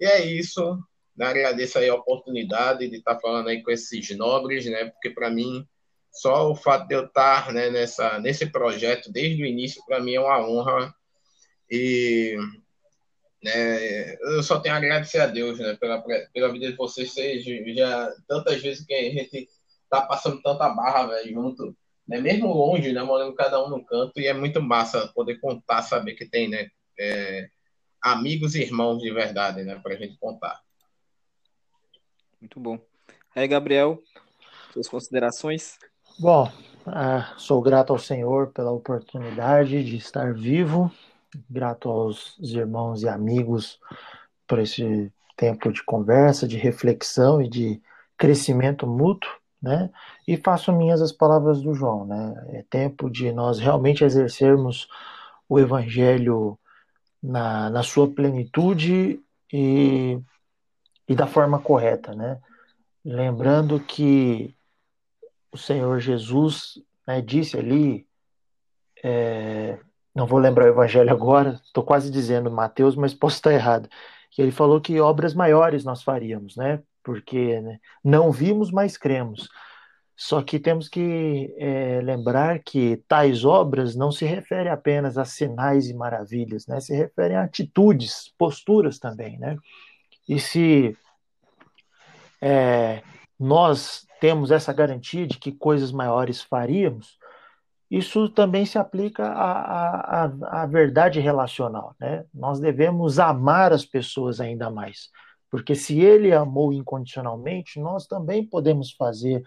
e 0.00 0.04
é 0.04 0.24
isso. 0.24 0.78
Né? 1.20 1.26
Agradeço 1.26 1.78
aí 1.78 1.86
a 1.86 1.94
oportunidade 1.94 2.88
de 2.88 2.96
estar 2.96 3.20
falando 3.20 3.48
aí 3.48 3.62
com 3.62 3.70
esses 3.70 4.16
nobres, 4.16 4.64
né? 4.64 4.86
Porque 4.86 5.10
para 5.10 5.28
mim, 5.28 5.68
só 6.10 6.50
o 6.50 6.56
fato 6.56 6.88
de 6.88 6.94
eu 6.94 7.04
estar 7.04 7.52
né, 7.52 7.68
nessa, 7.68 8.18
nesse 8.18 8.46
projeto 8.46 9.12
desde 9.12 9.42
o 9.42 9.46
início, 9.46 9.84
para 9.84 10.00
mim 10.00 10.14
é 10.14 10.20
uma 10.20 10.40
honra. 10.48 10.94
E 11.70 12.38
né, 13.44 14.14
eu 14.34 14.42
só 14.42 14.60
tenho 14.60 14.74
a 14.74 14.78
agradecer 14.78 15.18
a 15.18 15.26
Deus 15.26 15.58
né, 15.58 15.76
pela, 15.78 16.02
pela 16.32 16.52
vida 16.52 16.70
de 16.70 16.76
vocês, 16.76 17.12
já 17.76 18.14
tantas 18.26 18.62
vezes 18.62 18.86
que 18.86 18.94
a 18.94 19.02
gente 19.02 19.46
tá 19.90 20.00
passando 20.00 20.40
tanta 20.40 20.70
barra, 20.70 21.06
velho, 21.06 21.34
junto, 21.34 21.76
né? 22.08 22.18
Mesmo 22.18 22.50
longe, 22.50 22.94
né? 22.94 23.02
Morando 23.02 23.34
cada 23.34 23.62
um 23.62 23.68
no 23.68 23.84
canto, 23.84 24.18
e 24.18 24.26
é 24.26 24.32
muito 24.32 24.62
massa 24.62 25.08
poder 25.08 25.38
contar, 25.38 25.82
saber 25.82 26.14
que 26.14 26.24
tem, 26.24 26.48
né? 26.48 26.70
É, 26.98 27.50
amigos 28.00 28.54
e 28.54 28.62
irmãos 28.62 29.02
de 29.02 29.12
verdade, 29.12 29.62
né? 29.64 29.78
Pra 29.82 29.96
gente 29.96 30.16
contar. 30.18 30.62
Muito 32.40 32.58
bom. 32.58 32.78
Aí, 33.34 33.46
Gabriel, 33.46 34.02
suas 34.72 34.88
considerações? 34.88 35.78
Bom, 36.18 36.50
uh, 36.86 37.38
sou 37.38 37.60
grato 37.60 37.92
ao 37.92 37.98
Senhor 37.98 38.48
pela 38.52 38.70
oportunidade 38.70 39.84
de 39.84 39.96
estar 39.96 40.34
vivo, 40.34 40.90
grato 41.48 41.88
aos 41.88 42.38
irmãos 42.40 43.02
e 43.02 43.08
amigos 43.08 43.78
por 44.46 44.58
esse 44.58 45.12
tempo 45.36 45.72
de 45.72 45.82
conversa, 45.84 46.48
de 46.48 46.56
reflexão 46.56 47.40
e 47.40 47.48
de 47.48 47.80
crescimento 48.16 48.86
mútuo 48.86 49.30
né? 49.62 49.90
E 50.26 50.36
faço 50.36 50.72
minhas 50.72 51.02
as 51.02 51.12
palavras 51.12 51.60
do 51.60 51.74
João, 51.74 52.06
né? 52.06 52.46
É 52.54 52.64
tempo 52.70 53.10
de 53.10 53.30
nós 53.32 53.58
realmente 53.58 54.04
exercermos 54.04 54.88
o 55.48 55.58
evangelho 55.58 56.58
na, 57.22 57.68
na 57.70 57.82
sua 57.82 58.08
plenitude 58.10 59.20
e, 59.52 60.18
e 61.10 61.14
da 61.16 61.26
forma 61.26 61.58
correta, 61.58 62.14
né? 62.14 62.38
Lembrando 63.04 63.80
que 63.80 64.54
o 65.50 65.58
Senhor 65.58 65.98
Jesus 65.98 66.80
né, 67.04 67.20
disse 67.20 67.58
ali, 67.58 68.06
é, 69.02 69.76
não 70.14 70.24
vou 70.24 70.38
lembrar 70.38 70.66
o 70.66 70.68
evangelho 70.68 71.10
agora, 71.10 71.60
estou 71.64 71.82
quase 71.82 72.12
dizendo 72.12 72.48
Mateus, 72.48 72.94
mas 72.94 73.12
posso 73.12 73.34
estar 73.34 73.52
errado, 73.52 73.88
que 74.30 74.40
ele 74.40 74.52
falou 74.52 74.80
que 74.80 75.00
obras 75.00 75.34
maiores 75.34 75.84
nós 75.84 76.00
faríamos, 76.00 76.54
né? 76.54 76.80
porque 77.02 77.60
né, 77.60 77.80
não 78.04 78.30
vimos, 78.30 78.70
mas 78.70 78.96
cremos. 78.96 79.48
Só 80.14 80.42
que 80.42 80.60
temos 80.60 80.88
que 80.88 81.52
é, 81.58 82.00
lembrar 82.02 82.60
que 82.60 82.98
tais 83.08 83.44
obras 83.44 83.96
não 83.96 84.12
se 84.12 84.24
referem 84.24 84.70
apenas 84.70 85.18
a 85.18 85.24
sinais 85.24 85.88
e 85.88 85.94
maravilhas, 85.94 86.68
né? 86.68 86.78
se 86.78 86.94
referem 86.94 87.36
a 87.36 87.42
atitudes, 87.42 88.32
posturas 88.38 89.00
também. 89.00 89.36
Né? 89.40 89.56
E 90.30 90.38
se 90.38 90.96
é, 92.40 93.02
nós 93.36 94.06
temos 94.20 94.52
essa 94.52 94.72
garantia 94.72 95.26
de 95.26 95.36
que 95.36 95.50
coisas 95.50 95.90
maiores 95.90 96.40
faríamos, 96.40 97.18
isso 97.90 98.28
também 98.28 98.64
se 98.64 98.78
aplica 98.78 99.26
à, 99.26 100.26
à, 100.26 100.62
à 100.62 100.66
verdade 100.66 101.18
relacional. 101.18 101.96
Né? 101.98 102.24
Nós 102.32 102.60
devemos 102.60 103.18
amar 103.18 103.72
as 103.72 103.84
pessoas 103.84 104.40
ainda 104.40 104.70
mais. 104.70 105.10
Porque 105.50 105.74
se 105.74 105.98
ele 105.98 106.32
amou 106.32 106.72
incondicionalmente, 106.72 107.80
nós 107.80 108.06
também 108.06 108.46
podemos 108.46 108.92
fazer 108.92 109.42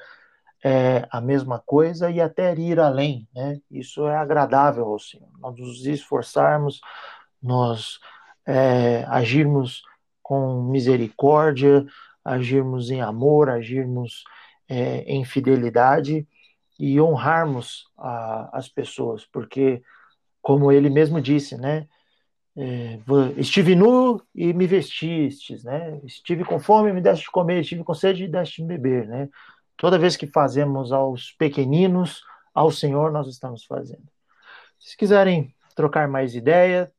é, 0.62 1.08
a 1.10 1.22
mesma 1.22 1.64
coisa 1.66 2.12
e 2.12 2.20
até 2.20 2.54
ir 2.56 2.78
além. 2.78 3.26
Né? 3.34 3.58
Isso 3.72 4.06
é 4.06 4.18
agradável 4.18 4.84
ao 4.90 5.00
Senhor. 5.00 5.30
Nós 5.40 5.58
nos 5.58 5.86
esforçarmos, 5.86 6.82
nós 7.42 8.00
é, 8.46 9.06
agirmos 9.08 9.82
com 10.24 10.64
misericórdia, 10.64 11.86
agirmos 12.24 12.90
em 12.90 13.02
amor, 13.02 13.50
agirmos 13.50 14.24
é, 14.68 15.02
em 15.02 15.26
fidelidade 15.26 16.26
e 16.80 17.00
honrarmos 17.00 17.86
a, 17.98 18.58
as 18.58 18.70
pessoas, 18.70 19.26
porque, 19.26 19.84
como 20.42 20.72
ele 20.72 20.90
mesmo 20.90 21.22
disse, 21.22 21.58
né? 21.58 21.88
É, 22.56 23.00
estive 23.38 23.76
nu 23.76 24.22
e 24.34 24.54
me 24.54 24.68
vestistes, 24.68 25.64
né? 25.64 26.00
Estive 26.04 26.46
com 26.46 26.60
fome 26.60 26.90
e 26.90 26.94
me 26.94 27.02
deste 27.02 27.26
de 27.26 27.32
comer, 27.32 27.62
estive 27.62 27.84
com 27.84 27.94
sede 27.94 28.26
e 28.26 28.28
deste 28.28 28.62
de 28.62 28.68
beber, 28.68 29.08
né? 29.08 29.30
Toda 29.76 30.00
vez 30.00 30.16
que 30.16 30.28
fazemos 30.28 30.92
aos 30.92 31.32
pequeninos, 31.32 32.22
ao 32.54 32.72
Senhor 32.72 33.12
nós 33.12 33.28
estamos 33.28 33.66
fazendo. 33.66 34.08
Se 34.80 34.96
quiserem 34.96 35.54
trocar 35.76 36.08
mais 36.08 36.36
ideia, 36.36 36.92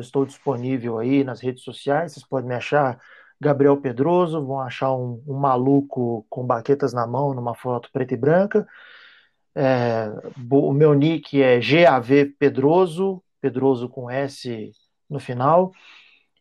estou, 0.00 0.24
disponível 0.24 0.98
aí 0.98 1.24
nas 1.24 1.40
redes 1.40 1.62
sociais, 1.62 2.12
vocês 2.12 2.26
podem 2.26 2.48
me 2.48 2.54
achar 2.54 3.00
Gabriel 3.40 3.76
Pedroso, 3.76 4.44
vão 4.44 4.60
achar 4.60 4.94
um, 4.94 5.22
um 5.26 5.34
maluco 5.34 6.26
com 6.28 6.46
baquetas 6.46 6.92
na 6.92 7.06
mão 7.06 7.34
numa 7.34 7.54
foto 7.54 7.90
preta 7.92 8.14
e 8.14 8.16
branca. 8.16 8.66
É, 9.54 10.08
o 10.50 10.72
meu 10.72 10.94
nick 10.94 11.40
é 11.40 11.60
GAV 11.60 12.34
Pedroso, 12.38 13.22
Pedroso 13.40 13.88
com 13.88 14.10
S 14.10 14.72
no 15.08 15.20
final. 15.20 15.72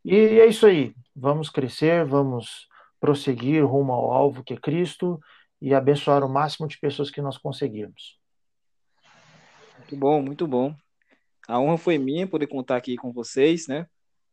E 0.04 0.16
é 0.16 0.46
isso 0.46 0.66
aí. 0.66 0.94
Vamos 1.16 1.50
crescer, 1.50 2.06
vamos 2.06 2.68
prosseguir 3.00 3.66
rumo 3.66 3.92
ao 3.92 4.12
alvo 4.12 4.44
que 4.44 4.54
é 4.54 4.58
Cristo 4.58 5.20
e 5.62 5.74
abençoar 5.74 6.24
o 6.24 6.30
máximo 6.30 6.68
de 6.68 6.80
pessoas 6.80 7.10
que 7.10 7.22
nós 7.22 7.38
conseguirmos. 7.38 8.18
Muito 9.78 9.96
bom, 9.98 10.22
muito 10.22 10.48
bom. 10.48 10.76
A 11.48 11.60
honra 11.60 11.78
foi 11.78 11.98
minha 11.98 12.28
poder 12.28 12.48
contar 12.48 12.78
aqui 12.78 12.96
com 12.96 13.12
vocês, 13.12 13.68
né? 13.68 13.86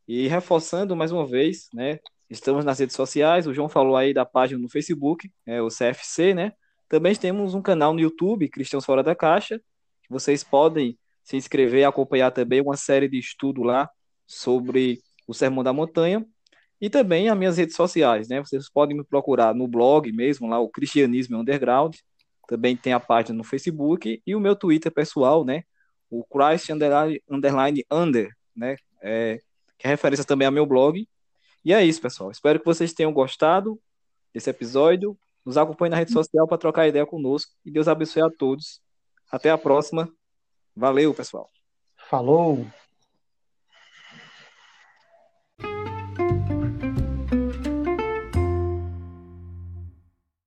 E 0.06 0.28
reforçando 0.28 0.94
mais 0.96 1.12
uma 1.12 1.26
vez, 1.26 1.68
né? 1.72 1.98
Estamos 2.28 2.64
nas 2.64 2.78
redes 2.78 2.94
sociais, 2.94 3.46
o 3.46 3.54
João 3.54 3.68
falou 3.68 3.96
aí 3.96 4.14
da 4.14 4.24
página 4.24 4.60
no 4.60 4.68
Facebook, 4.68 5.30
é 5.44 5.60
o 5.60 5.68
CFC, 5.68 6.32
né? 6.32 6.52
Também 6.88 7.14
temos 7.14 7.54
um 7.54 7.62
canal 7.62 7.92
no 7.92 8.00
YouTube, 8.00 8.48
Cristãos 8.48 8.84
Fora 8.84 9.02
da 9.02 9.14
Caixa, 9.14 9.58
que 10.02 10.10
vocês 10.10 10.44
podem 10.44 10.96
se 11.24 11.36
inscrever 11.36 11.80
e 11.80 11.84
acompanhar 11.84 12.30
também 12.30 12.60
uma 12.60 12.76
série 12.76 13.08
de 13.08 13.18
estudo 13.18 13.62
lá 13.62 13.90
sobre 14.26 15.00
o 15.26 15.34
Sermão 15.34 15.64
da 15.64 15.72
Montanha 15.72 16.24
e 16.80 16.88
também 16.88 17.28
as 17.28 17.36
minhas 17.36 17.58
redes 17.58 17.76
sociais, 17.76 18.28
né? 18.28 18.40
Vocês 18.40 18.70
podem 18.70 18.96
me 18.96 19.04
procurar 19.04 19.54
no 19.54 19.68
blog 19.68 20.10
mesmo, 20.12 20.48
lá 20.48 20.58
o 20.58 20.68
Cristianismo 20.68 21.38
Underground, 21.38 21.96
também 22.48 22.76
tem 22.76 22.92
a 22.92 23.00
página 23.00 23.36
no 23.36 23.44
Facebook 23.44 24.20
e 24.26 24.34
o 24.34 24.40
meu 24.40 24.56
Twitter 24.56 24.92
pessoal, 24.92 25.44
né? 25.44 25.62
O 26.10 26.24
Christ 26.24 26.70
underline, 26.70 27.22
underline 27.28 27.84
under, 27.90 28.30
né? 28.54 28.76
É, 29.02 29.40
que 29.78 29.86
é 29.86 29.90
referência 29.90 30.24
também 30.24 30.46
ao 30.46 30.52
meu 30.52 30.66
blog. 30.66 31.08
E 31.64 31.72
é 31.72 31.84
isso, 31.84 32.00
pessoal. 32.00 32.30
Espero 32.30 32.58
que 32.58 32.66
vocês 32.66 32.92
tenham 32.92 33.12
gostado 33.12 33.80
desse 34.32 34.50
episódio. 34.50 35.16
Nos 35.44 35.56
acompanhe 35.56 35.90
na 35.90 35.96
rede 35.96 36.12
social 36.12 36.46
para 36.46 36.58
trocar 36.58 36.88
ideia 36.88 37.06
conosco. 37.06 37.52
E 37.64 37.70
Deus 37.70 37.88
abençoe 37.88 38.22
a 38.22 38.30
todos. 38.30 38.80
Até 39.30 39.50
a 39.50 39.58
próxima. 39.58 40.08
Valeu, 40.74 41.14
pessoal. 41.14 41.48
Falou! 42.08 42.66